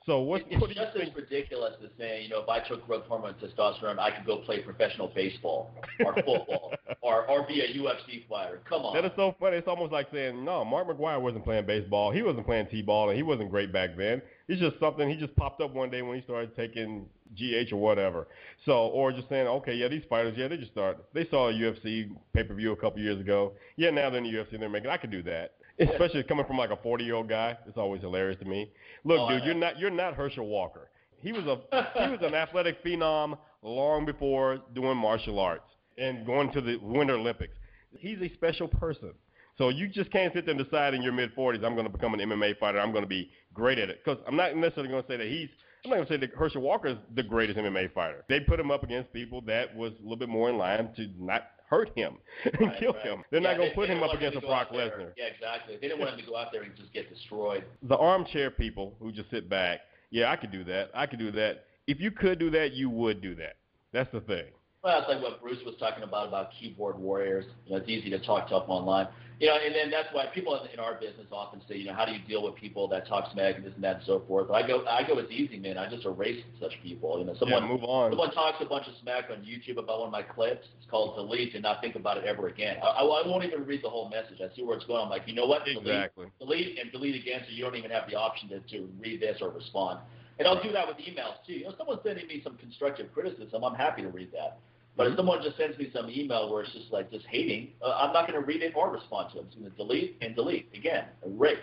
[0.05, 2.59] So what, It's what do you just as ridiculous as saying, you know, if I
[2.59, 5.71] took growth hormone testosterone, I could go play professional baseball
[6.05, 8.61] or football or or be a UFC fighter.
[8.69, 8.93] Come on.
[8.93, 9.57] That is so funny.
[9.57, 12.11] It's almost like saying, no, Mark McGwire wasn't playing baseball.
[12.11, 14.21] He wasn't playing t-ball, and he wasn't great back then.
[14.47, 17.77] It's just something he just popped up one day when he started taking GH or
[17.77, 18.27] whatever.
[18.65, 21.03] So, or just saying, okay, yeah, these fighters, yeah, they just start.
[21.13, 23.53] They saw a UFC pay-per-view a couple years ago.
[23.75, 24.89] Yeah, now they're in the UFC and they're making.
[24.91, 25.54] I could do that.
[25.80, 28.71] Especially coming from like a 40-year-old guy, it's always hilarious to me.
[29.03, 30.89] Look, Oh, dude, you're not you're not Herschel Walker.
[31.19, 31.57] He was a
[32.05, 37.15] he was an athletic phenom long before doing martial arts and going to the Winter
[37.15, 37.55] Olympics.
[37.97, 39.11] He's a special person.
[39.57, 41.91] So you just can't sit there and decide in your mid 40s, I'm going to
[41.91, 42.80] become an MMA fighter.
[42.80, 44.01] I'm going to be great at it.
[44.03, 45.49] Because I'm not necessarily going to say that he's.
[45.84, 48.26] I'm not going to say that Herschel Walker is the greatest MMA fighter.
[48.28, 51.09] They put him up against people that was a little bit more in line to
[51.17, 53.03] not hurt him and Right, kill right.
[53.03, 53.24] him.
[53.32, 55.12] They're Yeah, not going to put him up against a Brock Lesnar.
[55.17, 55.75] Yeah, exactly.
[55.75, 57.63] They didn't want him to go out there and just get destroyed.
[57.83, 59.82] The armchair people who just sit back,
[60.12, 60.89] yeah, I could do that.
[60.93, 61.66] I could do that.
[61.87, 63.55] If you could do that, you would do that.
[63.92, 64.46] That's the thing.
[64.86, 67.43] Well, that's like what Bruce was talking about about keyboard warriors.
[67.66, 69.07] You know, it's easy to talk tough online.
[69.39, 71.95] You know, and then that's why people in, in our business often say, you know,
[71.95, 74.21] how do you deal with people that talk smack and this and that and so
[74.28, 74.47] forth.
[74.47, 75.79] But I go, I go, it's easy, man.
[75.79, 77.17] I just erase such people.
[77.17, 78.12] You know, someone yeah, move on.
[78.12, 80.67] someone talks a bunch of smack on YouTube about one of my clips.
[80.78, 82.78] It's called delete and not think about it ever again.
[82.83, 84.37] I, I, I won't even read the whole message.
[84.39, 85.01] I see where it's going.
[85.01, 85.66] I'm like, you know what?
[85.66, 86.28] Delete, Exactly.
[86.37, 89.39] delete and delete again, so you don't even have the option to, to read this
[89.41, 89.99] or respond.
[90.37, 91.53] And I'll do that with emails too.
[91.53, 93.63] You know, someone's sending me some constructive criticism.
[93.63, 94.59] I'm happy to read that.
[94.97, 97.92] But if someone just sends me some email where it's just like just hating, uh,
[97.92, 99.42] I'm not going to read it or respond to it.
[99.42, 101.58] I'm just going to delete and delete again, erase.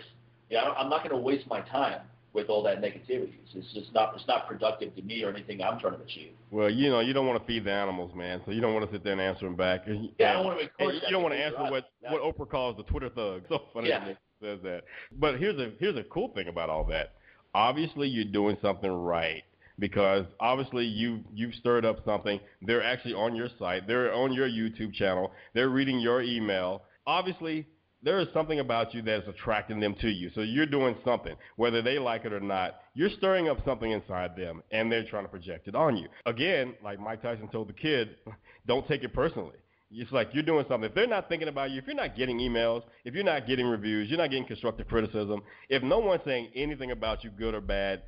[0.49, 2.01] Yeah, I don't, I'm not going to waste my time
[2.33, 3.33] with all that negativity.
[3.55, 6.31] It's, just not it's not productive to me or anything I'm trying to achieve.
[6.51, 8.41] Well, you know, you don't want to feed the animals, man.
[8.45, 9.87] So you don't want to sit there and answer them back.
[9.87, 12.21] And, Yeah, I don't want to encourage you don't want to answer what either.
[12.21, 13.43] what Oprah calls the Twitter thug.
[13.49, 14.05] So funny Yeah.
[14.05, 14.83] Nick says that.
[15.19, 17.13] But here's a here's a cool thing about all that.
[17.55, 19.43] Obviously, you're doing something right
[19.79, 22.39] because obviously you you've stirred up something.
[22.61, 23.87] They're actually on your site.
[23.87, 25.31] They're on your YouTube channel.
[25.53, 26.83] They're reading your email.
[27.05, 27.67] Obviously,
[28.03, 30.29] there is something about you that's attracting them to you.
[30.35, 32.75] So you're doing something, whether they like it or not.
[32.93, 36.07] You're stirring up something inside them, and they're trying to project it on you.
[36.25, 38.15] Again, like Mike Tyson told the kid,
[38.67, 39.55] don't take it personally.
[39.89, 40.89] It's like you're doing something.
[40.89, 43.67] If they're not thinking about you, if you're not getting emails, if you're not getting
[43.67, 47.61] reviews, you're not getting constructive criticism, if no one's saying anything about you, good or
[47.61, 48.01] bad,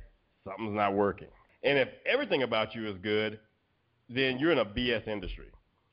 [0.44, 1.28] something's not working.
[1.62, 3.38] And if everything about you is good,
[4.08, 5.46] then you're in a BS industry.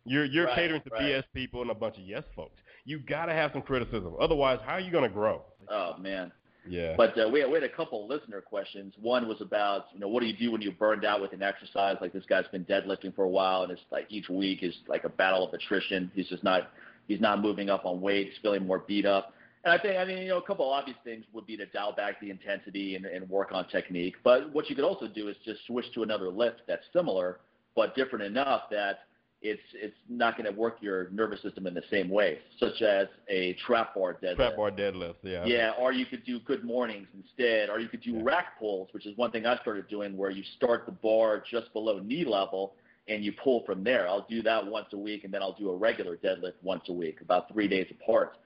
[0.05, 1.01] You're you're Right, catering to right.
[1.01, 2.59] BS people and a bunch of yes folks.
[2.85, 4.13] You got to have some criticism.
[4.19, 5.41] Otherwise, how are you going to grow?
[5.69, 6.31] Oh man.
[6.67, 6.93] Yeah.
[6.95, 8.93] But uh, we, had, we had a couple listener questions.
[9.01, 11.43] One was about, you know, what do you do when you're burned out with an
[11.43, 11.97] exercise?
[11.99, 15.03] Like this guy's been deadlifting for a while, and it's like each week is like
[15.03, 16.09] a battle of attrition.
[16.15, 16.69] He's just not
[17.07, 18.27] he's not moving up on weight.
[18.27, 19.33] He's feeling more beat up.
[19.63, 21.93] And I think, I mean, you know, a couple obvious things would be to dial
[21.93, 24.15] back the intensity and, and work on technique.
[24.23, 27.39] But what you could also do is just switch to another lift that's similar
[27.75, 28.99] but different enough that
[29.41, 33.07] it's it's not going to work your nervous system in the same way, such as
[33.27, 34.35] a trap bar deadlift.
[34.37, 35.43] Trap bar deadlift, yeah.
[35.45, 38.21] Yeah, or you could do good mornings instead, or you could do yeah.
[38.23, 41.73] rack pulls, which is one thing I started doing, where you start the bar just
[41.73, 42.75] below knee level
[43.09, 44.07] and you pull from there.
[44.07, 46.93] I'll do that once a week, and then I'll do a regular deadlift once a
[46.93, 48.37] week, about three days apart.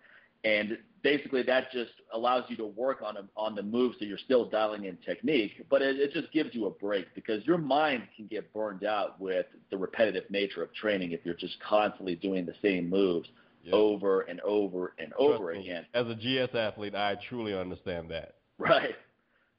[0.48, 4.18] And basically, that just allows you to work on a, on the moves so you're
[4.18, 8.04] still dialing in technique, but it, it just gives you a break because your mind
[8.16, 12.46] can get burned out with the repetitive nature of training if you're just constantly doing
[12.46, 13.28] the same moves
[13.74, 15.86] over and over and Trust over me, again.
[15.94, 18.36] As a GS athlete, I truly understand that.
[18.58, 18.96] Right.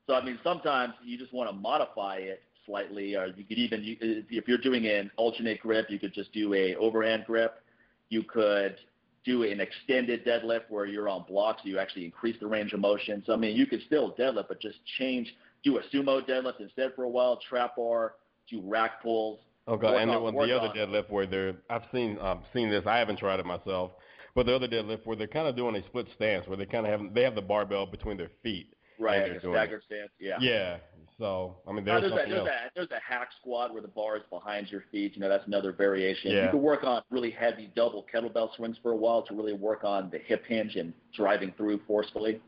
[0.06, 3.84] So I mean, sometimes you just want to modify it slightly, or you could even,
[3.84, 7.60] you, if you're doing an alternate grip, you could just do a overhand grip.
[8.08, 8.76] You could
[9.24, 12.80] do an extended deadlift where you're on blocks, so you actually increase the range of
[12.80, 13.22] motion.
[13.26, 15.34] So I mean, you could still deadlift, but just change,
[15.64, 18.14] do a sumo deadlift instead for a while, trap bar,
[18.48, 19.40] do rack pulls.
[19.66, 20.76] Okay, and on, the other on.
[20.76, 22.84] deadlift where they're, I've seen um, seen this.
[22.86, 23.92] I haven't tried it myself,
[24.34, 26.86] but the other deadlift where they're kind of doing a split stance where they kind
[26.86, 28.72] of have they have the barbell between their feet.
[28.98, 30.10] Right, like a stagger stance.
[30.18, 30.38] Yeah.
[30.40, 30.78] Yeah,
[31.18, 32.48] so I mean, there's, there's something a, there's else.
[32.48, 35.16] A, there's a hack squat where the bar is behind your feet.
[35.16, 36.30] You know, that's another variation.
[36.30, 36.44] Yeah.
[36.44, 39.82] You can work on really heavy double kettlebell swings for a while to really work
[39.82, 42.40] on the hip hinge and driving through forcefully.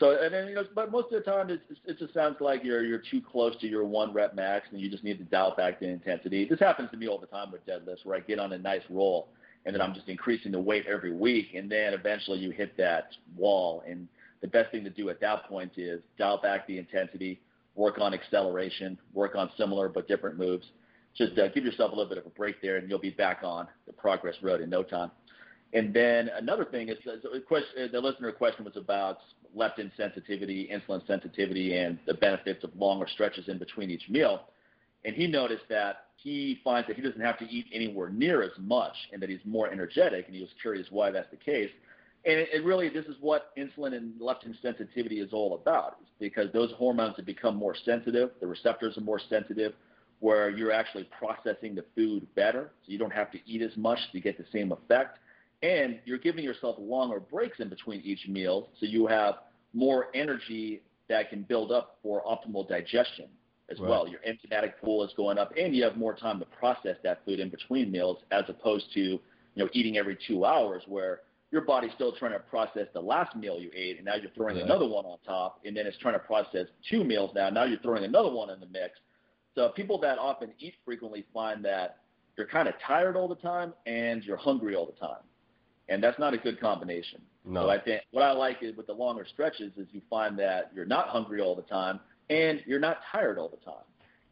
[0.00, 2.64] So and then you know, but most of the time it, it just sounds like
[2.64, 5.54] you're you're too close to your one rep max and you just need to dial
[5.56, 6.46] back the intensity.
[6.48, 8.82] This happens to me all the time with deadlifts where I get on a nice
[8.88, 9.28] roll
[9.66, 13.10] and then I'm just increasing the weight every week and then eventually you hit that
[13.36, 14.08] wall and
[14.40, 17.40] the best thing to do at that point is dial back the intensity
[17.74, 20.66] work on acceleration, work on similar but different moves.
[21.16, 23.40] Just uh, give yourself a little bit of a break there, and you'll be back
[23.42, 25.10] on the progress road in no time.
[25.72, 29.18] And then another thing is the, question, the listener question was about
[29.56, 34.42] leptin sensitivity, insulin sensitivity, and the benefits of longer stretches in between each meal.
[35.04, 38.50] And he noticed that he finds that he doesn't have to eat anywhere near as
[38.58, 41.70] much and that he's more energetic, and he was curious why that's the case.
[42.24, 46.52] And it, it really, this is what insulin and leptin sensitivity is all about, because
[46.52, 48.30] those hormones have become more sensitive.
[48.40, 49.72] The receptors are more sensitive,
[50.20, 53.98] where you're actually processing the food better, so you don't have to eat as much
[54.12, 55.18] to get the same effect.
[55.62, 59.36] And you're giving yourself longer breaks in between each meal, so you have
[59.72, 63.26] more energy that can build up for optimal digestion
[63.70, 63.88] as right.
[63.88, 64.08] well.
[64.08, 67.40] Your enzymatic pool is going up, and you have more time to process that food
[67.40, 69.20] in between meals, as opposed to you
[69.56, 73.58] know eating every two hours, where your body's still trying to process the last meal
[73.58, 76.20] you ate, and now you're throwing another one on top, and then it's trying to
[76.20, 77.48] process two meals now.
[77.48, 78.98] Now you're throwing another one in the mix.
[79.54, 81.98] So people that often eat frequently find that
[82.36, 85.22] you're kind of tired all the time and you're hungry all the time,
[85.88, 87.22] and that's not a good combination.
[87.44, 87.62] No.
[87.62, 90.70] So I think what I like is with the longer stretches is you find that
[90.74, 91.98] you're not hungry all the time
[92.28, 93.84] and you're not tired all the time.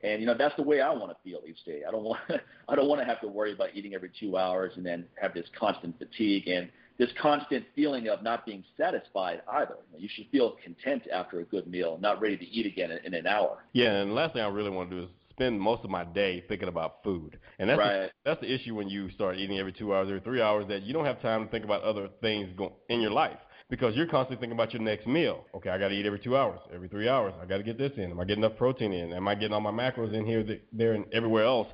[0.02, 1.82] And you know that's the way I want to feel each day.
[1.88, 2.20] I don't want
[2.68, 5.32] I don't want to have to worry about eating every two hours and then have
[5.32, 6.68] this constant fatigue and
[6.98, 9.76] this constant feeling of not being satisfied either.
[9.96, 13.14] You should feel content after a good meal, not ready to eat again in, in
[13.14, 13.58] an hour.
[13.72, 16.04] Yeah, and the last thing I really want to do is spend most of my
[16.04, 17.38] day thinking about food.
[17.58, 17.92] And that's right.
[17.92, 20.82] the, that's the issue when you start eating every 2 hours, every 3 hours that
[20.82, 24.06] you don't have time to think about other things go, in your life because you're
[24.06, 25.44] constantly thinking about your next meal.
[25.54, 27.34] Okay, I got to eat every 2 hours, every 3 hours.
[27.40, 28.10] I got to get this in.
[28.10, 29.12] Am I getting enough protein in?
[29.12, 31.68] Am I getting all my macros in here, there and everywhere else?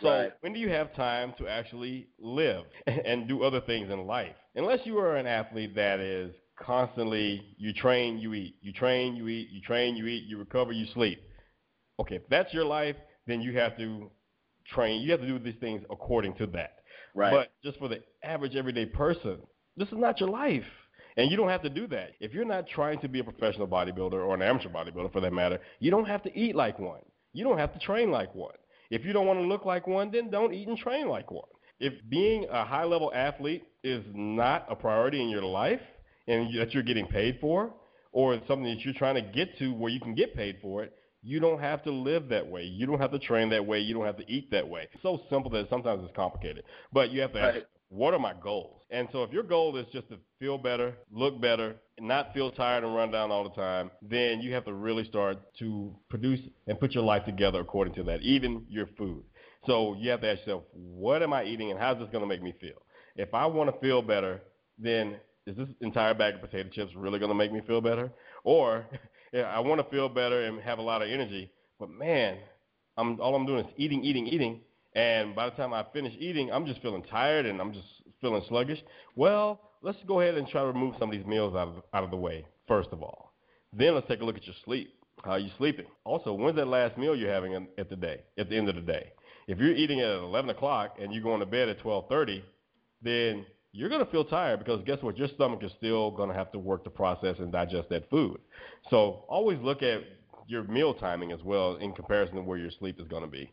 [0.00, 0.32] So right.
[0.40, 4.34] when do you have time to actually live and do other things in life?
[4.56, 9.26] Unless you are an athlete that is constantly you train, you eat, you train, you
[9.28, 11.20] eat, you train, you eat, you recover, you sleep.
[12.00, 14.10] Okay, if that's your life, then you have to
[14.66, 15.02] train.
[15.02, 16.78] You have to do these things according to that.
[17.14, 17.32] Right.
[17.32, 19.38] But just for the average everyday person,
[19.76, 20.64] this is not your life.
[21.16, 22.10] And you don't have to do that.
[22.20, 25.32] If you're not trying to be a professional bodybuilder or an amateur bodybuilder for that
[25.32, 27.00] matter, you don't have to eat like one.
[27.32, 28.54] You don't have to train like one.
[28.90, 31.48] If you don't want to look like one, then don't eat and train like one.
[31.78, 35.80] If being a high level athlete is not a priority in your life
[36.26, 37.72] and that you're getting paid for,
[38.12, 40.82] or it's something that you're trying to get to where you can get paid for
[40.82, 42.62] it, you don't have to live that way.
[42.64, 43.80] You don't have to train that way.
[43.80, 44.88] You don't have to eat that way.
[44.92, 46.64] It's so simple that sometimes it's complicated.
[46.92, 47.58] But you have to ask,
[47.88, 48.82] what are my goals?
[48.90, 52.50] And so if your goal is just to feel better, look better, and not feel
[52.50, 56.40] tired and run down all the time, then you have to really start to produce
[56.66, 59.22] and put your life together according to that, even your food.
[59.66, 62.28] So you have to ask yourself, what am I eating and how's this going to
[62.28, 62.83] make me feel?
[63.16, 64.40] If I want to feel better,
[64.78, 65.16] then
[65.46, 68.10] is this entire bag of potato chips really going to make me feel better?
[68.44, 68.86] Or
[69.32, 72.38] yeah, I want to feel better and have a lot of energy, but man,
[72.96, 74.60] I'm all I'm doing is eating, eating, eating,
[74.94, 77.86] and by the time I finish eating, I'm just feeling tired and I'm just
[78.20, 78.78] feeling sluggish.
[79.16, 82.04] Well, let's go ahead and try to remove some of these meals out of out
[82.04, 83.32] of the way first of all.
[83.72, 84.94] Then let's take a look at your sleep.
[85.24, 85.86] How are you sleeping?
[86.04, 88.20] Also, when's that last meal you're having at the day?
[88.38, 89.12] At the end of the day,
[89.48, 92.42] if you're eating at 11 o'clock and you're going to bed at 12:30,
[93.02, 95.18] then you're going to feel tired because guess what?
[95.18, 98.38] Your stomach is still going to have to work to process and digest that food.
[98.88, 100.02] So always look at
[100.46, 103.52] your meal timing as well in comparison to where your sleep is going to be.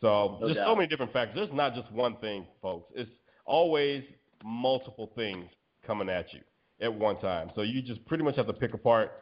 [0.00, 0.68] So no there's doubt.
[0.68, 1.34] so many different factors.
[1.36, 2.90] There's not just one thing, folks.
[2.94, 3.10] It's
[3.44, 4.04] always
[4.44, 5.46] multiple things
[5.86, 6.40] coming at you
[6.80, 7.50] at one time.
[7.54, 9.12] So you just pretty much have to pick apart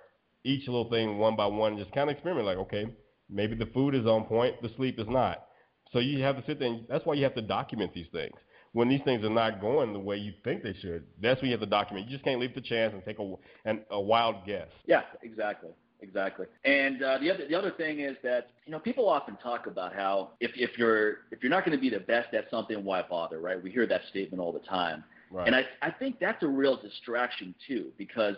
[0.44, 2.86] each little thing one by one and just kind of experiment like, okay,
[3.28, 5.46] maybe the food is on point, the sleep is not.
[5.92, 8.34] So you have to sit there and that's why you have to document these things
[8.76, 11.54] when these things are not going the way you think they should, that's when you
[11.56, 12.06] have to document.
[12.06, 13.34] You just can't leave the chance and take a,
[13.64, 14.68] an, a wild guess.
[14.84, 15.70] Yeah, exactly.
[16.02, 16.44] Exactly.
[16.66, 19.94] And uh, the other the other thing is that you know people often talk about
[19.94, 23.00] how if if you're if you're not going to be the best at something, why
[23.00, 23.60] bother, right?
[23.60, 25.02] We hear that statement all the time.
[25.30, 25.46] Right.
[25.46, 28.36] And I I think that's a real distraction too because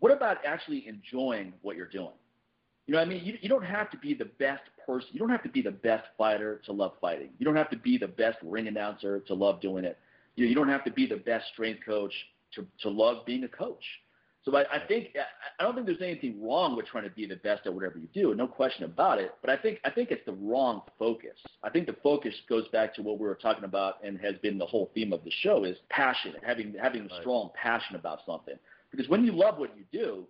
[0.00, 2.12] what about actually enjoying what you're doing?
[2.86, 3.24] You know what I mean?
[3.24, 5.08] You, you don't have to be the best person.
[5.12, 7.30] You don't have to be the best fighter to love fighting.
[7.38, 9.98] You don't have to be the best ring announcer to love doing it.
[10.36, 12.12] You, know, you don't have to be the best strength coach
[12.54, 13.84] to, to love being a coach.
[14.44, 15.10] So I, I think
[15.60, 18.08] I don't think there's anything wrong with trying to be the best at whatever you
[18.12, 19.32] do, no question about it.
[19.40, 21.38] But I think I think it's the wrong focus.
[21.62, 24.58] I think the focus goes back to what we were talking about and has been
[24.58, 27.20] the whole theme of the show is passion, having having right.
[27.20, 28.54] strong passion about something.
[28.90, 30.24] Because when you love what you do,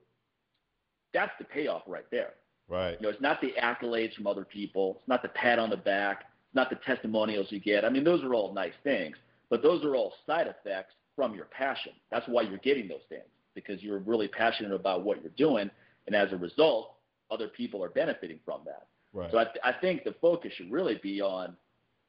[1.15, 2.35] that's the payoff right there.
[2.73, 2.97] Right.
[2.99, 4.97] You know, it's not the accolades from other people.
[5.01, 6.21] It's not the pat on the back.
[6.47, 7.85] It's not the testimonials you get.
[7.85, 9.15] I mean, those are all nice things,
[9.51, 11.93] but those are all side effects from your passion.
[12.11, 13.25] That's why you're getting those things
[13.55, 15.71] because you're really passionate about what you're doing,
[16.07, 16.95] and as a result,
[17.31, 18.87] other people are benefiting from that.
[19.13, 19.31] Right.
[19.31, 21.55] So I, th- I think the focus should really be on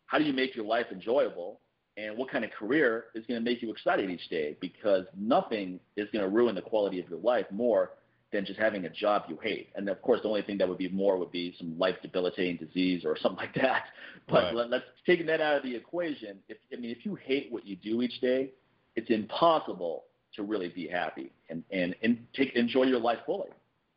[0.05, 1.59] how do you make your life enjoyable
[1.97, 5.81] and what kind of career is going to make you excited each day because nothing
[5.97, 7.91] is going to ruin the quality of your life more
[8.33, 9.69] than just having a job you hate.
[9.75, 12.57] And of course, the only thing that would be more would be some life debilitating
[12.57, 13.83] disease or something like that.
[14.27, 14.55] But right.
[14.55, 16.39] let, us taking that out of the equation.
[16.49, 18.51] If I mean, if you hate what you do each day,
[18.95, 20.05] it's impossible
[20.35, 23.49] to really be happy and and and take enjoy your life fully.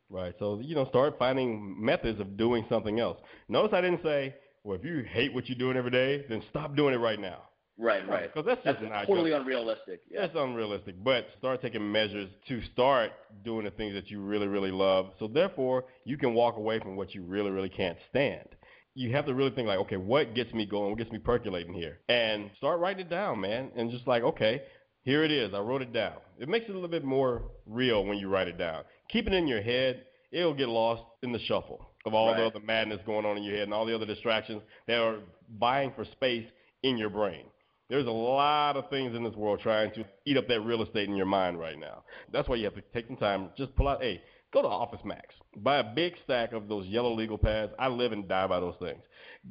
[0.09, 0.33] Right.
[0.39, 3.17] So you know, start finding methods of doing something else.
[3.49, 6.75] Notice I didn't say, well, if you hate what you're doing every day, then stop
[6.75, 7.43] doing it right now.
[7.79, 8.33] Right, right.
[8.33, 10.01] Because that's just that's totally unrealistic.
[10.09, 10.21] Yeah.
[10.21, 10.95] That's unrealistic.
[11.03, 13.11] But start taking measures to start
[13.45, 15.11] doing the things that you really, really love.
[15.19, 18.47] So therefore, you can walk away from what you really, really can't stand.
[18.95, 20.89] You have to really think like, okay, what gets me going?
[20.89, 21.99] What gets me percolating here?
[22.09, 23.69] And start writing it down, man.
[23.75, 24.63] And just like, okay,
[25.03, 25.53] here it is.
[25.53, 26.17] I wrote it down.
[26.39, 28.83] It makes it a little bit more real when you write it down.
[29.09, 30.03] Keep it in your head.
[30.31, 32.37] It'll get lost in the shuffle of all right.
[32.37, 35.19] the other madness going on in your head and all the other distractions that are
[35.59, 36.45] vying for space
[36.83, 37.45] in your brain.
[37.89, 41.07] There's a lot of things in this world trying to eat up that real estate
[41.07, 42.03] in your mind right now.
[42.33, 44.21] That's why you have to take some time, just pull out, hey,
[44.53, 45.33] go to Office Max.
[45.55, 47.71] Buy a big stack of those yellow legal pads.
[47.79, 49.01] I live and die by those things.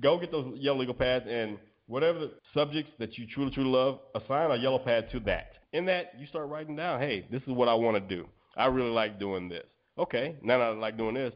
[0.00, 4.00] Go get those yellow legal pads and whatever the subjects that you truly, truly love,
[4.14, 5.52] assign a yellow pad to that.
[5.72, 8.26] In that, you start writing down, hey, this is what I want to do.
[8.56, 9.64] I really like doing this.
[9.98, 11.32] Okay, now that I like doing this,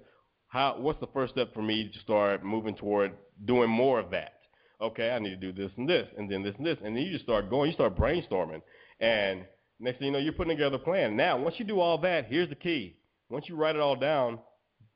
[0.48, 3.12] how, what's the first step for me to start moving toward
[3.44, 4.39] doing more of that?
[4.80, 7.02] Okay, I need to do this and this, and then this and this, and then
[7.02, 8.62] you just start going, you start brainstorming,
[9.00, 9.44] and
[9.78, 11.16] next thing you know, you're putting together a plan.
[11.16, 12.96] Now, once you do all that, here's the key:
[13.28, 14.38] once you write it all down,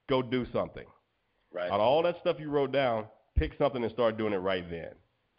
[0.09, 0.87] go do something.
[1.53, 1.71] Right.
[1.71, 3.07] Out of all that stuff you wrote down,
[3.37, 4.91] pick something and start doing it right then.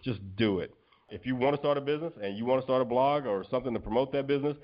[0.03, 0.73] Just do it.
[1.09, 3.43] If you want to start a business and you want to start a blog or
[3.51, 4.55] something to promote that business,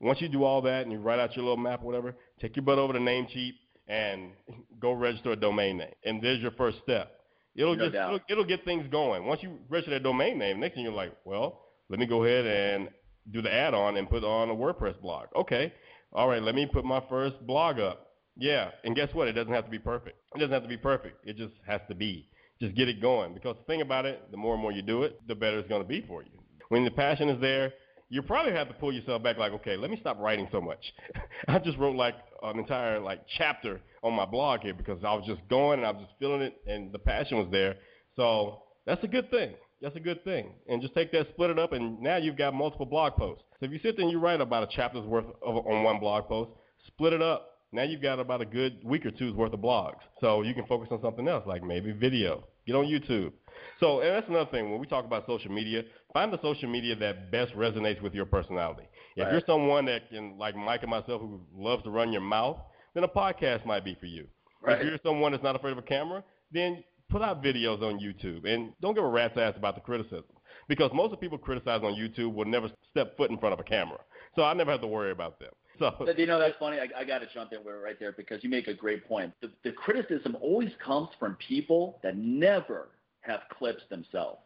[0.00, 2.54] once you do all that and you write out your little map or whatever, take
[2.56, 3.54] your butt over to Namecheap
[3.88, 4.32] and
[4.78, 5.92] go register a domain name.
[6.04, 7.17] And there's your first step.
[7.58, 9.26] It'll no just it'll, it'll, get things going.
[9.26, 11.60] Once you register that domain name, next thing you're like, well,
[11.90, 12.88] let me go ahead and
[13.32, 15.26] do the add-on and put on a WordPress blog.
[15.34, 15.72] Okay,
[16.12, 18.06] all right, let me put my first blog up.
[18.36, 19.26] Yeah, and guess what?
[19.26, 20.16] It doesn't have to be perfect.
[20.36, 21.26] It doesn't have to be perfect.
[21.26, 22.28] It just has to be.
[22.60, 23.34] Just get it going.
[23.34, 25.68] Because the thing about it, the more and more you do it, the better it's
[25.68, 26.30] going to be for you.
[26.68, 27.72] When the passion is there,
[28.10, 30.78] you probably have to pull yourself back like, okay, let me stop writing so much.
[31.48, 35.24] I just wrote like an entire like chapter on my blog here because I was
[35.26, 37.76] just going and I was just feeling it and the passion was there.
[38.16, 39.54] So that's a good thing.
[39.80, 40.54] That's a good thing.
[40.68, 43.44] And just take that, split it up, and now you've got multiple blog posts.
[43.60, 46.00] So if you sit there and you write about a chapter's worth of, on one
[46.00, 46.50] blog post,
[46.86, 47.50] split it up.
[47.70, 50.00] Now you've got about a good week or two's worth of blogs.
[50.20, 52.44] So you can focus on something else, like maybe video.
[52.66, 53.32] Get on YouTube.
[53.80, 54.70] So, and that's another thing.
[54.70, 55.82] When we talk about social media,
[56.12, 58.84] find the social media that best resonates with your personality.
[59.26, 62.58] If you're someone that can, like Mike and myself, who loves to run your mouth,
[62.94, 64.26] then a podcast might be for you.
[64.62, 64.80] Right.
[64.80, 68.46] If you're someone that's not afraid of a camera, then put out videos on YouTube
[68.46, 70.24] and don't give a rat's ass about the criticism
[70.68, 73.60] because most of the people criticize on YouTube will never step foot in front of
[73.60, 73.98] a camera.
[74.36, 75.50] So I never have to worry about them.
[75.78, 76.78] So you know that's funny.
[76.78, 79.32] I, I got to jump in right there because you make a great point.
[79.40, 82.88] The, the criticism always comes from people that never
[83.20, 84.40] have clips themselves,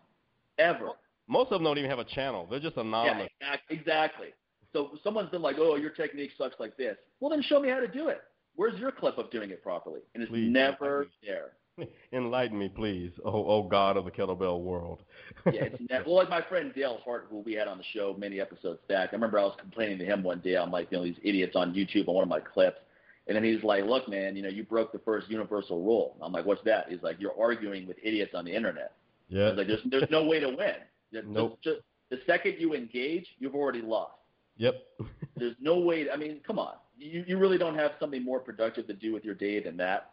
[0.59, 0.91] ever.
[1.29, 2.47] Most of them don't even have a channel.
[2.51, 3.29] They're just anonymous.
[3.41, 4.29] Yeah, exactly.
[4.73, 7.81] So someone's been like, "Oh, your technique sucks like this." Well, then show me how
[7.81, 8.23] to do it.
[8.57, 10.01] Where's your clip of doing it properly?
[10.15, 11.53] And it's Please, never there.
[12.13, 13.13] Enlighten me, please.
[13.25, 15.03] Oh, oh God of the kettlebell world.
[15.47, 16.05] yeah, it's never.
[16.05, 19.11] Well, like my friend Dale Hart, who we had on the show many episodes back.
[19.13, 20.57] I remember I was complaining to him one day.
[20.57, 22.79] I'm like, you know, these idiots on YouTube on one of my clips.
[23.27, 26.17] And then he's like, look, man, you know, you broke the first universal rule.
[26.21, 26.87] I'm like, what's that?
[26.89, 28.93] He's like, you're arguing with idiots on the internet.
[29.29, 29.51] Yeah.
[29.51, 30.75] Like, there's, there's no way to win.
[31.27, 31.59] Nope.
[31.63, 34.15] Just, just, the second you engage, you've already lost.
[34.63, 34.81] Yep.
[35.37, 36.07] there's no way.
[36.09, 36.75] I mean, come on.
[36.97, 40.13] You, you really don't have something more productive to do with your day than that.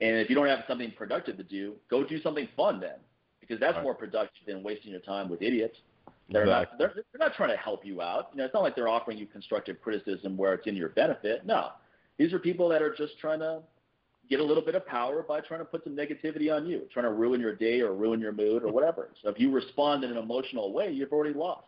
[0.00, 2.98] And if you don't have something productive to do, go do something fun then,
[3.40, 3.82] because that's right.
[3.82, 5.76] more productive than wasting your time with idiots.
[6.30, 6.78] They're exactly.
[6.78, 8.28] not they're, they're not trying to help you out.
[8.32, 11.44] You know, it's not like they're offering you constructive criticism where it's in your benefit.
[11.44, 11.70] No,
[12.16, 13.60] these are people that are just trying to
[14.30, 17.06] get a little bit of power by trying to put some negativity on you, trying
[17.06, 19.10] to ruin your day or ruin your mood or whatever.
[19.20, 21.64] So if you respond in an emotional way, you've already lost.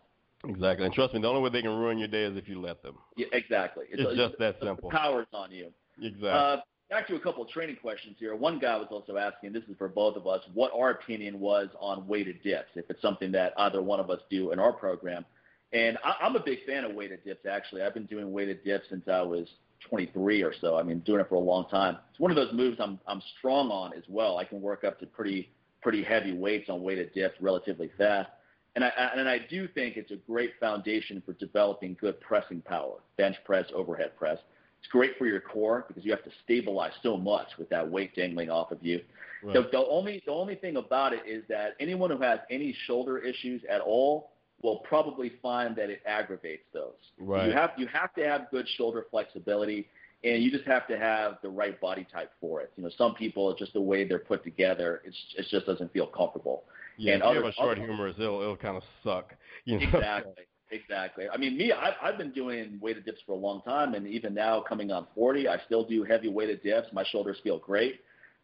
[0.48, 2.60] Exactly, and trust me, the only way they can ruin your day is if you
[2.60, 2.96] let them.
[3.16, 3.86] Yeah, exactly.
[3.90, 4.90] It's, it's just that simple.
[4.90, 5.72] Power's on you.
[6.00, 6.28] Exactly.
[6.30, 6.56] Uh,
[6.90, 8.34] back to a couple of training questions here.
[8.34, 11.68] One guy was also asking, this is for both of us, what our opinion was
[11.80, 15.24] on weighted dips, if it's something that either one of us do in our program.
[15.72, 17.82] And I, I'm a big fan of weighted dips, actually.
[17.82, 19.46] I've been doing weighted dips since I was
[19.88, 20.76] 23 or so.
[20.76, 21.98] I mean, doing it for a long time.
[22.10, 24.38] It's one of those moves I'm, I'm strong on as well.
[24.38, 25.50] I can work up to pretty,
[25.80, 28.28] pretty heavy weights on weighted dips relatively fast.
[28.74, 32.96] And I, and I do think it's a great foundation for developing good pressing power,
[33.18, 34.38] bench press, overhead press.
[34.80, 38.16] It's great for your core because you have to stabilize so much with that weight
[38.16, 39.00] dangling off of you.
[39.42, 39.54] Right.
[39.54, 43.18] The, the only the only thing about it is that anyone who has any shoulder
[43.18, 44.30] issues at all
[44.62, 46.94] will probably find that it aggravates those.
[47.18, 47.46] Right.
[47.46, 49.88] You have you have to have good shoulder flexibility,
[50.24, 52.72] and you just have to have the right body type for it.
[52.76, 55.92] You know, some people it's just the way they're put together, it's it just doesn't
[55.92, 56.64] feel comfortable.
[56.96, 59.34] Yeah, and if other, you have a short other, humerus, it'll it'll kind of suck.
[59.64, 59.86] You know?
[59.86, 60.44] Exactly.
[60.72, 61.26] Exactly.
[61.32, 64.32] I mean, me, I've, I've been doing weighted dips for a long time, and even
[64.32, 66.88] now, coming on 40, I still do heavy weighted dips.
[66.94, 68.00] My shoulders feel great,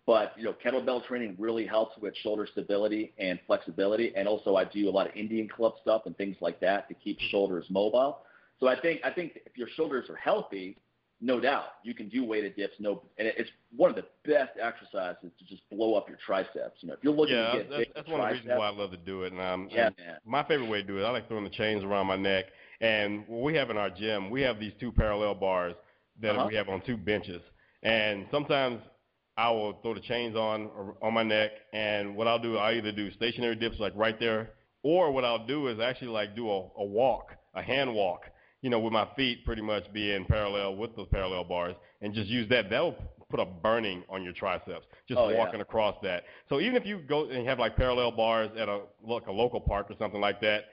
[0.07, 4.65] but you know, kettlebell training really helps with shoulder stability and flexibility, and also I
[4.65, 7.27] do a lot of Indian club stuff and things like that to keep hmm.
[7.31, 8.19] shoulders mobile.
[8.61, 10.77] So I think I think if your shoulders are healthy,
[11.21, 12.75] no doubt you can do weighted dips.
[12.79, 16.79] No, and it's one of the best exercises to just blow up your triceps.
[16.81, 18.51] You know, if you're looking yeah, to get that's, big that's one triceps, of the
[18.51, 19.33] reasons why I love to do it.
[19.33, 21.83] And, um, yeah, and my favorite way to do it, I like throwing the chains
[21.83, 22.47] around my neck.
[22.81, 25.75] And what we have in our gym, we have these two parallel bars
[26.21, 26.47] that uh-huh.
[26.49, 27.43] we have on two benches.
[27.83, 28.81] And sometimes
[29.37, 30.69] I will throw the chains on
[31.01, 34.51] on my neck, and what I'll do, I either do stationary dips like right there,
[34.83, 38.23] or what I'll do is actually like do a, a walk, a hand walk
[38.63, 42.29] you know, with my feet pretty much being parallel with those parallel bars, and just
[42.29, 42.71] use that.
[42.71, 42.97] That'll
[43.31, 45.63] put a burning on your triceps just oh, walking yeah.
[45.63, 46.25] across that.
[46.49, 49.61] So even if you go and have like parallel bars at a look a local
[49.61, 50.65] park or something like that,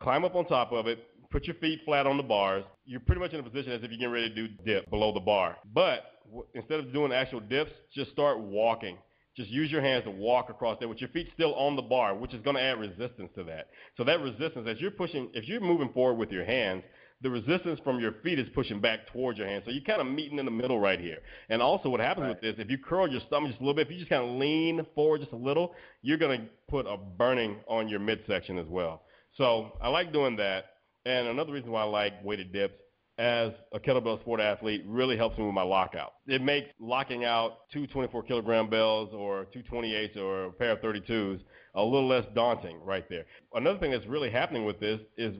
[0.00, 0.98] climb up on top of it,
[1.30, 2.64] put your feet flat on the bars.
[2.84, 5.12] You're pretty much in a position as if you're getting ready to do dip below
[5.12, 5.56] the bar.
[5.72, 8.98] But w- instead of doing actual dips, just start walking.
[9.36, 12.14] Just use your hands to walk across there with your feet still on the bar,
[12.14, 13.68] which is going to add resistance to that.
[13.96, 16.84] So that resistance, as you're pushing, if you're moving forward with your hands,
[17.24, 19.64] the resistance from your feet is pushing back towards your hands.
[19.64, 21.18] So you're kind of meeting in the middle right here.
[21.48, 22.28] And also what happens right.
[22.28, 24.22] with this, if you curl your stomach just a little bit, if you just kind
[24.22, 28.58] of lean forward just a little, you're going to put a burning on your midsection
[28.58, 29.04] as well.
[29.38, 30.66] So I like doing that.
[31.06, 32.74] And another reason why I like weighted dips
[33.16, 36.12] as a kettlebell sport athlete really helps me with my lockout.
[36.26, 40.80] It makes locking out two 24 kilogram bells or two 28s or a pair of
[40.80, 41.40] 32s
[41.74, 43.24] a little less daunting right there.
[43.52, 45.34] Another thing that's really happening with this is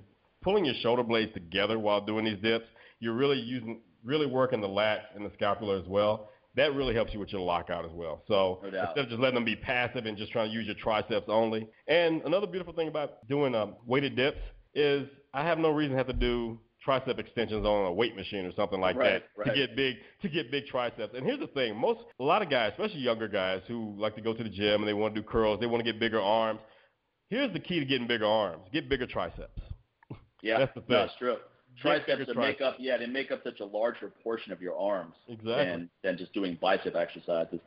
[0.45, 2.67] pulling your shoulder blades together while doing these dips,
[3.01, 6.29] you're really using, really working the lats and the scapula as well.
[6.57, 8.23] That really helps you with your lockout as well.
[8.29, 10.77] So no instead of just letting them be passive and just trying to use your
[10.77, 11.69] triceps only.
[11.89, 14.39] And another beautiful thing about doing um, weighted dips
[14.75, 18.45] is I have no reason to have to do tricep extensions on a weight machine
[18.45, 19.49] or something like right, that right.
[19.49, 21.15] to get big to get big triceps.
[21.17, 24.21] And here's the thing: most a lot of guys, especially younger guys who like to
[24.21, 26.21] go to the gym and they want to do curls, they want to get bigger
[26.21, 26.61] arms.
[27.31, 29.61] Here's the key to getting bigger arms: get bigger triceps.
[30.45, 30.97] Yeah, that's the thing.
[30.97, 31.37] That's true.
[31.81, 35.15] Triceps to make up, yeah, they make up such a larger portion of your arms
[35.27, 35.55] exactly.
[35.55, 37.59] than than just doing bicep exercises.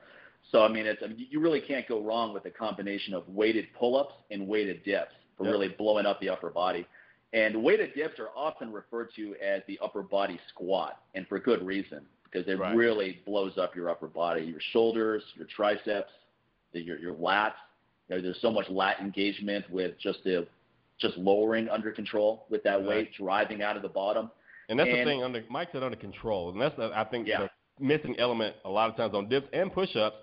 [0.52, 3.28] So I mean, it's I mean, you really can't go wrong with a combination of
[3.28, 5.52] weighted pull-ups and weighted dips for yep.
[5.52, 6.88] really blowing up the upper body.
[7.34, 11.66] And weighted dips are often referred to as the upper body squat, and for good
[11.66, 12.76] reason, because it right.
[12.76, 16.12] really blows up your upper body, your shoulders, your triceps,
[16.72, 17.54] your your lats.
[18.08, 20.48] You know, there's so much lat engagement with just the
[21.00, 22.88] just lowering under control with that right.
[22.88, 24.32] weight, driving out of the bottom.
[24.70, 25.24] And that's and, the thing.
[25.24, 27.48] Under Mike said under control, and that's the, I think yeah.
[27.80, 30.18] the missing element a lot of times on dips and push-ups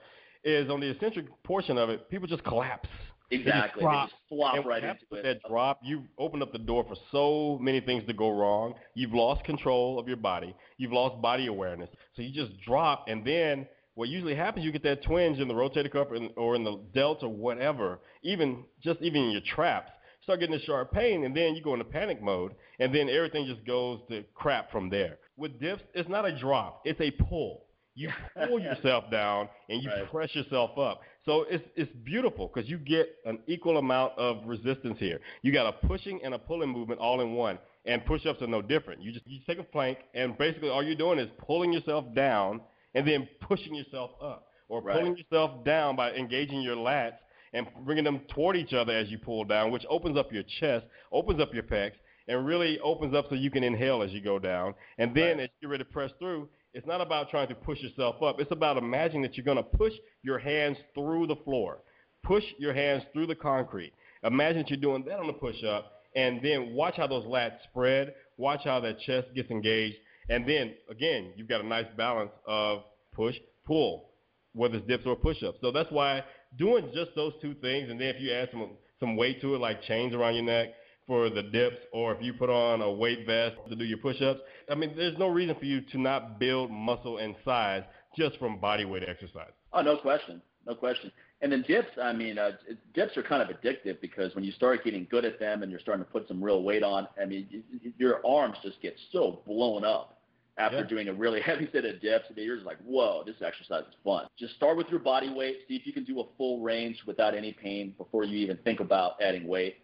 [0.45, 2.11] is on the eccentric portion of it.
[2.11, 2.89] People just collapse.
[3.31, 3.83] Exactly.
[3.83, 5.23] They just, flop and right into it.
[5.23, 8.75] That drop, you opened up the door for so many things to go wrong.
[8.95, 10.55] You've lost control of your body.
[10.77, 11.89] You've lost body awareness.
[12.15, 15.55] So you just drop, and then what usually happens, you get that twinge in the
[15.55, 19.91] rotator cuff or in the delts or whatever, even just even in your traps.
[20.25, 23.47] Start getting a sharp pain, and then you go into panic mode, and then everything
[23.47, 25.19] just goes to crap from there.
[25.37, 27.67] With dips, it's not a drop; it's a pull.
[27.95, 28.09] You
[28.49, 30.11] pull yourself down and you right.
[30.11, 31.03] press yourself up.
[31.25, 35.21] So it's it's beautiful because you get an equal amount of resistance here.
[35.43, 37.59] You got a pushing and a pulling movement all in one.
[37.87, 39.03] And push-ups are no different.
[39.03, 42.63] You just you take a plank and basically all you're doing is pulling yourself down
[42.95, 44.97] and then pushing yourself up, or right.
[44.97, 47.19] pulling yourself down by engaging your lats
[47.55, 50.85] and bringing them toward each other as you pull down, which opens up your chest,
[51.13, 51.93] opens up your pecs,
[52.29, 54.75] and really opens up so you can inhale as you go down.
[54.99, 55.45] And then right.
[55.45, 58.41] as you get ready to press through, it's not about trying to push yourself up.
[58.41, 61.79] It's about imagining that you're going to push your hands through the floor,
[62.25, 63.93] push your hands through the concrete.
[64.25, 68.15] Imagine that you're doing that on the push-up, and then watch how those lats spread.
[68.37, 69.97] Watch how that chest gets engaged,
[70.29, 72.83] and then again, you've got a nice balance of
[73.15, 74.11] push, pull,
[74.55, 75.59] whether it's dips or push-ups.
[75.61, 76.25] So that's why
[76.59, 78.71] doing just those two things, and then if you add some
[79.01, 80.69] some weight to it, like chains around your neck
[81.07, 84.41] for the dips, or if you put on a weight vest to do your push-ups,
[84.71, 87.83] I mean, there's no reason for you to not build muscle and size
[88.17, 89.51] just from body weight exercise.
[89.73, 91.13] Oh, no question, no question.
[91.43, 92.53] And then dips, I mean, uh,
[92.95, 95.81] dips are kind of addictive because when you start getting good at them and you're
[95.81, 97.63] starting to put some real weight on, I mean,
[97.99, 100.14] your arms just get so blown up
[100.59, 100.87] after yeah.
[100.87, 102.27] doing a really heavy set of dips.
[102.29, 104.27] And you're just like, whoa, this exercise is fun.
[104.39, 105.59] Just start with your body weight.
[105.69, 108.81] See if you can do a full range without any pain before you even think
[108.81, 109.77] about adding weight.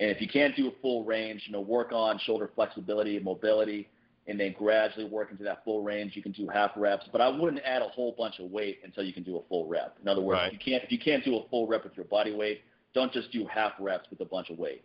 [0.00, 3.24] And if you can't do a full range, you know, work on shoulder flexibility and
[3.24, 3.88] mobility,
[4.28, 6.14] and then gradually work into that full range.
[6.14, 9.02] You can do half reps, but I wouldn't add a whole bunch of weight until
[9.02, 9.96] you can do a full rep.
[10.02, 10.52] In other words, right.
[10.52, 12.60] if you can't if you can't do a full rep with your body weight,
[12.94, 14.84] don't just do half reps with a bunch of weight.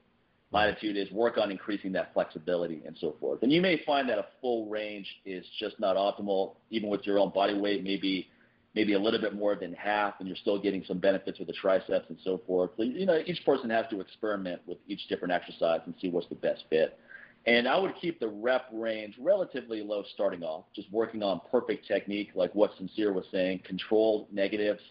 [0.54, 3.42] My attitude is work on increasing that flexibility and so forth.
[3.42, 7.18] And you may find that a full range is just not optimal, even with your
[7.18, 8.28] own body weight, maybe
[8.76, 11.54] maybe a little bit more than half, and you're still getting some benefits with the
[11.54, 12.72] triceps and so forth.
[12.78, 16.28] So, you know, each person has to experiment with each different exercise and see what's
[16.28, 16.98] the best fit.
[17.46, 21.88] And I would keep the rep range relatively low starting off, just working on perfect
[21.88, 24.82] technique, like what Sincere was saying, controlled negatives,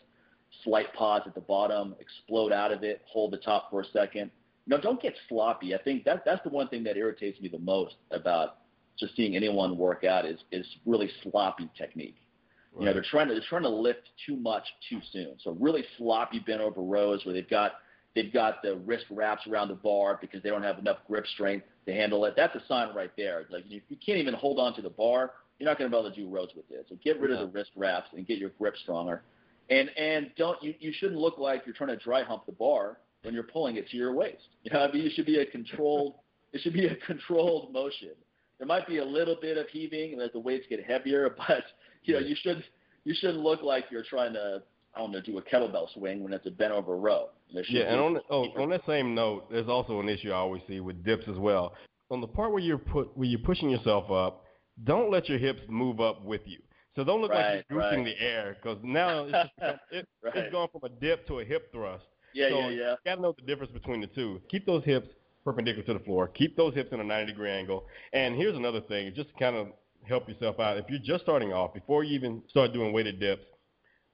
[0.62, 4.30] slight pause at the bottom, explode out of it, hold the top for a second.
[4.66, 5.74] No, don't get sloppy.
[5.74, 8.58] I think that that's the one thing that irritates me the most about
[8.98, 12.16] just seeing anyone work out is is really sloppy technique.
[12.72, 12.80] Right.
[12.80, 15.34] You know, they're trying to they're trying to lift too much too soon.
[15.42, 17.72] So really sloppy bent over rows where they've got
[18.14, 21.66] they've got the wrist wraps around the bar because they don't have enough grip strength
[21.86, 22.34] to handle it.
[22.36, 23.46] That's a sign right there.
[23.50, 26.00] Like if you can't even hold on to the bar, you're not going to be
[26.00, 26.86] able to do rows with it.
[26.88, 27.38] So get rid yeah.
[27.38, 29.22] of the wrist wraps and get your grip stronger.
[29.70, 32.98] And and don't you you shouldn't look like you're trying to dry hump the bar
[33.22, 34.42] when you're pulling it to your waist.
[34.64, 36.14] You know, I mean, it should be a controlled
[36.52, 38.10] it should be a controlled motion.
[38.58, 41.64] There might be a little bit of heaving as the weights get heavier, but
[42.04, 42.62] you know, you should
[43.04, 44.62] you shouldn't look like you're trying to
[44.94, 47.30] I don't know do a kettlebell swing when it's a bent over row.
[47.48, 50.80] Yeah, and on oh, on that same note, there's also an issue I always see
[50.80, 51.74] with dips as well.
[52.10, 54.44] On the part where you're put where you're pushing yourself up,
[54.84, 56.58] don't let your hips move up with you.
[56.94, 58.04] So don't look right, like you're goofing right.
[58.04, 59.50] the air because now it's, just,
[59.90, 60.36] it, right.
[60.36, 62.04] it's gone from a dip to a hip thrust.
[62.34, 62.90] Yeah, so yeah, yeah.
[62.90, 64.40] You got to know the difference between the two.
[64.48, 65.08] Keep those hips
[65.44, 66.28] perpendicular to the floor.
[66.28, 67.84] Keep those hips in a 90 degree angle.
[68.12, 69.68] And here's another thing, just to kind of
[70.04, 70.78] help yourself out.
[70.78, 73.44] If you're just starting off, before you even start doing weighted dips,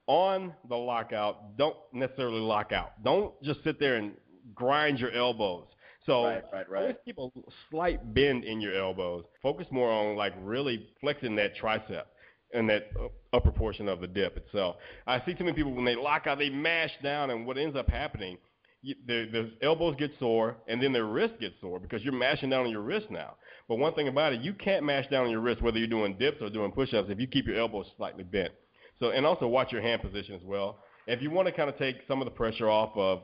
[0.06, 2.92] on the lockout, don't necessarily lock out.
[3.04, 4.12] Don't just sit there and
[4.54, 5.66] grind your elbows.
[6.06, 6.80] So right, right, right.
[6.80, 7.28] always keep a
[7.70, 9.24] slight bend in your elbows.
[9.42, 12.04] Focus more on like really flexing that tricep
[12.52, 12.90] and that
[13.32, 14.76] upper portion of the dip itself.
[15.06, 17.76] I see too many people when they lock out, they mash down, and what ends
[17.76, 18.38] up happening,
[18.80, 22.50] you, the, the elbows get sore, and then their wrist gets sore because you're mashing
[22.50, 23.34] down on your wrist now.
[23.68, 26.16] But one thing about it, you can't mash down on your wrist whether you're doing
[26.18, 28.52] dips or doing push-ups if you keep your elbows slightly bent.
[28.98, 30.78] So, and also watch your hand position as well.
[31.06, 33.20] If you want to kind of take some of the pressure off of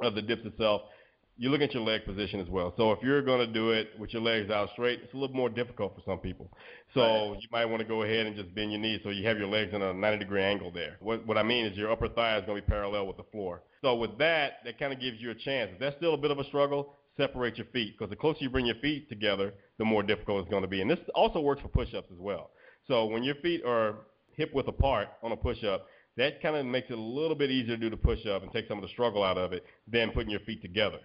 [0.00, 0.82] of the dips itself,
[1.38, 2.74] you look at your leg position as well.
[2.76, 5.34] So if you're going to do it with your legs out straight, it's a little
[5.34, 6.50] more difficult for some people.
[6.94, 9.38] So you might want to go ahead and just bend your knees so you have
[9.38, 10.98] your legs in a 90 degree angle there.
[11.00, 13.24] What, what I mean is your upper thigh is going to be parallel with the
[13.32, 13.62] floor.
[13.80, 15.70] So with that, that kind of gives you a chance.
[15.72, 18.50] If that's still a bit of a struggle, separate your feet because the closer you
[18.50, 20.80] bring your feet together, the more difficult it's going to be.
[20.80, 22.50] And this also works for push-ups as well.
[22.86, 23.96] So when your feet are
[24.36, 25.86] hip width apart on a push-up,
[26.16, 28.68] that kind of makes it a little bit easier to do the push-up and take
[28.68, 30.98] some of the struggle out of it than putting your feet together.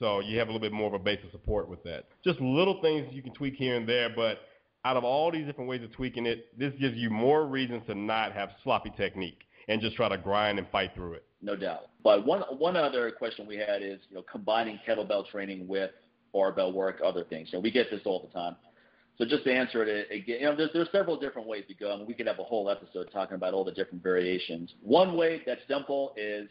[0.00, 2.06] So you have a little bit more of a base of support with that.
[2.24, 4.38] Just little things you can tweak here and there, but
[4.84, 7.94] out of all these different ways of tweaking it, this gives you more reasons to
[7.94, 11.24] not have sloppy technique and just try to grind and fight through it.
[11.42, 11.90] No doubt.
[12.02, 15.90] But one one other question we had is, you know, combining kettlebell training with
[16.32, 17.48] barbell work, other things.
[17.52, 18.56] You know, we get this all the time.
[19.18, 21.92] So just to answer it again, you know, there's, there's several different ways to go.
[21.92, 24.72] I mean, we could have a whole episode talking about all the different variations.
[24.82, 26.48] One way that's simple is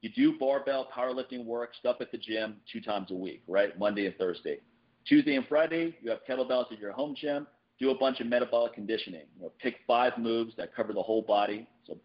[0.00, 3.78] you do barbell powerlifting work, stuff at the gym two times a week, right?
[3.78, 4.58] Monday and Thursday.
[5.06, 7.46] Tuesday and Friday, you have kettlebells at your home gym.
[7.78, 9.24] Do a bunch of metabolic conditioning.
[9.36, 11.66] You know, pick five moves that cover the whole body.
[11.86, 11.98] So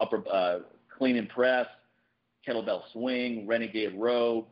[0.00, 0.60] upper uh,
[0.96, 1.66] clean and press,
[2.46, 4.46] kettlebell swing, renegade row,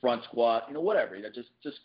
[0.00, 1.16] front squat, you know, whatever.
[1.16, 1.78] You know, just just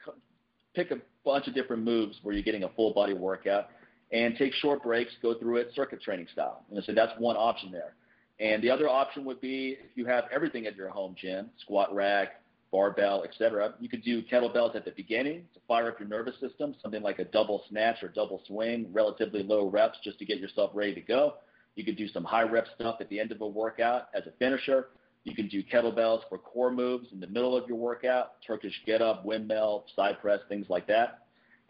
[0.76, 3.70] pick a bunch of different moves where you're getting a full body workout,
[4.12, 6.66] and take short breaks, go through it circuit training style.
[6.72, 7.94] And so that's one option there.
[8.42, 11.94] And the other option would be if you have everything at your home gym, squat
[11.94, 12.42] rack,
[12.72, 13.76] barbell, etc.
[13.80, 17.20] You could do kettlebells at the beginning to fire up your nervous system, something like
[17.20, 21.02] a double snatch or double swing, relatively low reps just to get yourself ready to
[21.02, 21.36] go.
[21.76, 24.32] You could do some high rep stuff at the end of a workout as a
[24.40, 24.88] finisher.
[25.24, 29.04] You can do kettlebells for core moves in the middle of your workout, Turkish get
[29.04, 31.21] up, windmill, side press, things like that.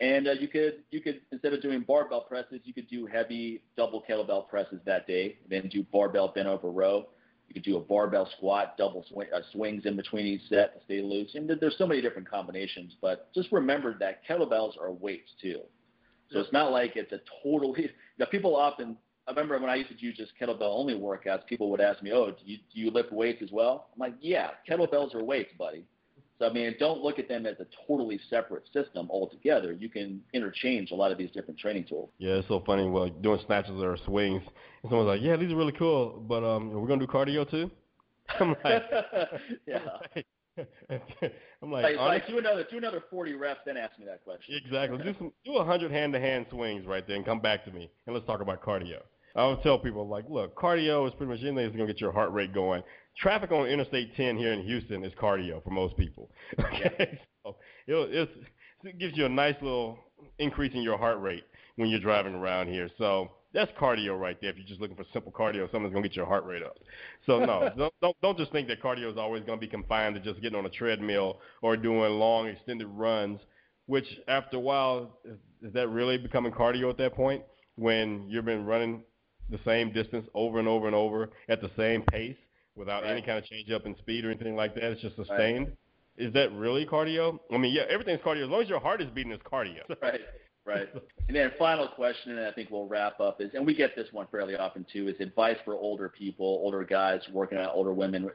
[0.01, 3.61] And uh, you could you could instead of doing barbell presses, you could do heavy
[3.77, 5.37] double kettlebell presses that day.
[5.49, 7.07] Then do barbell bent over row.
[7.47, 10.83] You could do a barbell squat, double swing, uh, swings in between each set to
[10.85, 11.35] stay loose.
[11.35, 15.59] And there's so many different combinations, but just remember that kettlebells are weights too.
[16.31, 17.91] So it's not like it's a totally.
[18.17, 18.97] Now people often
[19.27, 22.11] I remember when I used to do just kettlebell only workouts, people would ask me,
[22.11, 25.53] "Oh, do you, do you lift weights as well?" I'm like, "Yeah, kettlebells are weights,
[25.59, 25.85] buddy."
[26.41, 29.73] So I mean, don't look at them as a totally separate system altogether.
[29.73, 32.09] You can interchange a lot of these different training tools.
[32.17, 32.89] Yeah, it's so funny.
[32.89, 34.41] Well, doing snatches or swings,
[34.81, 37.69] and someone's like, "Yeah, these are really cool, but um, we're gonna do cardio too."
[38.39, 38.83] I'm like,
[39.67, 39.79] yeah.
[41.61, 44.59] I'm like, like, like, do another do another 40 reps, then ask me that question.
[44.65, 44.97] Exactly.
[44.97, 47.71] do some do a hundred hand to hand swings right there, and come back to
[47.71, 49.01] me, and let's talk about cardio.
[49.35, 52.11] I would tell people like, look, cardio is pretty much anything that's gonna get your
[52.11, 52.83] heart rate going.
[53.17, 56.29] Traffic on Interstate 10 here in Houston is cardio for most people.
[56.59, 57.55] Okay, so
[57.87, 59.97] it gives you a nice little
[60.39, 61.43] increase in your heart rate
[61.75, 62.89] when you're driving around here.
[62.97, 64.51] So that's cardio right there.
[64.51, 66.77] If you're just looking for simple cardio, something's gonna get your heart rate up.
[67.25, 70.21] So no, don't, don't don't just think that cardio is always gonna be confined to
[70.21, 73.39] just getting on a treadmill or doing long extended runs.
[73.87, 77.43] Which after a while, is, is that really becoming cardio at that point?
[77.75, 79.03] When you've been running
[79.51, 82.37] the same distance over and over and over at the same pace
[82.75, 83.11] without right.
[83.11, 84.83] any kind of change up in speed or anything like that.
[84.85, 85.67] It's just sustained.
[85.67, 85.77] Right.
[86.17, 87.39] Is that really cardio?
[87.51, 88.43] I mean, yeah, everything's cardio.
[88.43, 89.81] As long as your heart is beating, it's cardio.
[90.01, 90.21] Right.
[90.65, 90.89] Right.
[91.27, 94.09] And then final question, and I think we'll wrap up is, and we get this
[94.11, 98.29] one fairly often too, is advice for older people, older guys working out, older women,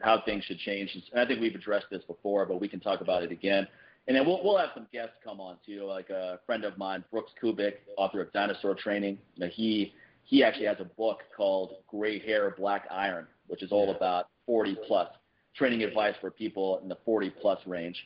[0.00, 0.96] how things should change.
[1.12, 3.68] And I think we've addressed this before, but we can talk about it again.
[4.08, 7.04] And then we'll we'll have some guests come on too, like a friend of mine,
[7.10, 9.18] Brooks Kubik, author of Dinosaur Training.
[9.36, 9.92] Know, he
[10.24, 13.96] he actually has a book called Gray Hair Black Iron, which is all yeah.
[13.96, 15.08] about 40 plus
[15.56, 17.96] training advice for people in the 40 plus range.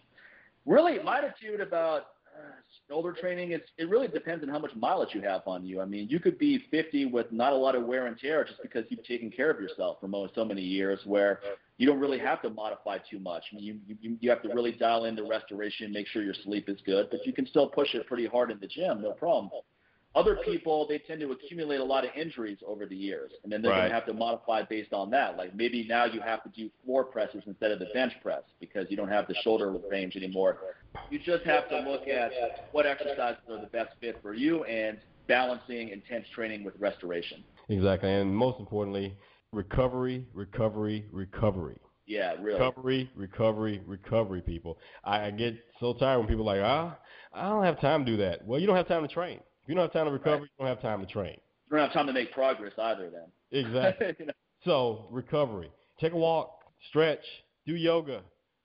[0.66, 5.10] Really, my attitude about uh, older training is it really depends on how much mileage
[5.12, 5.80] you have on you.
[5.80, 8.60] I mean, you could be 50 with not a lot of wear and tear just
[8.62, 11.40] because you've taken care of yourself for most, so many years, where
[11.76, 13.44] you don't really have to modify too much.
[13.52, 16.68] I mean, you, you you have to really dial into restoration, make sure your sleep
[16.68, 19.50] is good, but you can still push it pretty hard in the gym, no problem.
[20.16, 23.62] Other people, they tend to accumulate a lot of injuries over the years, and then
[23.62, 23.78] they're right.
[23.78, 25.36] going to have to modify based on that.
[25.36, 28.86] Like maybe now you have to do floor presses instead of the bench press because
[28.90, 30.58] you don't have the shoulder range anymore.
[31.10, 32.30] You just have to look at
[32.70, 37.42] what exercises are the best fit for you and balancing intense training with restoration.
[37.68, 39.16] Exactly, and most importantly,
[39.52, 41.78] recovery, recovery, recovery.
[42.06, 42.60] Yeah, really.
[42.60, 44.78] Recovery, recovery, recovery, people.
[45.02, 46.98] I, I get so tired when people are like, ah,
[47.32, 48.46] I don't have time to do that.
[48.46, 49.40] Well, you don't have time to train.
[49.64, 50.42] If you don't have time to recover, right.
[50.42, 51.38] you don't have time to train.
[51.70, 53.28] You don't have time to make progress either then.
[53.50, 54.14] Exactly.
[54.18, 54.32] you know?
[54.64, 55.70] So recovery.
[56.00, 57.24] Take a walk, stretch,
[57.66, 58.22] do yoga,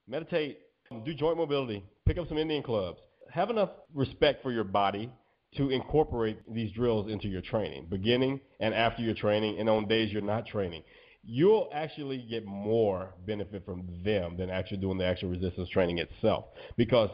[0.10, 0.60] meditate,
[1.06, 3.00] do joint mobility, pick up some Indian clubs.
[3.32, 5.10] Have enough respect for your body
[5.56, 10.12] to incorporate these drills into your training, beginning and after your training, and on days
[10.12, 10.84] you're not training.
[11.24, 16.46] You'll actually get more benefit from them than actually doing the actual resistance training itself
[16.76, 17.10] because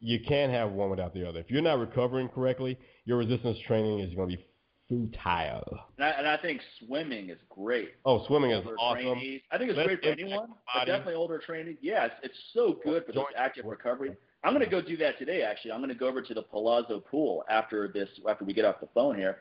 [0.00, 1.40] you can't have one without the other.
[1.40, 2.78] If you're not recovering correctly,
[3.10, 4.46] your resistance training is going to be
[4.88, 5.80] futile.
[5.98, 7.90] And I, and I think swimming is great.
[8.04, 9.02] Oh, swimming is awesome.
[9.02, 9.40] Trainees.
[9.50, 11.76] I think it's Let's great for anyone, but definitely older training.
[11.80, 14.12] Yeah, it's, it's so good for this active recovery.
[14.44, 15.42] I'm going to go do that today.
[15.42, 18.64] Actually, I'm going to go over to the Palazzo pool after this, after we get
[18.64, 19.38] off the phone here,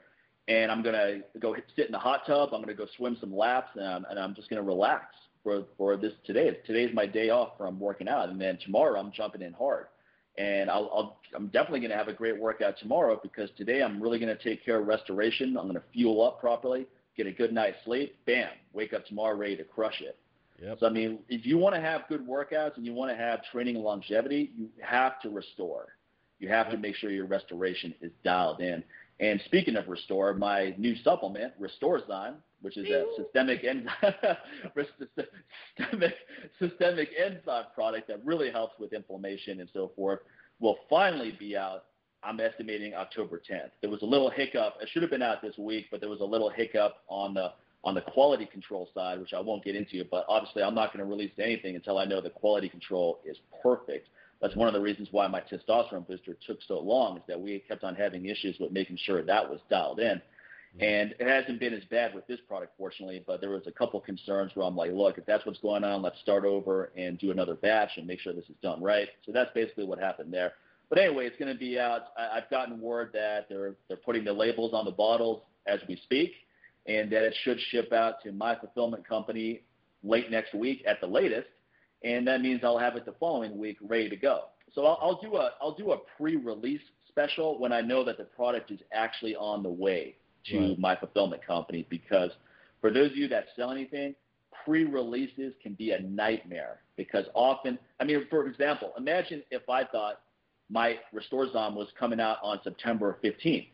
[0.47, 2.49] and I'm going to go sit in the hot tub.
[2.51, 5.15] I'm going to go swim some laps, and I'm, and I'm just going to relax
[5.43, 6.57] for for this today.
[6.65, 9.85] Today's my day off from working out, and then tomorrow I'm jumping in hard
[10.39, 14.01] and I'll, I'll I'm definitely going to have a great workout tomorrow because today I'm
[14.01, 15.57] really going to take care of restoration.
[15.57, 18.15] I'm going to fuel up properly, get a good night's sleep.
[18.25, 20.17] Bam, wake up tomorrow ready to crush it.
[20.63, 20.77] Yep.
[20.79, 23.43] So I mean, if you want to have good workouts and you want to have
[23.51, 25.89] training and longevity, you have to restore.
[26.39, 28.83] You have to make sure your restoration is dialed in.
[29.19, 34.37] And speaking of restore, my new supplement, Restorezyme, which is a systemic enzyme,
[35.77, 36.13] systemic,
[36.59, 40.19] systemic enzyme product that really helps with inflammation and so forth,
[40.59, 41.85] will finally be out.
[42.21, 43.71] I'm estimating October 10th.
[43.81, 44.75] There was a little hiccup.
[44.81, 47.53] It should have been out this week, but there was a little hiccup on the
[47.83, 50.03] on the quality control side, which I won't get into.
[50.11, 53.37] But obviously, I'm not going to release anything until I know the quality control is
[53.63, 54.09] perfect.
[54.41, 57.59] That's one of the reasons why my testosterone booster took so long, is that we
[57.67, 60.21] kept on having issues with making sure that was dialed in.
[60.75, 60.83] Mm-hmm.
[60.83, 63.99] And it hasn't been as bad with this product, fortunately, but there was a couple
[63.99, 67.31] concerns where I'm like, look, if that's what's going on, let's start over and do
[67.31, 69.07] another batch and make sure this is done right.
[69.25, 70.53] So that's basically what happened there.
[70.89, 72.01] But anyway, it's going to be out.
[72.17, 76.31] I've gotten word that they're they're putting the labels on the bottles as we speak,
[76.87, 79.61] and that it should ship out to my fulfillment company
[80.03, 81.47] late next week at the latest,
[82.03, 84.45] and that means I'll have it the following week ready to go.
[84.73, 88.23] So I'll, I'll do a I'll do a pre-release special when I know that the
[88.23, 90.15] product is actually on the way
[90.45, 90.79] to right.
[90.79, 92.31] my fulfillment company because
[92.81, 94.15] for those of you that sell anything,
[94.63, 100.21] pre-releases can be a nightmare because often, I mean, for example, imagine if I thought
[100.69, 103.67] my Restorezyme was coming out on September 15th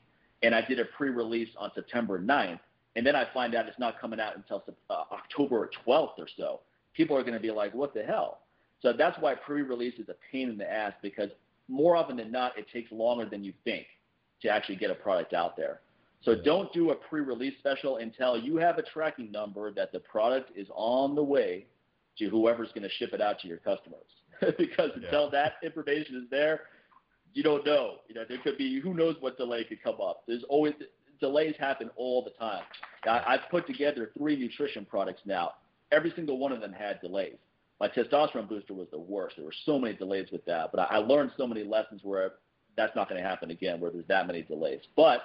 [0.43, 2.59] and I did a pre-release on September 9th,
[2.95, 6.61] and then I find out it's not coming out until uh, October 12th or so.
[6.93, 8.39] People are going to be like, what the hell?
[8.81, 11.29] So that's why pre-release is a pain in the ass because
[11.67, 13.87] more often than not, it takes longer than you think
[14.41, 15.81] to actually get a product out there.
[16.25, 20.51] So don't do a pre-release special until you have a tracking number that the product
[20.57, 21.67] is on the way
[22.17, 24.07] to whoever's going to ship it out to your customers.
[24.57, 25.05] because yeah.
[25.05, 26.61] until that information is there,
[27.33, 27.97] you don't know.
[28.07, 30.23] You know, there could be who knows what delay could come up.
[30.27, 30.73] There's always
[31.19, 32.63] delays happen all the time.
[33.05, 35.53] I, I've put together three nutrition products now.
[35.91, 37.37] Every single one of them had delays.
[37.79, 39.35] My testosterone booster was the worst.
[39.35, 42.33] There were so many delays with that, but I, I learned so many lessons where
[42.75, 44.81] that's not going to happen again, where there's that many delays.
[44.95, 45.21] But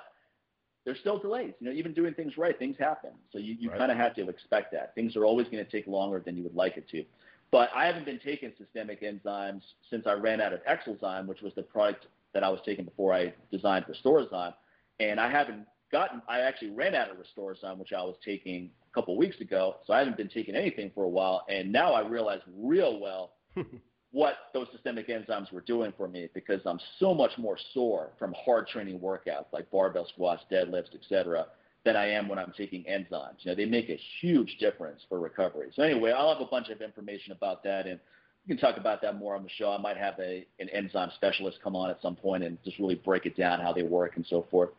[0.85, 1.53] there's still delays.
[1.61, 3.11] You know, even doing things right, things happen.
[3.33, 3.79] So you, you right.
[3.79, 4.95] kind of have to expect that.
[4.95, 7.05] Things are always going to take longer than you would like it to.
[7.51, 11.53] But I haven't been taking systemic enzymes since I ran out of Exelzyme, which was
[11.55, 14.55] the product that I was taking before I designed Restorezyme.
[15.01, 18.95] And I haven't gotten, I actually ran out of Restorezyme, which I was taking a
[18.95, 19.77] couple weeks ago.
[19.87, 21.45] So I haven't been taking anything for a while.
[21.49, 23.33] And now I realize real well
[24.13, 28.35] what those systemic enzymes were doing for me because I'm so much more sore from
[28.45, 31.47] hard training workouts like barbell squats, deadlifts, etc.,
[31.85, 33.37] than I am when I'm taking enzymes.
[33.39, 35.69] You know, they make a huge difference for recovery.
[35.75, 37.99] So anyway, I'll have a bunch of information about that, and
[38.47, 39.73] we can talk about that more on the show.
[39.73, 42.97] I might have a an enzyme specialist come on at some point and just really
[42.97, 44.71] break it down how they work and so forth.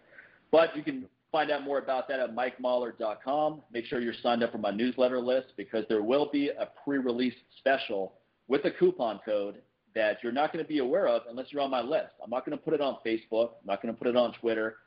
[0.52, 3.62] But you can find out more about that at mikemahler.com.
[3.72, 7.36] Make sure you're signed up for my newsletter list because there will be a pre-release
[7.58, 8.14] special
[8.47, 9.61] with a coupon code
[9.93, 12.13] that you're not going to be aware of unless you're on my list.
[12.23, 13.51] I'm not going to put it on Facebook.
[13.61, 14.77] I'm not going to put it on Twitter.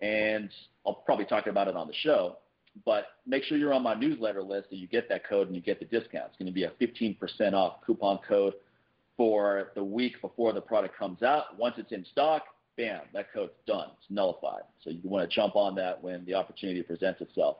[0.00, 0.50] And
[0.86, 2.38] I'll probably talk about it on the show.
[2.84, 5.62] But make sure you're on my newsletter list so you get that code and you
[5.62, 6.26] get the discount.
[6.28, 8.54] It's going to be a 15% off coupon code
[9.16, 11.58] for the week before the product comes out.
[11.58, 12.44] Once it's in stock,
[12.76, 13.88] bam, that code's done.
[13.98, 14.62] It's nullified.
[14.82, 17.58] So you want to jump on that when the opportunity presents itself.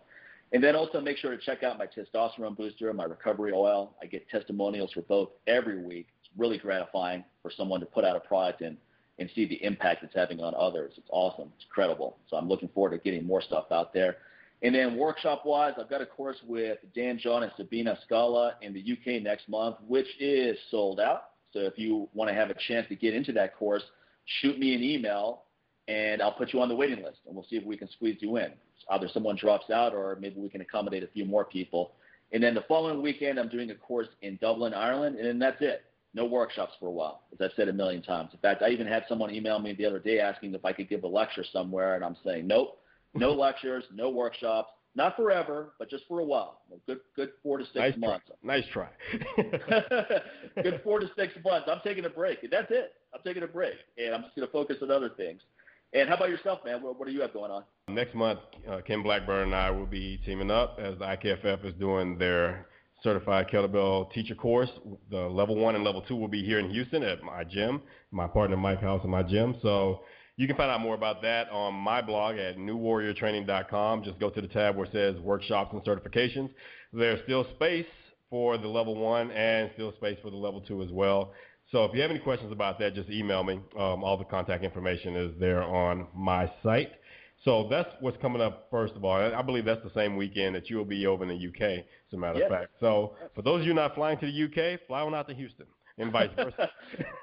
[0.52, 3.94] And then also make sure to check out my testosterone booster, and my recovery oil.
[4.02, 6.08] I get testimonials for both every week.
[6.20, 8.76] It's really gratifying for someone to put out a product and,
[9.18, 10.92] and see the impact it's having on others.
[10.98, 11.50] It's awesome.
[11.56, 12.18] It's incredible.
[12.28, 14.18] So I'm looking forward to getting more stuff out there.
[14.62, 18.74] And then workshop wise, I've got a course with Dan John and Sabina Scala in
[18.74, 21.30] the UK next month, which is sold out.
[21.52, 23.82] So if you want to have a chance to get into that course,
[24.40, 25.42] shoot me an email
[25.88, 28.18] and I'll put you on the waiting list and we'll see if we can squeeze
[28.20, 28.52] you in
[28.90, 31.92] either someone drops out or maybe we can accommodate a few more people.
[32.32, 35.60] And then the following weekend, I'm doing a course in Dublin, Ireland, and then that's
[35.60, 35.84] it.
[36.14, 38.30] No workshops for a while, as I've said a million times.
[38.32, 40.88] In fact, I even had someone email me the other day asking if I could
[40.88, 42.78] give a lecture somewhere, and I'm saying, nope,
[43.14, 46.60] no lectures, no workshops, not forever, but just for a while.
[46.86, 48.26] Good, good four to six nice months.
[48.26, 48.56] Try.
[48.56, 48.88] Nice try.
[50.62, 51.66] good four to six months.
[51.70, 52.92] I'm taking a break, and that's it.
[53.14, 55.40] I'm taking a break, and I'm just going to focus on other things.
[55.94, 56.82] And how about yourself, man?
[56.82, 57.64] What, what do you have going on?
[57.88, 58.40] Next month,
[58.70, 62.66] uh, Ken Blackburn and I will be teaming up as the IKFF is doing their
[63.02, 64.70] certified kettlebell teacher course.
[65.10, 68.26] The level one and level two will be here in Houston at my gym, my
[68.26, 69.56] partner Mike House and my gym.
[69.60, 70.00] So
[70.36, 74.04] you can find out more about that on my blog at newwarriortraining.com.
[74.04, 76.50] Just go to the tab where it says workshops and certifications.
[76.92, 77.86] There's still space
[78.30, 81.32] for the level one and still space for the level two as well.
[81.72, 83.54] So if you have any questions about that, just email me.
[83.78, 86.92] Um, all the contact information is there on my site.
[87.46, 89.14] So that's what's coming up first of all.
[89.16, 92.12] I believe that's the same weekend that you will be over in the UK, as
[92.12, 92.46] a matter yes.
[92.46, 92.70] of fact.
[92.78, 95.66] So for those of you not flying to the UK, fly on out to Houston
[95.98, 96.70] and vice versa.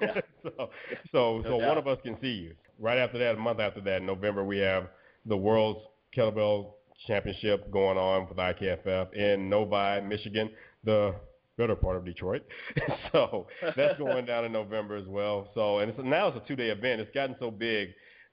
[0.42, 0.70] so
[1.12, 2.54] so, so one of us can see you.
[2.78, 4.88] Right after that, a month after that, in November, we have
[5.26, 5.80] the World's
[6.14, 6.72] Kettlebell
[7.06, 10.50] Championship going on for the IKFF in Novi, Michigan,
[10.84, 11.14] the
[11.60, 12.42] better part of Detroit.
[13.12, 13.46] so
[13.76, 15.50] that's going down in November as well.
[15.54, 17.00] So and it's, now it's a two-day event.
[17.00, 17.90] It's gotten so big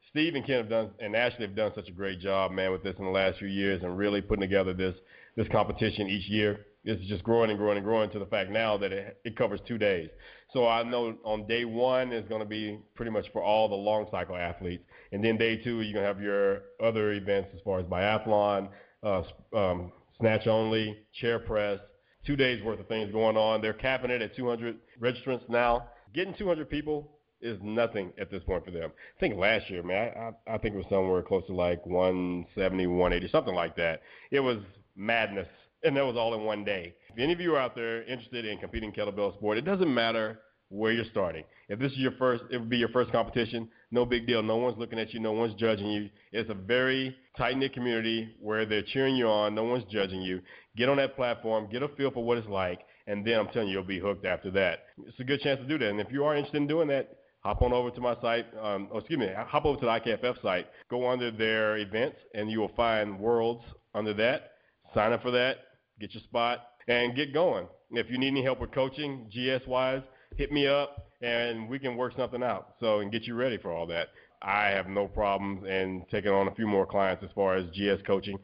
[0.09, 2.83] Steve and Ken have done and Ashley have done such a great job, man, with
[2.83, 4.95] this in the last few years and really putting together this
[5.35, 6.65] this competition each year.
[6.83, 9.59] It's just growing and growing and growing to the fact now that it, it covers
[9.67, 10.09] two days.
[10.53, 13.75] So I know on day one is going to be pretty much for all the
[13.75, 17.59] long cycle athletes, and then day two you're going to have your other events as
[17.65, 18.69] far as biathlon,
[19.03, 19.23] uh,
[19.53, 21.79] um, snatch only, chair press,
[22.27, 23.61] two days worth of things going on.
[23.61, 25.89] They're capping it at 200 registrants now.
[26.13, 27.09] Getting 200 people
[27.41, 28.91] is nothing at this point for them.
[29.15, 32.87] I think last year, man, I, I think it was somewhere close to like 170,
[32.87, 34.01] 180, something like that.
[34.31, 34.57] It was
[34.95, 35.47] madness,
[35.83, 36.93] and that was all in one day.
[37.09, 40.39] If any of you are out there interested in competing kettlebell sport, it doesn't matter
[40.69, 41.43] where you're starting.
[41.69, 43.69] If this is your first, it would be your first competition.
[43.91, 44.43] No big deal.
[44.43, 45.19] No one's looking at you.
[45.19, 46.09] No one's judging you.
[46.31, 49.55] It's a very tight knit community where they're cheering you on.
[49.55, 50.41] No one's judging you.
[50.75, 51.67] Get on that platform.
[51.71, 54.25] Get a feel for what it's like, and then I'm telling you, you'll be hooked
[54.25, 54.85] after that.
[55.05, 55.89] It's a good chance to do that.
[55.89, 58.89] And if you are interested in doing that, hop on over to my site, um,
[58.93, 62.59] oh, excuse me, hop over to the IKFF site, go under their events, and you
[62.59, 63.63] will find Worlds
[63.95, 64.51] under that.
[64.93, 65.57] Sign up for that,
[65.99, 67.67] get your spot, and get going.
[67.91, 70.01] If you need any help with coaching, GS wise,
[70.35, 72.75] hit me up, and we can work something out.
[72.79, 74.09] So and get you ready for all that.
[74.41, 78.03] I have no problems in taking on a few more clients as far as GS
[78.05, 78.37] coaching,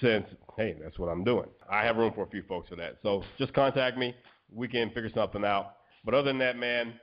[0.00, 0.26] since
[0.56, 1.48] hey, that's what I'm doing.
[1.70, 2.98] I have room for a few folks for that.
[3.02, 4.14] So just contact me.
[4.52, 5.76] We can figure something out.
[6.04, 6.94] But other than that, man,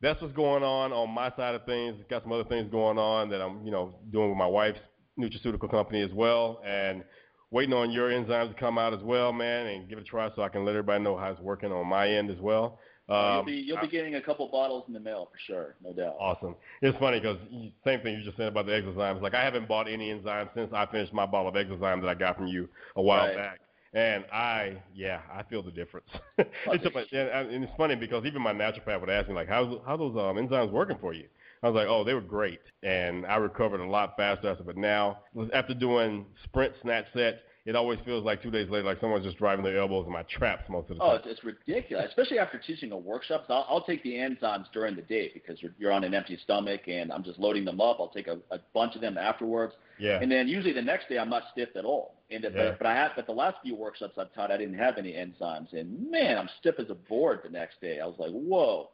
[0.00, 1.96] that's what's going on on my side of things.
[2.08, 4.80] Got some other things going on that I'm, you know, doing with my wife's
[5.18, 7.02] nutraceutical company as well, and
[7.50, 10.28] waiting on your enzymes to come out as well, man, and give it a try
[10.34, 12.78] so I can let everybody know how it's working on my end as well.
[13.08, 15.92] Um, you'll be you'll be getting a couple bottles in the mail for sure, no
[15.92, 16.16] doubt.
[16.18, 16.56] Awesome.
[16.82, 17.38] It's funny because
[17.84, 19.22] same thing you just said about the exozymes.
[19.22, 22.14] Like I haven't bought any enzymes since I finished my bottle of exozymes that I
[22.14, 23.36] got from you a while right.
[23.36, 23.60] back.
[23.94, 26.08] And I, yeah, I feel the difference.
[26.38, 29.78] it's a, and, and it's funny because even my naturopath would ask me like, "How's
[29.86, 31.28] how those um, enzymes working for you?"
[31.62, 34.54] I was like, "Oh, they were great," and I recovered a lot faster.
[34.66, 35.20] But now,
[35.54, 39.38] after doing sprint snatch sets, it always feels like two days later, like someone's just
[39.38, 41.22] driving their elbows in my traps most of the oh, time.
[41.24, 43.44] Oh, it's ridiculous, especially after teaching a workshop.
[43.48, 46.38] So I'll, I'll take the enzymes during the day because you're, you're on an empty
[46.44, 47.96] stomach, and I'm just loading them up.
[47.98, 49.74] I'll take a, a bunch of them afterwards.
[49.98, 50.20] Yeah.
[50.22, 52.14] And then usually the next day I'm not stiff at all.
[52.30, 52.50] And yeah.
[52.54, 55.12] but, but I have, but the last few workshops I've taught, I didn't have any
[55.12, 57.98] enzymes, and man, I'm stiff as a board the next day.
[58.00, 58.90] I was like, whoa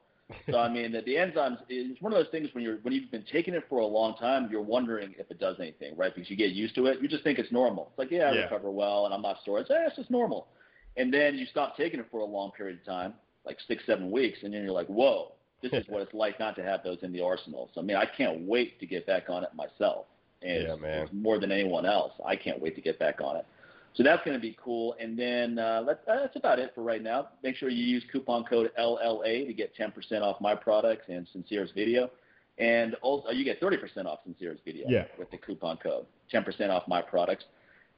[0.51, 3.11] so I mean, the, the enzymes is one of those things when you're when you've
[3.11, 6.15] been taking it for a long time, you're wondering if it does anything, right?
[6.15, 7.89] Because you get used to it, you just think it's normal.
[7.91, 8.41] It's like, yeah, I yeah.
[8.43, 9.61] recover well, and I'm not sore.
[9.61, 10.49] It's, eh, it's just normal.
[10.97, 13.15] And then you stop taking it for a long period of time,
[13.47, 15.33] like six, seven weeks, and then you're like, whoa,
[15.63, 17.71] this is what it's like not to have those in the arsenal.
[17.75, 20.07] So I mean, I can't wait to get back on it myself.
[20.43, 21.09] And yeah, man.
[21.13, 22.13] More than anyone else.
[22.27, 23.47] I can't wait to get back on it.
[23.95, 24.97] So that's going to be cool.
[24.99, 27.29] And then uh, let, uh, that's about it for right now.
[27.43, 31.71] Make sure you use coupon code LLA to get 10% off my products and Sincere's
[31.75, 32.11] video.
[32.59, 35.05] And also, you get 30% off Sincere's video yeah.
[35.19, 37.45] with the coupon code, 10% off my products.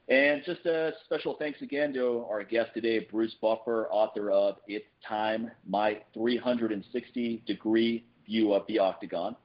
[0.07, 4.85] And just a special thanks again to our guest today, Bruce Buffer, author of It's
[5.07, 9.35] Time, My 360 Degree View of the Octagon.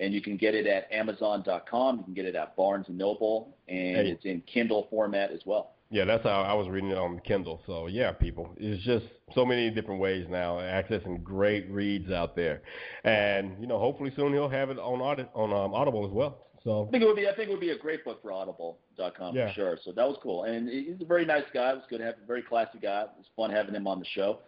[0.00, 1.98] And you can get it at Amazon.com.
[1.98, 4.10] You can get it at Barnes & Noble, and hey.
[4.10, 5.72] it's in Kindle format as well.
[5.92, 7.60] Yeah, that's how I was reading it on Kindle.
[7.66, 9.04] So yeah, people, it's just
[9.34, 12.62] so many different ways now, accessing great reads out there,
[13.04, 16.46] and you know, hopefully soon he'll have it on audit, on um, Audible as well.
[16.64, 18.32] So I think it would be I think it would be a great book for
[18.32, 19.48] Audible.com yeah.
[19.48, 19.78] for sure.
[19.84, 21.72] So that was cool, and he's a very nice guy.
[21.72, 23.02] It was good to have a very classy guy.
[23.02, 24.38] It was fun having him on the show.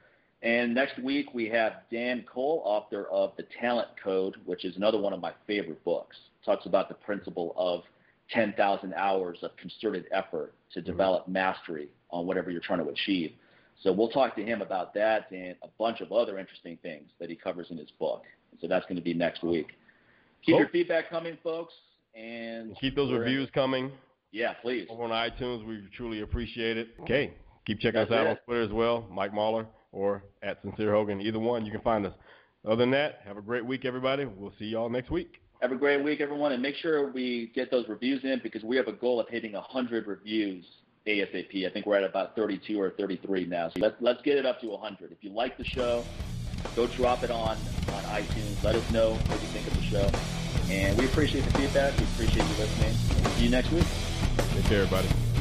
[0.43, 4.99] And next week we have Dan Coyle, author of The Talent Code, which is another
[4.99, 6.17] one of my favorite books.
[6.45, 7.83] Talks about the principle of
[8.31, 10.91] 10,000 hours of concerted effort to mm-hmm.
[10.91, 13.33] develop mastery on whatever you're trying to achieve.
[13.83, 17.29] So we'll talk to him about that and a bunch of other interesting things that
[17.29, 18.23] he covers in his book.
[18.61, 19.69] So that's going to be next week.
[20.45, 20.59] Keep cool.
[20.61, 21.75] your feedback coming, folks.
[22.15, 23.91] And keep those reviews coming.
[24.31, 24.87] Yeah, please.
[24.89, 26.89] Over on iTunes, we truly appreciate it.
[27.01, 27.35] Okay,
[27.67, 28.31] keep checking That's us out it.
[28.31, 31.21] on Twitter as well, Mike Mahler or at Sincere Hogan.
[31.21, 32.13] Either one, you can find us.
[32.65, 34.25] Other than that, have a great week, everybody.
[34.25, 35.41] We'll see y'all next week.
[35.63, 38.77] Have a great week, everyone, and make sure we get those reviews in because we
[38.77, 40.65] have a goal of hitting 100 reviews
[41.07, 41.67] ASAP.
[41.67, 43.69] I think we're at about 32 or 33 now.
[43.69, 45.13] So let's, let's get it up to 100.
[45.13, 46.05] If you like the show,
[46.75, 47.57] go drop it on,
[47.93, 48.63] on iTunes.
[48.63, 50.11] Let us know what you think of the show.
[50.71, 51.97] And we appreciate the feedback.
[51.99, 52.93] We appreciate you listening.
[53.37, 53.87] see you next week.
[54.55, 55.34] Take care, everybody.